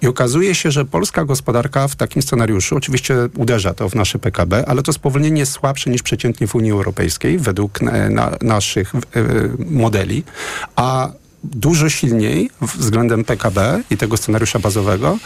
I 0.03 0.07
okazuje 0.07 0.55
się, 0.55 0.71
że 0.71 0.85
polska 0.85 1.25
gospodarka 1.25 1.89
w 1.89 1.97
takim 1.97 2.23
scenariuszu, 2.23 2.77
oczywiście 2.77 3.15
uderza 3.37 3.75
to 3.75 3.89
w 3.89 3.95
nasze 3.95 4.19
PKB, 4.19 4.69
ale 4.69 4.83
to 4.83 4.93
spowolnienie 4.93 5.41
jest 5.41 5.53
słabsze 5.53 5.91
niż 5.91 6.03
przeciętnie 6.03 6.47
w 6.47 6.55
Unii 6.55 6.71
Europejskiej 6.71 7.39
według 7.39 7.81
na, 8.11 8.37
naszych 8.43 8.95
y, 8.95 8.99
modeli, 9.71 10.25
a 10.77 11.11
dużo 11.45 11.89
silniej 11.89 12.51
względem 12.61 13.25
PKB 13.25 13.83
i 13.91 13.97
tego 13.97 14.17
scenariusza 14.17 14.59
bazowego 14.59 15.19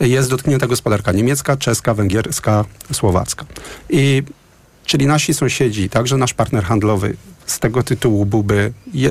jest 0.00 0.30
dotknięta 0.30 0.66
gospodarka 0.66 1.12
niemiecka, 1.12 1.56
czeska, 1.56 1.94
węgierska, 1.94 2.64
słowacka. 2.92 3.44
I 3.90 4.22
Czyli 4.86 5.06
nasi 5.06 5.34
sąsiedzi, 5.34 5.88
także 5.88 6.16
nasz 6.16 6.34
partner 6.34 6.64
handlowy 6.64 7.16
z 7.52 7.58
tego 7.58 7.82
tytułu 7.82 8.26
byłby, 8.26 8.72
e, 8.94 9.10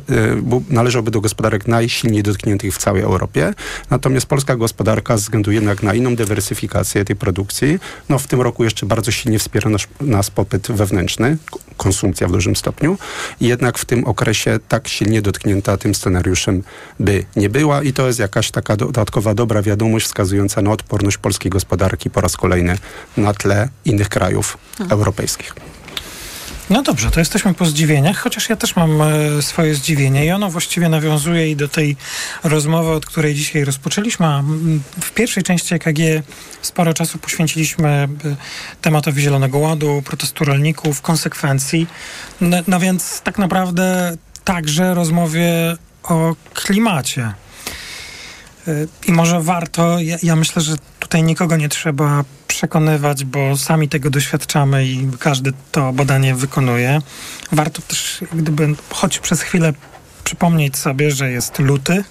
należałby 0.70 1.12
do 1.12 1.22
gospodarek 1.22 1.68
najsilniej 1.68 2.24
dotkniętych 2.24 2.76
w 2.76 2.78
całej 2.78 3.04
Europie. 3.04 3.54
Natomiast 3.90 4.26
polska 4.26 4.56
gospodarka 4.56 5.18
ze 5.18 5.24
względu 5.24 5.52
jednak 5.52 5.84
na 5.84 5.94
inną 5.94 6.16
dywersyfikację 6.16 7.06
tej 7.06 7.16
produkcji, 7.16 7.80
no 8.10 8.20
w 8.20 8.28
tym 8.28 8.42
roku 8.42 8.64
jeszcze 8.64 8.86
bardzo 8.86 9.12
silnie 9.12 9.40
wspiera 9.40 9.70
nas, 9.70 9.88
nas 10.02 10.32
popyt 10.32 10.72
wewnętrzny, 10.72 11.38
konsumpcja 11.78 12.28
w 12.28 12.32
dużym 12.32 12.56
stopniu. 12.56 12.98
I 13.42 13.48
jednak 13.48 13.78
w 13.78 13.86
tym 13.86 14.06
okresie 14.06 14.60
tak 14.68 14.88
silnie 14.88 15.22
dotknięta 15.22 15.78
tym 15.78 15.96
scenariuszem 15.96 16.64
by 17.00 17.26
nie 17.36 17.50
była 17.50 17.84
i 17.84 17.94
to 17.94 18.08
jest 18.08 18.20
jakaś 18.20 18.52
taka 18.52 18.78
dodatkowa 18.78 19.34
dobra 19.34 19.62
wiadomość 19.62 20.06
wskazująca 20.06 20.62
na 20.62 20.72
odporność 20.72 21.18
polskiej 21.18 21.52
gospodarki 21.52 22.10
po 22.10 22.22
raz 22.22 22.38
kolejny 22.38 22.78
na 23.18 23.34
tle 23.34 23.70
innych 23.86 24.10
krajów 24.10 24.58
europejskich. 24.90 25.56
No 26.72 26.82
dobrze, 26.82 27.12
to 27.12 27.20
jesteśmy 27.20 27.54
po 27.54 27.66
zdziwieniach, 27.66 28.18
chociaż 28.18 28.50
ja 28.50 28.56
też 28.56 28.76
mam 28.76 29.02
e, 29.02 29.42
swoje 29.42 29.76
zdziwienie 29.76 30.26
i 30.26 30.32
ono 30.32 30.50
właściwie 30.50 30.90
nawiązuje 30.90 31.52
i 31.52 31.56
do 31.56 31.68
tej 31.68 31.96
rozmowy, 32.44 32.92
od 32.92 33.06
której 33.06 33.36
dzisiaj 33.36 33.66
rozpoczęliśmy. 33.66 34.28
W 35.02 35.12
pierwszej 35.12 35.44
części 35.44 35.76
EKG 35.76 36.00
sporo 36.62 36.94
czasu 36.94 37.18
poświęciliśmy 37.18 37.90
e, 37.90 38.08
tematowi 38.82 39.22
Zielonego 39.22 39.58
Ładu, 39.58 40.02
protestu 40.06 40.46
rolników, 40.46 41.02
konsekwencji. 41.02 41.88
No, 42.42 42.58
no 42.68 42.80
więc 42.80 43.22
tak 43.22 43.38
naprawdę 43.38 44.18
także 44.44 44.94
rozmowie 44.94 45.78
o 46.04 46.36
klimacie. 46.54 47.34
I 49.08 49.12
może 49.12 49.42
warto, 49.42 50.00
ja, 50.00 50.18
ja 50.24 50.36
myślę, 50.36 50.62
że 50.62 50.76
tutaj 51.00 51.24
nikogo 51.24 51.58
nie 51.58 51.70
trzeba 51.70 52.24
przekonywać, 52.48 53.26
bo 53.26 53.58
sami 53.58 53.90
tego 53.90 54.10
doświadczamy 54.10 54.86
i 54.86 55.08
każdy 55.20 55.54
to 55.72 55.94
badanie 55.94 56.36
wykonuje. 56.36 57.00
Warto 57.52 57.82
też, 57.82 58.22
gdyby, 58.34 58.76
choć 58.90 59.20
przez 59.20 59.42
chwilę 59.42 59.74
przypomnieć 60.24 60.78
sobie, 60.78 61.12
że 61.12 61.32
jest 61.32 61.60
luty, 61.60 62.04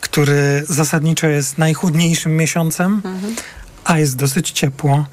który 0.00 0.64
zasadniczo 0.68 1.26
jest 1.26 1.58
najchłodniejszym 1.58 2.36
miesiącem, 2.36 3.02
a 3.84 3.98
jest 3.98 4.16
dosyć 4.16 4.50
ciepło 4.50 5.06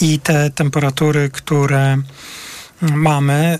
i 0.00 0.18
te 0.20 0.50
temperatury, 0.50 1.30
które 1.32 1.98
mamy, 2.82 3.58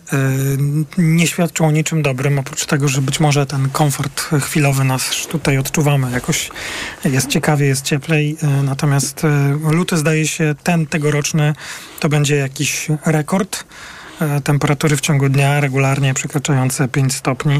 y, 0.98 0.98
nie 0.98 1.26
świadczą 1.26 1.66
o 1.66 1.70
niczym 1.70 2.02
dobrym, 2.02 2.38
oprócz 2.38 2.66
tego, 2.66 2.88
że 2.88 3.02
być 3.02 3.20
może 3.20 3.46
ten 3.46 3.70
komfort 3.70 4.22
chwilowy 4.22 4.84
nas 4.84 5.26
tutaj 5.30 5.58
odczuwamy. 5.58 6.10
Jakoś 6.10 6.50
jest 7.04 7.28
ciekawie, 7.28 7.66
jest 7.66 7.84
cieplej, 7.84 8.36
y, 8.42 8.62
natomiast 8.62 9.24
y, 9.24 9.28
luty 9.72 9.96
zdaje 9.96 10.26
się 10.26 10.54
ten 10.62 10.86
tegoroczny 10.86 11.54
to 12.00 12.08
będzie 12.08 12.36
jakiś 12.36 12.88
rekord. 13.06 13.64
Y, 14.38 14.40
Temperatury 14.40 14.96
w 14.96 15.00
ciągu 15.00 15.28
dnia 15.28 15.60
regularnie 15.60 16.14
przekraczające 16.14 16.88
5 16.88 17.14
stopni. 17.14 17.56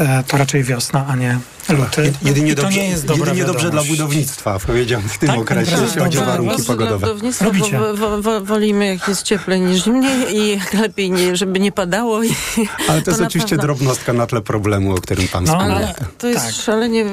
Y, 0.00 0.04
To 0.26 0.36
raczej 0.36 0.64
wiosna, 0.64 1.06
a 1.08 1.16
nie 1.16 1.38
luty. 1.68 2.12
Jedynie 2.22 2.52
I 2.52 2.54
to 2.54 2.62
dobrze, 2.62 2.78
nie 2.80 2.88
jest 2.88 3.06
dobra 3.06 3.28
jedynie 3.32 3.46
dobrze 3.46 3.70
dla 3.70 3.82
budownictwa, 3.84 4.58
powiedziałem 4.66 5.08
w 5.08 5.18
tym 5.18 5.28
Tak, 5.28 5.38
okresie, 5.38 5.72
pan 5.72 5.82
jeśli 5.84 6.00
chodzi 6.00 6.18
o 6.18 6.20
prezes 6.22 6.36
warunki 6.40 6.64
pogodowe. 6.64 7.06
Robicie. 7.40 7.78
wo, 7.78 7.94
wo, 7.96 8.22
wo, 8.22 8.40
wolimy 8.40 8.86
jak 8.86 9.08
jest 9.08 9.22
cieplej 9.22 9.60
niż 9.60 9.84
zimniej 9.84 10.36
i 10.36 10.50
jak 10.58 10.72
lepiej, 10.74 11.10
nie, 11.10 11.36
żeby 11.36 11.60
nie 11.60 11.72
padało. 11.72 12.22
I, 12.22 12.28
Ale 12.88 13.02
to 13.02 13.10
jest 13.10 13.20
na 13.20 13.26
oczywiście 13.26 13.56
pewno. 13.56 13.62
drobnostka 13.62 14.12
na 14.12 14.26
tle 14.26 14.40
problemu, 14.40 14.92
o 14.94 15.00
którym 15.00 15.28
pan 15.28 15.44
No, 15.44 15.52
wspomniał. 15.52 15.76
Ale 15.76 15.94
to 16.18 16.26
jest 16.26 16.46
Tak. 16.46 16.54
szalenie 16.54 17.04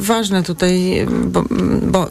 ważne 0.00 0.42
tutaj, 0.42 1.06
bo, 1.24 1.44
bo 1.82 2.08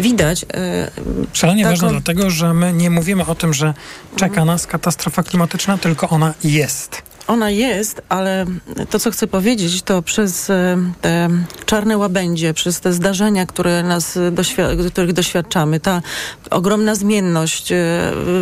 widać... 0.00 0.46
e, 0.54 0.90
Szalenie 1.32 1.62
taką- 1.64 1.70
ważne 1.72 1.90
dlatego, 1.90 2.30
że 2.30 2.54
my 2.54 2.72
nie 2.72 2.90
mówimy 2.90 3.26
o 3.26 3.34
tym, 3.34 3.54
że 3.54 3.74
czeka 4.16 4.44
nas 4.44 4.66
katastrofa 4.66 5.22
klimatyczna, 5.22 5.78
tylko 5.78 6.08
ona 6.08 6.34
jest. 6.44 7.02
Ona 7.28 7.50
jest, 7.50 8.02
ale 8.08 8.46
to, 8.90 8.98
co 8.98 9.10
chcę 9.10 9.26
powiedzieć, 9.26 9.82
to 9.82 10.02
przez 10.02 10.50
e, 10.50 10.76
te 11.00 11.28
czarne 11.66 11.98
łabędzie, 11.98 12.54
przez 12.54 12.80
te 12.80 12.92
zdarzenia, 12.92 13.46
które 13.46 13.82
nas 13.82 14.16
doświ- 14.16 14.90
których 14.90 15.12
doświadczamy, 15.12 15.80
ta 15.80 16.02
ogromna 16.50 16.94
zmienność 16.94 17.72
e, 17.72 17.76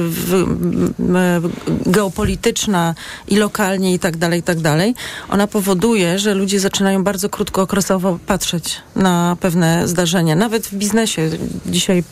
w, 0.09 0.45
geopolityczna 1.87 2.95
i 3.28 3.37
lokalnie 3.37 3.95
i 3.95 3.99
tak 3.99 4.16
dalej, 4.16 4.41
i 4.41 4.43
tak 4.43 4.61
dalej, 4.61 4.95
ona 5.28 5.47
powoduje, 5.47 6.18
że 6.18 6.34
ludzie 6.34 6.61
zaczynają 6.61 7.05
bardzo 7.05 7.28
krótkookresowo 7.28 8.18
patrzeć 8.26 8.82
na 8.97 9.37
pewne 9.41 9.89
zdarzenia. 9.89 10.37
Nawet 10.37 10.66
w 10.66 10.74
biznesie 10.74 11.30
dzisiaj 11.66 12.05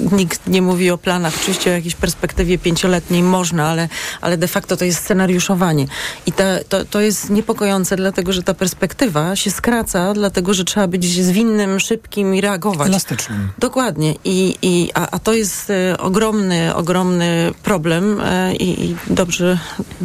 Nikt 0.00 0.46
nie 0.46 0.62
mówi 0.62 0.90
o 0.90 0.98
planach, 0.98 1.34
oczywiście 1.42 1.70
o 1.70 1.74
jakiejś 1.74 1.94
perspektywie 1.94 2.58
pięcioletniej 2.58 3.22
można, 3.22 3.68
ale, 3.68 3.88
ale 4.20 4.36
de 4.36 4.48
facto 4.48 4.76
to 4.76 4.84
jest 4.84 4.98
scenariuszowanie. 4.98 5.86
I 6.26 6.32
ta, 6.32 6.44
to, 6.68 6.84
to 6.84 7.00
jest 7.00 7.30
niepokojące, 7.30 7.96
dlatego 7.96 8.32
że 8.32 8.42
ta 8.42 8.54
perspektywa 8.54 9.36
się 9.36 9.50
skraca, 9.50 10.14
dlatego 10.14 10.54
że 10.54 10.64
trzeba 10.64 10.86
być 10.86 11.24
zwinnym, 11.24 11.80
szybkim 11.80 12.34
i 12.34 12.40
reagować. 12.40 12.88
Elastycznym. 12.88 13.48
Dokładnie. 13.58 14.14
I, 14.24 14.56
i, 14.62 14.90
a, 14.94 15.10
a 15.10 15.18
to 15.18 15.32
jest 15.32 15.70
e, 15.70 15.98
ogromny, 15.98 16.74
ogromny 16.74 17.52
problem 17.62 18.20
e, 18.20 18.54
i, 18.54 18.96
dobrze, 19.10 19.58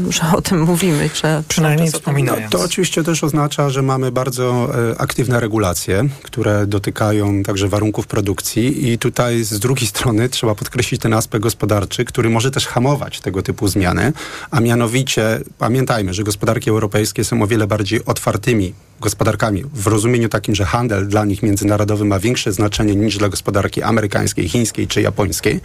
że 0.09 0.21
o 0.35 0.41
tym 0.41 0.61
mówimy. 0.61 1.09
Trzeba 1.13 1.43
Przynajmniej 1.47 1.91
wspominając. 1.91 2.51
To 2.51 2.61
oczywiście 2.61 3.03
też 3.03 3.23
oznacza, 3.23 3.69
że 3.69 3.81
mamy 3.81 4.11
bardzo 4.11 4.69
e, 4.91 5.01
aktywne 5.01 5.39
regulacje, 5.39 6.03
które 6.23 6.67
dotykają 6.67 7.43
także 7.43 7.67
warunków 7.67 8.07
produkcji 8.07 8.91
i 8.91 8.97
tutaj 8.97 9.43
z 9.43 9.59
drugiej 9.59 9.82
strony 9.87 10.29
trzeba 10.29 10.55
podkreślić 10.55 11.01
ten 11.01 11.13
aspekt 11.13 11.43
gospodarczy, 11.43 12.05
który 12.05 12.29
może 12.29 12.51
też 12.51 12.67
hamować 12.67 13.19
tego 13.21 13.41
typu 13.41 13.67
zmiany, 13.67 14.13
a 14.51 14.59
mianowicie 14.59 15.39
pamiętajmy, 15.57 16.13
że 16.13 16.23
gospodarki 16.23 16.69
europejskie 16.69 17.23
są 17.23 17.41
o 17.41 17.47
wiele 17.47 17.67
bardziej 17.67 18.05
otwartymi 18.05 18.73
gospodarkami 18.99 19.63
w 19.73 19.87
rozumieniu 19.87 20.29
takim, 20.29 20.55
że 20.55 20.65
handel 20.65 21.07
dla 21.07 21.25
nich 21.25 21.43
międzynarodowy 21.43 22.05
ma 22.05 22.19
większe 22.19 22.53
znaczenie 22.53 22.95
niż 22.95 23.17
dla 23.17 23.29
gospodarki 23.29 23.83
amerykańskiej, 23.83 24.49
chińskiej 24.49 24.87
czy 24.87 25.01
japońskiej, 25.01 25.61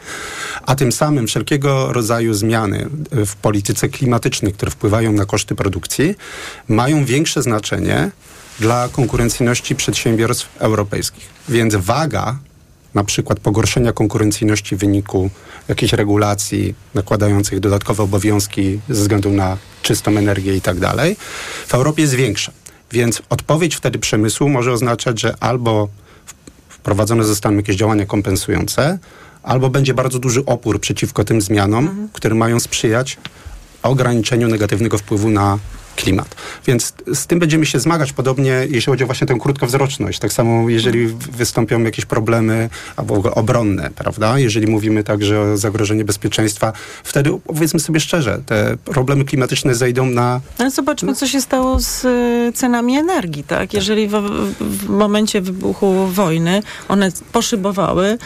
a 0.67 0.75
tym 0.75 0.93
samym 0.93 1.27
wszelkiego 1.27 1.93
rodzaju 1.93 2.35
zmiany 2.35 2.89
w 3.11 3.37
polityce 3.37 3.89
klimatycznej, 3.89 4.53
które 4.53 4.71
wpływają 4.71 5.13
na 5.13 5.25
koszty 5.25 5.55
produkcji, 5.55 6.15
mają 6.69 7.05
większe 7.05 7.43
znaczenie 7.43 8.11
dla 8.61 8.89
konkurencyjności 8.89 9.75
przedsiębiorstw 9.75 10.49
europejskich. 10.59 11.29
Więc 11.49 11.75
waga 11.75 12.39
na 12.99 13.05
przykład 13.05 13.41
pogorszenia 13.41 13.93
konkurencyjności 13.93 14.77
w 14.77 14.79
wyniku 14.79 15.31
jakichś 15.69 15.93
regulacji 15.93 16.75
nakładających 16.95 17.61
dodatkowe 17.61 18.03
obowiązki 18.03 18.81
ze 18.89 19.01
względu 19.03 19.31
na 19.31 19.57
czystą 19.83 20.17
energię 20.17 20.57
i 20.57 20.61
tak 20.61 20.79
dalej, 20.79 21.17
w 21.67 21.75
Europie 21.75 22.03
jest 22.03 22.15
większa. 22.15 22.53
Więc 22.93 23.23
odpowiedź 23.31 23.77
wtedy 23.77 23.99
przemysłu 23.99 24.49
może 24.49 24.73
oznaczać, 24.73 25.21
że 25.21 25.35
albo 25.41 25.89
wprowadzone 26.69 27.25
zostaną 27.25 27.57
jakieś 27.57 27.77
działania 27.77 28.07
kompensujące, 28.07 28.99
albo 29.43 29.71
będzie 29.71 29.95
bardzo 29.95 30.19
duży 30.19 30.45
opór 30.45 30.81
przeciwko 30.81 31.25
tym 31.25 31.41
zmianom, 31.41 32.09
które 32.13 32.35
mają 32.35 32.61
sprzyjać 32.61 33.17
ograniczeniu 33.83 34.49
negatywnego 34.49 34.99
wpływu 34.99 35.31
na 35.31 35.59
klimat. 35.99 36.35
Więc 36.67 36.93
z 37.15 37.27
tym 37.27 37.39
będziemy 37.39 37.67
się 37.67 37.81
zmagać 37.81 38.13
podobnie, 38.13 38.67
jeśli 38.71 38.91
chodzi 38.91 39.05
o 39.05 39.07
właśnie 39.07 39.27
tę 39.27 39.35
krótkowzroczność. 39.41 40.19
Tak 40.19 40.33
samo, 40.33 40.69
jeżeli 40.69 41.07
wystąpią 41.33 41.83
jakieś 41.83 42.05
problemy 42.05 42.71
albo 42.97 43.15
obronne, 43.35 43.91
prawda? 43.91 44.39
Jeżeli 44.39 44.67
mówimy 44.67 45.05
także 45.05 45.41
o 45.41 45.57
zagrożeniu 45.57 46.05
bezpieczeństwa, 46.05 46.73
wtedy 47.05 47.31
powiedzmy 47.47 47.81
sobie 47.81 48.01
szczerze, 48.01 48.41
te 48.47 48.77
problemy 48.85 49.25
klimatyczne 49.25 49.75
zejdą 49.75 50.07
na 50.07 50.41
Ale 50.59 50.71
zobaczmy, 50.71 51.15
co 51.15 51.27
się 51.27 51.41
stało 51.41 51.81
z 51.81 52.05
y, 52.05 52.53
cenami 52.55 52.97
energii, 52.97 53.45
tak? 53.45 53.75
Jeżeli 53.75 54.09
w, 54.09 54.13
w 54.61 54.89
momencie 54.89 55.41
wybuchu 55.41 56.07
wojny 56.07 56.63
one 56.89 57.13
poszybowały, 57.33 58.19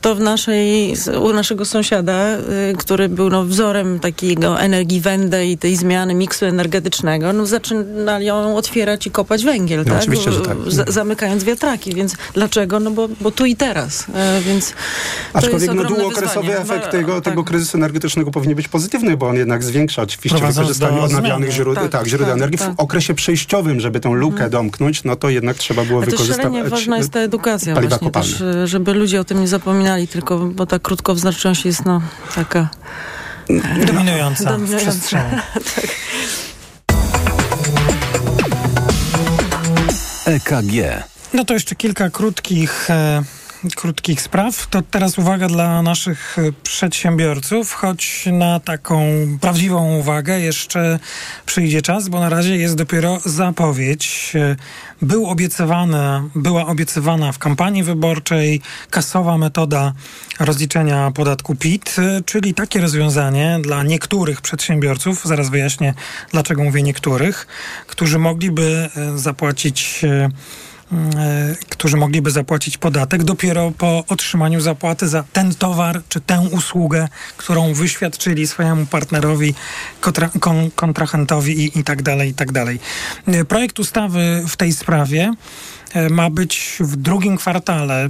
to 0.00 0.14
w 0.14 0.20
naszej, 0.20 0.94
u 1.22 1.32
naszego 1.32 1.64
sąsiada, 1.64 2.36
y, 2.70 2.74
który 2.78 3.08
był 3.08 3.30
no, 3.30 3.44
wzorem 3.44 4.00
takiego 4.00 4.60
energii 4.60 5.00
Wende 5.00 5.46
i 5.46 5.58
tej 5.58 5.76
zmiany 5.76 6.14
miksu 6.14 6.46
energetycznego, 6.46 7.32
no, 7.32 7.46
zaczynali 7.46 8.26
ją 8.26 8.56
otwierać 8.56 9.06
i 9.06 9.10
kopać 9.10 9.44
węgiel, 9.44 9.78
No, 9.78 9.84
tak? 9.92 9.98
oczywiście, 10.02 10.32
że 10.32 10.40
tak. 10.40 10.56
Z, 10.66 10.88
zamykając 10.94 11.44
wiatraki, 11.44 11.94
więc 11.94 12.14
dlaczego? 12.34 12.80
No 12.80 12.90
bo, 12.90 13.08
bo 13.20 13.30
tu 13.30 13.46
i 13.46 13.56
teraz, 13.56 14.06
e, 14.14 14.40
więc 14.40 14.70
to 14.70 14.74
Aczkolwiek 15.38 15.62
jest 15.62 15.74
no, 15.74 15.84
długookresowy 15.84 16.46
wyzwanie. 16.48 16.62
efekt 16.74 16.90
tego, 16.90 17.20
tego 17.20 17.42
tak. 17.42 17.48
kryzysu 17.50 17.76
energetycznego 17.76 18.30
powinien 18.30 18.56
być 18.56 18.68
pozytywny, 18.68 19.16
bo 19.16 19.28
on 19.28 19.36
jednak 19.36 19.64
zwiększa 19.64 20.02
oczywiście 20.02 20.28
Prowadząc 20.38 20.56
wykorzystanie 20.56 21.00
odnawialnych 21.00 21.50
zmiany. 21.50 21.52
źródeł, 21.64 21.82
tak, 21.82 21.92
Tak, 21.92 22.06
źródeł 22.06 22.26
tak, 22.26 22.36
energii. 22.36 22.58
tak. 22.58 22.76
W 22.76 22.80
okresie 22.80 23.14
przejściowym, 23.14 23.80
żeby 23.80 24.00
tą 24.00 24.14
lukę 24.14 24.50
domknąć, 24.50 25.04
no 25.04 25.16
to 25.16 25.30
jednak 25.30 25.56
trzeba 25.56 25.84
było 25.84 25.98
Ale 25.98 26.06
wykorzystać 26.10 26.42
szalenie 26.46 26.64
ważna 26.64 26.98
jest 26.98 27.10
ta 27.12 27.20
edukacja 27.20 27.74
paliwa 27.74 27.88
właśnie 27.90 28.06
kopalne. 28.06 28.32
też, 28.32 28.40
e, 28.40 28.66
żeby 28.66 28.94
ludzie 28.94 29.20
o 29.20 29.24
tym 29.24 29.40
nie 29.40 29.48
zapominali, 29.48 29.87
tylko 30.08 30.38
bo 30.38 30.66
ta 30.66 30.78
krótkowzroczność 30.78 31.64
jest 31.64 31.84
no 31.84 32.00
taka 32.34 32.68
Dominująca, 33.86 34.44
w 34.44 34.46
Dominująca. 34.46 34.90
przestrzeni. 34.90 35.30
EKG. 40.26 41.04
No 41.34 41.44
to 41.44 41.54
jeszcze 41.54 41.76
kilka 41.76 42.10
krótkich 42.10 42.90
e, 42.90 43.22
krótkich 43.76 44.22
spraw. 44.22 44.66
To 44.66 44.82
teraz 44.82 45.18
uwaga 45.18 45.48
dla 45.48 45.82
naszych 45.82 46.36
przedsiębiorców, 46.62 47.72
choć 47.72 48.24
na 48.32 48.60
taką 48.60 49.02
prawdziwą 49.40 49.98
uwagę 49.98 50.40
jeszcze 50.40 50.98
przyjdzie 51.46 51.82
czas, 51.82 52.08
bo 52.08 52.20
na 52.20 52.28
razie 52.28 52.56
jest 52.56 52.74
dopiero 52.74 53.20
zapowiedź. 53.24 54.32
Był 55.02 55.26
obiecywany, 55.26 55.98
była 56.34 56.66
obiecywana 56.66 57.32
w 57.32 57.38
kampanii 57.38 57.82
wyborczej 57.82 58.60
kasowa 58.90 59.38
metoda 59.38 59.92
rozliczenia 60.40 61.10
podatku 61.10 61.54
PIT, 61.54 61.96
czyli 62.26 62.54
takie 62.54 62.80
rozwiązanie 62.80 63.58
dla 63.62 63.82
niektórych 63.82 64.40
przedsiębiorców, 64.40 65.24
zaraz 65.24 65.48
wyjaśnię 65.48 65.94
dlaczego 66.32 66.64
mówię 66.64 66.82
niektórych, 66.82 67.46
którzy 67.86 68.18
mogliby 68.18 68.88
zapłacić 69.16 70.04
E, 70.04 70.28
którzy 71.68 71.96
mogliby 71.96 72.30
zapłacić 72.30 72.78
podatek 72.78 73.24
dopiero 73.24 73.72
po 73.78 74.04
otrzymaniu 74.08 74.60
zapłaty 74.60 75.08
za 75.08 75.24
ten 75.32 75.54
towar 75.54 76.00
czy 76.08 76.20
tę 76.20 76.48
usługę, 76.52 77.08
którą 77.36 77.74
wyświadczyli 77.74 78.46
swojemu 78.46 78.86
partnerowi, 78.86 79.54
kontra, 80.00 80.30
kon, 80.40 80.70
kontrahentowi 80.70 81.64
i, 81.64 81.78
i 81.78 81.84
tak 81.84 82.02
dalej, 82.02 82.30
i 82.30 82.34
tak 82.34 82.52
dalej. 82.52 82.80
E, 83.26 83.44
projekt 83.44 83.78
ustawy 83.78 84.44
w 84.48 84.56
tej 84.56 84.72
sprawie 84.72 85.32
e, 85.94 86.08
ma 86.08 86.30
być 86.30 86.76
w 86.80 86.96
drugim 86.96 87.36
kwartale 87.36 88.08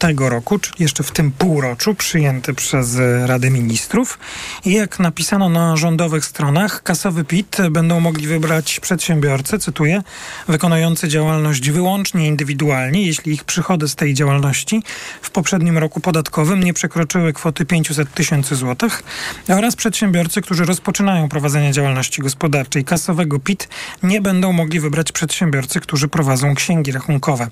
tego 0.00 0.28
roku, 0.28 0.58
czyli 0.58 0.76
jeszcze 0.82 1.02
w 1.02 1.10
tym 1.10 1.32
półroczu, 1.32 1.94
przyjęty 1.94 2.54
przez 2.54 2.98
Radę 3.24 3.50
Ministrów. 3.50 4.18
I 4.64 4.72
jak 4.72 4.98
napisano 4.98 5.48
na 5.48 5.76
rządowych 5.76 6.24
stronach, 6.24 6.82
kasowy 6.82 7.24
PIT 7.24 7.56
będą 7.70 8.00
mogli 8.00 8.26
wybrać 8.26 8.80
przedsiębiorcy, 8.80 9.58
cytuję, 9.58 10.02
wykonujący 10.48 11.08
działalność 11.08 11.70
wyłącznie 11.70 12.26
indywidualnie, 12.26 13.06
jeśli 13.06 13.32
ich 13.32 13.44
przychody 13.44 13.88
z 13.88 13.96
tej 13.96 14.14
działalności 14.14 14.82
w 15.22 15.30
poprzednim 15.30 15.78
roku 15.78 16.00
podatkowym 16.00 16.62
nie 16.62 16.74
przekroczyły 16.74 17.32
kwoty 17.32 17.66
500 17.66 18.14
tysięcy 18.14 18.56
złotych 18.56 19.02
oraz 19.48 19.76
przedsiębiorcy, 19.76 20.42
którzy 20.42 20.64
rozpoczynają 20.64 21.28
prowadzenie 21.28 21.72
działalności 21.72 22.22
gospodarczej. 22.22 22.84
Kasowego 22.84 23.38
PIT 23.38 23.68
nie 24.02 24.20
będą 24.20 24.52
mogli 24.52 24.80
wybrać 24.80 25.12
przedsiębiorcy, 25.12 25.80
którzy 25.80 26.08
prowadzą 26.08 26.54
księgi 26.54 26.92
rachunkowe. 26.92 27.48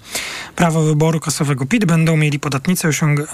Prawo 0.57 0.83
wyboru 0.83 1.21
kasowego 1.21 1.67
PIT 1.67 1.85
będą 1.85 2.17
mieli 2.17 2.38
podatnicy 2.39 2.89
osiąga, 2.89 3.25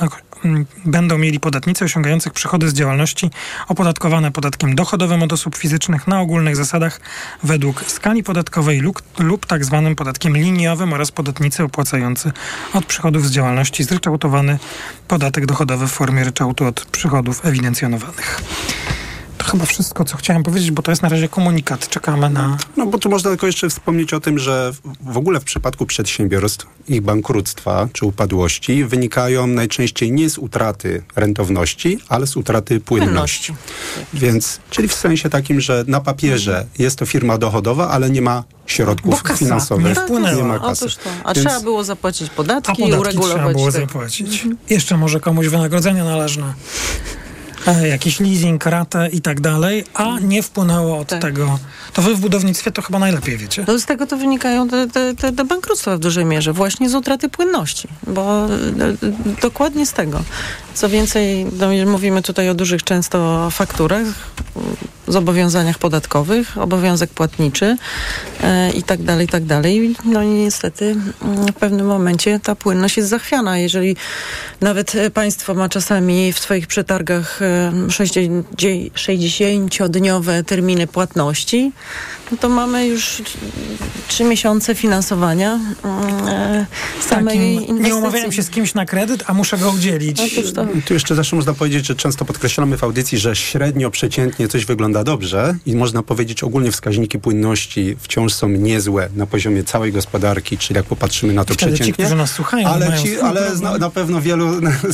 będą 0.84 1.18
mieli 1.18 1.40
podatnicy 1.40 1.84
osiągających 1.84 2.32
przychody 2.32 2.68
z 2.68 2.74
działalności 2.74 3.30
opodatkowane 3.68 4.30
podatkiem 4.30 4.74
dochodowym 4.74 5.22
od 5.22 5.32
osób 5.32 5.56
fizycznych 5.56 6.06
na 6.06 6.20
ogólnych 6.20 6.56
zasadach 6.56 7.00
według 7.42 7.84
skali 7.84 8.22
podatkowej 8.22 8.80
lub, 8.80 9.02
lub 9.18 9.46
tak 9.46 9.64
zwanym 9.64 9.96
podatkiem 9.96 10.36
liniowym 10.36 10.92
oraz 10.92 11.10
podatnicy 11.10 11.64
opłacający 11.64 12.32
od 12.74 12.84
przychodów 12.86 13.26
z 13.26 13.30
działalności 13.30 13.84
zryczałtowany 13.84 14.58
podatek 15.08 15.46
dochodowy 15.46 15.86
w 15.88 15.92
formie 15.92 16.24
ryczałtu 16.24 16.64
od 16.64 16.84
przychodów 16.84 17.46
ewidencjonowanych. 17.46 18.42
To 19.44 19.50
chyba 19.50 19.64
wszystko, 19.66 20.04
co 20.04 20.16
chciałem 20.16 20.42
powiedzieć, 20.42 20.70
bo 20.70 20.82
to 20.82 20.92
jest 20.92 21.02
na 21.02 21.08
razie 21.08 21.28
komunikat. 21.28 21.88
Czekamy 21.88 22.30
na. 22.30 22.56
No 22.76 22.86
bo 22.86 22.98
tu 22.98 23.10
można 23.10 23.30
tylko 23.30 23.46
jeszcze 23.46 23.70
wspomnieć 23.70 24.14
o 24.14 24.20
tym, 24.20 24.38
że 24.38 24.72
w 25.00 25.16
ogóle 25.16 25.40
w 25.40 25.44
przypadku 25.44 25.86
przedsiębiorstw 25.86 26.66
ich 26.88 27.00
bankructwa 27.00 27.88
czy 27.92 28.06
upadłości 28.06 28.84
wynikają 28.84 29.46
najczęściej 29.46 30.12
nie 30.12 30.30
z 30.30 30.38
utraty 30.38 31.02
rentowności, 31.16 31.98
ale 32.08 32.26
z 32.26 32.36
utraty 32.36 32.80
płynności. 32.80 33.54
Więc, 34.14 34.60
czyli 34.70 34.88
w 34.88 34.94
sensie 34.94 35.30
takim, 35.30 35.60
że 35.60 35.84
na 35.86 36.00
papierze 36.00 36.52
mhm. 36.52 36.68
jest 36.78 36.98
to 36.98 37.06
firma 37.06 37.38
dochodowa, 37.38 37.88
ale 37.88 38.10
nie 38.10 38.22
ma 38.22 38.44
środków 38.66 39.22
kasa 39.22 39.38
finansowych. 39.38 39.86
Nie 39.86 39.94
wpłynęła. 39.94 40.34
Nie 40.34 40.42
ma 40.42 40.58
kasy. 40.58 40.84
Otóż 40.84 40.96
to. 40.96 41.10
A 41.24 41.34
Więc... 41.34 41.46
trzeba 41.46 41.60
było 41.60 41.84
zapłacić 41.84 42.30
podatki, 42.30 42.72
a 42.72 42.74
podatki 42.74 42.96
i 42.96 43.00
uregulować. 43.00 43.36
trzeba 43.36 43.52
było 43.52 43.70
zapłacić. 43.70 44.34
Mhm. 44.34 44.56
Jeszcze 44.70 44.96
może 44.96 45.20
komuś 45.20 45.46
wynagrodzenie 45.46 46.04
należne. 46.04 46.54
E, 47.66 47.88
jakiś 47.88 48.20
leasing, 48.20 48.66
ratę 48.66 49.08
i 49.12 49.20
tak 49.20 49.40
dalej, 49.40 49.84
a 49.94 50.18
nie 50.18 50.42
wpłynęło 50.42 50.98
od 50.98 51.08
tak. 51.08 51.22
tego. 51.22 51.58
To 51.92 52.02
wy 52.02 52.14
w 52.14 52.20
budownictwie 52.20 52.70
to 52.70 52.82
chyba 52.82 52.98
najlepiej 52.98 53.36
wiecie. 53.36 53.64
No 53.68 53.78
z 53.78 53.86
tego 53.86 54.06
to 54.06 54.16
wynikają 54.16 54.68
te, 54.68 54.88
te, 54.88 55.32
te, 55.32 55.44
bankructwa 55.44 55.96
w 55.96 55.98
dużej 55.98 56.24
mierze, 56.24 56.52
właśnie 56.52 56.90
z 56.90 56.94
utraty 56.94 57.28
płynności, 57.28 57.88
bo 58.06 58.46
e, 58.46 58.48
dokładnie 59.42 59.86
z 59.86 59.92
tego. 59.92 60.22
Co 60.74 60.88
więcej, 60.88 61.46
no, 61.58 61.90
mówimy 61.90 62.22
tutaj 62.22 62.48
o 62.48 62.54
dużych 62.54 62.82
często 62.82 63.48
fakturach, 63.50 64.06
zobowiązaniach 65.08 65.78
podatkowych, 65.78 66.58
obowiązek 66.58 67.10
płatniczy 67.10 67.76
e, 68.42 68.70
i 68.70 68.82
tak 68.82 69.02
dalej, 69.02 69.24
i 69.26 69.28
tak 69.28 69.44
dalej. 69.44 69.94
No 70.04 70.22
i 70.22 70.26
niestety 70.26 70.96
mm, 71.22 71.46
w 71.46 71.52
pewnym 71.52 71.86
momencie 71.86 72.40
ta 72.40 72.54
płynność 72.54 72.96
jest 72.96 73.08
zachwiana. 73.08 73.58
Jeżeli 73.58 73.96
nawet 74.60 74.92
państwo 75.14 75.54
ma 75.54 75.68
czasami 75.68 76.32
w 76.32 76.38
swoich 76.38 76.66
przetargach 76.66 77.40
60-dniowe 78.94 80.44
terminy 80.44 80.86
płatności, 80.86 81.72
no 82.30 82.36
to 82.36 82.48
mamy 82.48 82.86
już 82.86 83.22
trzy 84.08 84.24
miesiące 84.24 84.74
finansowania 84.74 85.60
e, 85.84 86.66
samej 87.00 87.38
Takim, 87.38 87.42
inwestycji. 87.42 87.82
Nie 87.82 87.94
umawiałem 87.94 88.32
się 88.32 88.42
z 88.42 88.50
kimś 88.50 88.74
na 88.74 88.86
kredyt, 88.86 89.24
a 89.26 89.34
muszę 89.34 89.58
go 89.58 89.70
udzielić. 89.70 90.20
Tu 90.86 90.94
jeszcze 90.94 91.14
zawsze 91.14 91.36
można 91.36 91.54
powiedzieć, 91.54 91.86
że 91.86 91.94
często 91.94 92.24
podkreślamy 92.24 92.76
w 92.76 92.84
audycji, 92.84 93.18
że 93.18 93.36
średnio, 93.36 93.90
przeciętnie 93.90 94.48
coś 94.48 94.64
wygląda 94.64 94.93
dobrze 95.02 95.56
i 95.66 95.76
można 95.76 96.02
powiedzieć 96.02 96.42
ogólnie 96.42 96.72
wskaźniki 96.72 97.18
płynności 97.18 97.96
wciąż 98.00 98.34
są 98.34 98.48
niezłe 98.48 99.08
na 99.16 99.26
poziomie 99.26 99.64
całej 99.64 99.92
gospodarki, 99.92 100.58
czyli 100.58 100.76
jak 100.76 100.86
popatrzymy 100.86 101.32
na 101.32 101.44
to 101.44 101.54
Wtedy 101.54 101.72
przeciętnie. 101.72 101.86
Ci, 101.86 101.92
którzy 101.92 102.16
nas 102.16 102.30
słuchają, 102.30 102.68
ale, 102.68 102.98
ci, 103.02 103.20
ale 103.20 103.54
na, 103.62 103.78
na, 103.78 103.90
pewno 103.90 104.20
wielu 104.20 104.50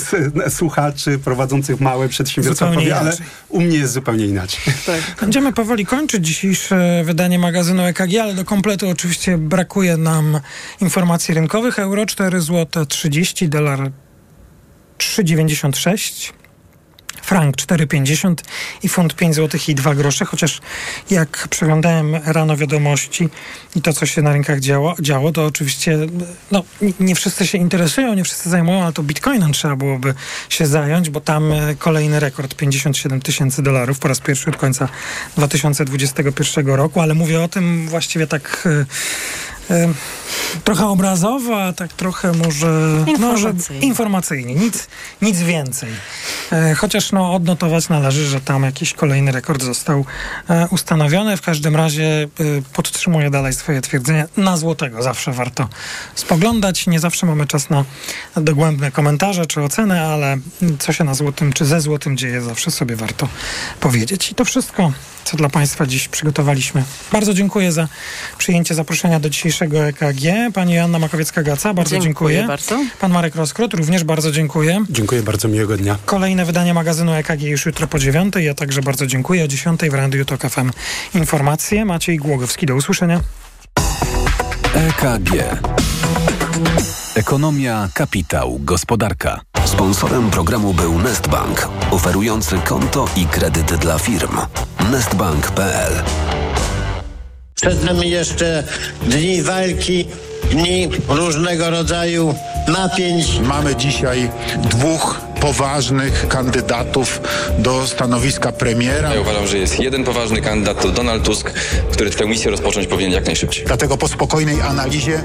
słuchaczy 0.58 1.18
prowadzących 1.18 1.80
małe 1.80 2.08
przedsiębiorstwa 2.08 2.72
powie, 2.72 2.96
ale 2.96 3.16
u 3.48 3.60
mnie 3.60 3.78
jest 3.78 3.92
zupełnie 3.92 4.26
inaczej. 4.26 4.60
Tak. 4.86 5.00
Będziemy 5.20 5.52
powoli 5.52 5.86
kończyć 5.86 6.26
dzisiejsze 6.26 7.02
wydanie 7.04 7.38
magazynu 7.38 7.82
EKG, 7.82 8.18
ale 8.22 8.34
do 8.34 8.44
kompletu 8.44 8.88
oczywiście 8.88 9.38
brakuje 9.38 9.96
nam 9.96 10.40
informacji 10.80 11.34
rynkowych. 11.34 11.78
Euro 11.78 12.06
4 12.06 12.40
zł 12.40 12.86
30, 12.86 13.48
dolar 13.48 13.90
3,96 14.98 16.39
frank 17.22 17.56
4,50 17.56 18.34
i 18.82 18.88
funt 18.88 19.14
5 19.14 19.34
zł 19.34 19.60
i 19.68 19.74
2 19.74 19.94
grosze, 19.94 20.24
chociaż 20.24 20.60
jak 21.10 21.48
przeglądałem 21.50 22.14
rano 22.24 22.56
wiadomości 22.56 23.28
i 23.76 23.82
to, 23.82 23.92
co 23.92 24.06
się 24.06 24.22
na 24.22 24.32
rynkach 24.32 24.60
działo, 24.60 24.94
działo 25.00 25.32
to 25.32 25.46
oczywiście 25.46 25.98
no, 26.50 26.64
nie 27.00 27.14
wszyscy 27.14 27.46
się 27.46 27.58
interesują, 27.58 28.14
nie 28.14 28.24
wszyscy 28.24 28.50
zajmują, 28.50 28.82
ale 28.82 28.92
to 28.92 29.02
bitcoinem 29.02 29.52
trzeba 29.52 29.76
byłoby 29.76 30.14
się 30.48 30.66
zająć, 30.66 31.10
bo 31.10 31.20
tam 31.20 31.52
e, 31.52 31.74
kolejny 31.74 32.20
rekord 32.20 32.54
57 32.54 33.20
tysięcy 33.20 33.62
dolarów 33.62 33.98
po 33.98 34.08
raz 34.08 34.20
pierwszy 34.20 34.50
od 34.50 34.56
końca 34.56 34.88
2021 35.36 36.66
roku, 36.66 37.00
ale 37.00 37.14
mówię 37.14 37.42
o 37.42 37.48
tym 37.48 37.88
właściwie 37.88 38.26
tak 38.26 38.68
e, 38.80 38.86
trochę 40.64 40.86
obrazowo, 40.86 41.64
a 41.64 41.72
tak 41.72 41.92
trochę 41.92 42.32
może 42.32 43.04
informacyjnie, 43.06 43.80
no, 43.80 43.86
informacyjnie 43.86 44.54
nic, 44.54 44.88
nic 45.22 45.38
więcej. 45.38 45.90
E, 46.52 46.74
chociaż 46.74 47.12
no, 47.12 47.34
odnotować 47.34 47.88
należy, 47.88 48.26
że 48.26 48.40
tam 48.40 48.62
jakiś 48.62 48.92
kolejny 48.92 49.32
rekord 49.32 49.62
został 49.62 50.04
e, 50.48 50.68
ustanowiony. 50.70 51.36
W 51.36 51.42
każdym 51.42 51.76
razie 51.76 52.04
e, 52.04 52.28
podtrzymuję 52.72 53.30
dalej 53.30 53.52
swoje 53.52 53.80
twierdzenie. 53.80 54.26
Na 54.36 54.56
złotego 54.56 55.02
zawsze 55.02 55.32
warto 55.32 55.68
spoglądać. 56.14 56.86
Nie 56.86 57.00
zawsze 57.00 57.26
mamy 57.26 57.46
czas 57.46 57.70
na 57.70 57.84
dogłębne 58.36 58.90
komentarze 58.90 59.46
czy 59.46 59.62
oceny, 59.62 60.00
ale 60.00 60.38
co 60.78 60.92
się 60.92 61.04
na 61.04 61.14
złotym 61.14 61.52
czy 61.52 61.64
ze 61.64 61.80
złotym 61.80 62.16
dzieje, 62.16 62.42
zawsze 62.42 62.70
sobie 62.70 62.96
warto 62.96 63.28
powiedzieć. 63.80 64.30
I 64.30 64.34
to 64.34 64.44
wszystko 64.44 64.92
co 65.24 65.36
dla 65.36 65.48
Państwa 65.48 65.86
dziś 65.86 66.08
przygotowaliśmy. 66.08 66.84
Bardzo 67.12 67.34
dziękuję 67.34 67.72
za 67.72 67.88
przyjęcie 68.38 68.74
zaproszenia 68.74 69.20
do 69.20 69.30
dzisiejszego 69.30 69.86
EKG. 69.86 70.52
Pani 70.54 70.74
Joanna 70.74 70.98
Makowiecka-Gaca, 70.98 71.74
bardzo 71.74 71.98
dziękuję. 71.98 72.00
dziękuję. 72.00 72.46
Bardzo. 72.46 72.78
Pan 73.00 73.12
Marek 73.12 73.34
Roskrot, 73.34 73.74
również 73.74 74.04
bardzo 74.04 74.32
dziękuję. 74.32 74.84
Dziękuję 74.90 75.22
bardzo, 75.22 75.48
miłego 75.48 75.76
dnia. 75.76 75.98
Kolejne 76.06 76.44
wydanie 76.44 76.74
magazynu 76.74 77.12
EKG 77.12 77.42
już 77.42 77.66
jutro 77.66 77.86
po 77.86 77.98
dziewiątej. 77.98 78.44
Ja 78.46 78.54
także 78.54 78.82
bardzo 78.82 79.06
dziękuję. 79.06 79.44
O 79.44 79.48
dziesiątej 79.48 79.90
w 79.90 79.94
Radiu 79.94 80.24
Tok 80.24 80.40
FM 80.40 80.70
informacje. 81.14 81.84
Maciej 81.84 82.16
Głogowski, 82.16 82.66
do 82.66 82.74
usłyszenia. 82.74 83.20
EKG. 84.74 85.30
Ekonomia, 87.14 87.88
kapitał, 87.94 88.58
gospodarka. 88.58 89.40
Sponsorem 89.70 90.30
programu 90.30 90.74
był 90.74 90.98
Nestbank, 90.98 91.68
oferujący 91.90 92.58
konto 92.58 93.04
i 93.16 93.26
kredyt 93.26 93.74
dla 93.74 93.98
firm. 93.98 94.38
Nestbank.pl 94.92 95.92
Przed 97.54 97.84
nami 97.84 98.10
jeszcze 98.10 98.64
dni 99.02 99.42
walki, 99.42 100.06
dni 100.50 100.88
różnego 101.08 101.70
rodzaju 101.70 102.34
napięć. 102.68 103.40
Mamy 103.40 103.76
dzisiaj 103.76 104.30
dwóch 104.56 105.20
poważnych 105.40 106.28
kandydatów 106.28 107.20
do 107.58 107.86
stanowiska 107.86 108.52
premiera. 108.52 109.14
Ja 109.14 109.20
uważam, 109.20 109.46
że 109.46 109.58
jest 109.58 109.80
jeden 109.80 110.04
poważny 110.04 110.40
kandydat, 110.40 110.82
to 110.82 110.88
Donald 110.88 111.24
Tusk, 111.24 111.50
który 111.92 112.10
tę 112.10 112.26
misję 112.26 112.50
rozpocząć 112.50 112.86
powinien 112.86 113.12
jak 113.12 113.26
najszybciej. 113.26 113.64
Dlatego 113.64 113.96
po 113.96 114.08
spokojnej 114.08 114.60
analizie 114.60 115.22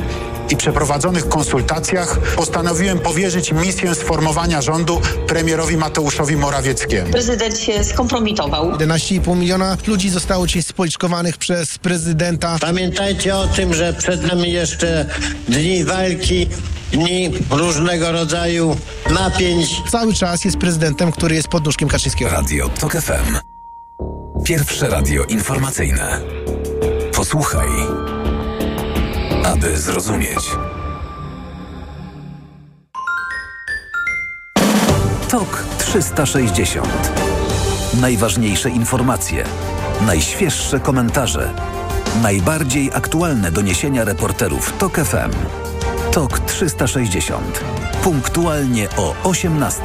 i 0.49 0.57
przeprowadzonych 0.57 1.30
konsultacjach 1.30 2.20
postanowiłem 2.20 2.99
powierzyć 2.99 3.51
misję 3.51 3.95
sformowania 3.95 4.61
rządu 4.61 5.01
premierowi 5.28 5.78
Mateuszowi 5.78 6.36
Morawieckiemu. 6.36 7.11
Prezydent 7.11 7.59
się 7.59 7.84
skompromitował. 7.84 8.72
11,5 8.72 9.38
miliona 9.38 9.78
ludzi 9.88 10.09
zostało 10.09 10.47
dzisiaj 10.47 10.63
spoliczkowanych 10.63 11.38
przez 11.38 11.78
prezydenta. 11.78 12.57
Pamiętajcie 12.61 13.36
o 13.36 13.47
tym, 13.47 13.74
że 13.74 13.93
przed 13.93 14.28
nami 14.28 14.51
jeszcze 14.51 15.05
dni 15.49 15.84
walki, 15.84 16.47
dni 16.92 17.32
różnego 17.50 18.12
rodzaju 18.12 18.78
napięć. 19.14 19.82
Cały 19.92 20.14
czas 20.14 20.46
jest 20.46 20.58
prezydentem, 20.58 21.12
który 21.12 21.36
jest 21.36 21.48
pod 21.48 21.66
nóżkiem 21.66 21.90
Kaczyńskiego. 21.90 22.32
Radio 22.32 22.70
TOK 22.70 22.94
FM. 22.94 23.38
Pierwsze 24.44 24.90
radio 24.90 25.24
informacyjne. 25.24 26.22
Posłuchaj, 27.16 27.70
aby 29.44 29.78
zrozumieć. 29.78 30.40
TOK 35.30 35.66
360. 35.78 36.88
Najważniejsze 38.02 38.70
informacje, 38.70 39.44
najświeższe 40.02 40.80
komentarze, 40.80 41.54
najbardziej 42.22 42.92
aktualne 42.94 43.52
doniesienia 43.52 44.04
reporterów 44.04 44.74
TOK 44.78 44.96
FM. 44.96 45.32
TOK 46.16 46.39
360. 46.39 47.34
Punktualnie 48.03 48.88
o 48.97 49.16
18. 49.24 49.82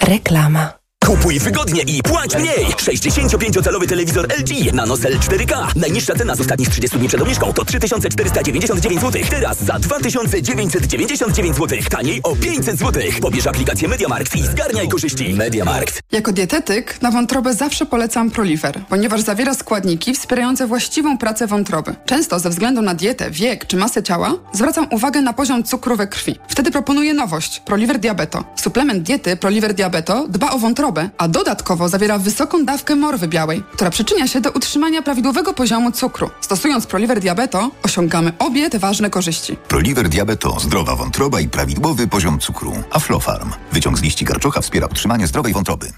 Reklama. 0.00 0.81
Kupuj 1.06 1.38
wygodnie 1.38 1.82
i 1.82 2.02
płać 2.02 2.36
mniej! 2.36 2.66
65-calowy 2.66 3.86
telewizor 3.88 4.26
LG 4.38 4.72
NanoCell 4.72 5.18
4K. 5.18 5.66
Najniższa 5.76 6.14
cena 6.14 6.34
z 6.34 6.40
ostatnich 6.40 6.68
30 6.68 6.98
dni 6.98 7.08
przed 7.08 7.20
obniżką 7.20 7.52
to 7.52 7.64
3499 7.64 9.00
zł. 9.00 9.22
Teraz 9.30 9.64
za 9.64 9.78
2999 9.78 11.56
zł. 11.56 11.78
Taniej 11.90 12.20
o 12.22 12.36
500 12.36 12.78
zł. 12.78 13.02
Pobierz 13.20 13.46
aplikację 13.46 13.88
MediaMarkt 13.88 14.36
i 14.36 14.42
zgarniaj 14.42 14.88
korzyści. 14.88 15.34
MediaMarkt. 15.34 16.00
Jako 16.12 16.32
dietetyk 16.32 17.02
na 17.02 17.10
wątrobę 17.10 17.54
zawsze 17.54 17.86
polecam 17.86 18.30
Prolifer, 18.30 18.80
ponieważ 18.88 19.20
zawiera 19.20 19.54
składniki 19.54 20.14
wspierające 20.14 20.66
właściwą 20.66 21.18
pracę 21.18 21.46
wątroby. 21.46 21.94
Często 22.06 22.38
ze 22.38 22.50
względu 22.50 22.82
na 22.82 22.94
dietę, 22.94 23.30
wiek 23.30 23.66
czy 23.66 23.76
masę 23.76 24.02
ciała 24.02 24.34
zwracam 24.52 24.86
uwagę 24.90 25.22
na 25.22 25.32
poziom 25.32 25.64
cukru 25.64 25.96
we 25.96 26.06
krwi. 26.06 26.38
Wtedy 26.48 26.70
proponuję 26.70 27.14
nowość 27.14 27.60
Proliver 27.60 27.98
Diabeto. 27.98 28.44
Suplement 28.56 29.02
diety 29.02 29.36
Proliver 29.36 29.74
Diabeto 29.74 30.26
dba 30.28 30.50
o 30.50 30.58
wątrobę, 30.58 31.01
a 31.18 31.28
dodatkowo 31.28 31.88
zawiera 31.88 32.18
wysoką 32.18 32.64
dawkę 32.64 32.96
morwy 32.96 33.28
białej, 33.28 33.62
która 33.72 33.90
przyczynia 33.90 34.26
się 34.26 34.40
do 34.40 34.50
utrzymania 34.50 35.02
prawidłowego 35.02 35.54
poziomu 35.54 35.92
cukru. 35.92 36.30
Stosując 36.40 36.86
Proliver 36.86 37.20
Diabeto 37.20 37.70
osiągamy 37.82 38.32
obie 38.38 38.70
te 38.70 38.78
ważne 38.78 39.10
korzyści. 39.10 39.56
Proliver 39.56 40.08
Diabeto, 40.08 40.60
zdrowa 40.60 40.96
wątroba 40.96 41.40
i 41.40 41.48
prawidłowy 41.48 42.08
poziom 42.08 42.38
cukru. 42.38 42.72
Aflofarm. 42.90 43.52
Wyciąg 43.72 43.98
z 43.98 44.02
liści 44.02 44.24
karczocha 44.24 44.60
wspiera 44.60 44.86
utrzymanie 44.86 45.26
zdrowej 45.26 45.52
wątroby. 45.52 45.92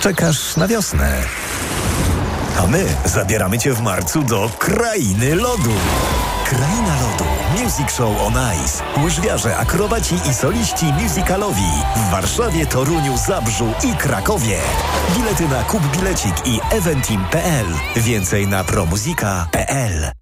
Czekasz 0.00 0.56
na 0.56 0.68
wiosnę. 0.68 1.22
A 2.58 2.66
my 2.66 2.84
zabieramy 3.04 3.58
Cię 3.58 3.72
w 3.74 3.80
marcu 3.80 4.22
do 4.22 4.50
Krainy 4.58 5.34
Lodu. 5.34 5.72
Kraina 6.52 6.94
Lodu. 7.00 7.24
Music 7.62 7.90
Show 7.90 8.22
on 8.26 8.34
Ice. 8.64 8.82
Łyżwiarze, 9.04 9.56
akrobaci 9.56 10.14
i 10.30 10.34
soliści 10.34 10.84
musicalowi. 10.84 11.70
W 11.96 12.10
Warszawie, 12.10 12.66
Toruniu, 12.66 13.16
Zabrzu 13.16 13.72
i 13.84 13.96
Krakowie. 13.96 14.58
Bilety 15.16 15.48
na 15.48 15.62
Kup 15.62 15.82
Bilecik 15.96 16.34
i 16.46 16.60
eventim.pl. 16.70 17.66
Więcej 17.96 18.46
na 18.46 18.64
promuzika.pl. 18.64 20.21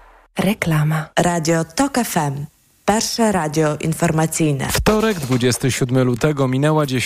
Reklama. 0.39 1.09
Radio 1.19 1.65
TOK 1.65 1.97
FM. 1.97 2.45
Pierwsze 2.85 3.31
radio 3.31 3.77
informacyjne. 3.79 4.67
Wtorek, 4.67 5.19
27 5.19 6.03
lutego, 6.05 6.47
minęła 6.47 6.85
10. 6.85 6.99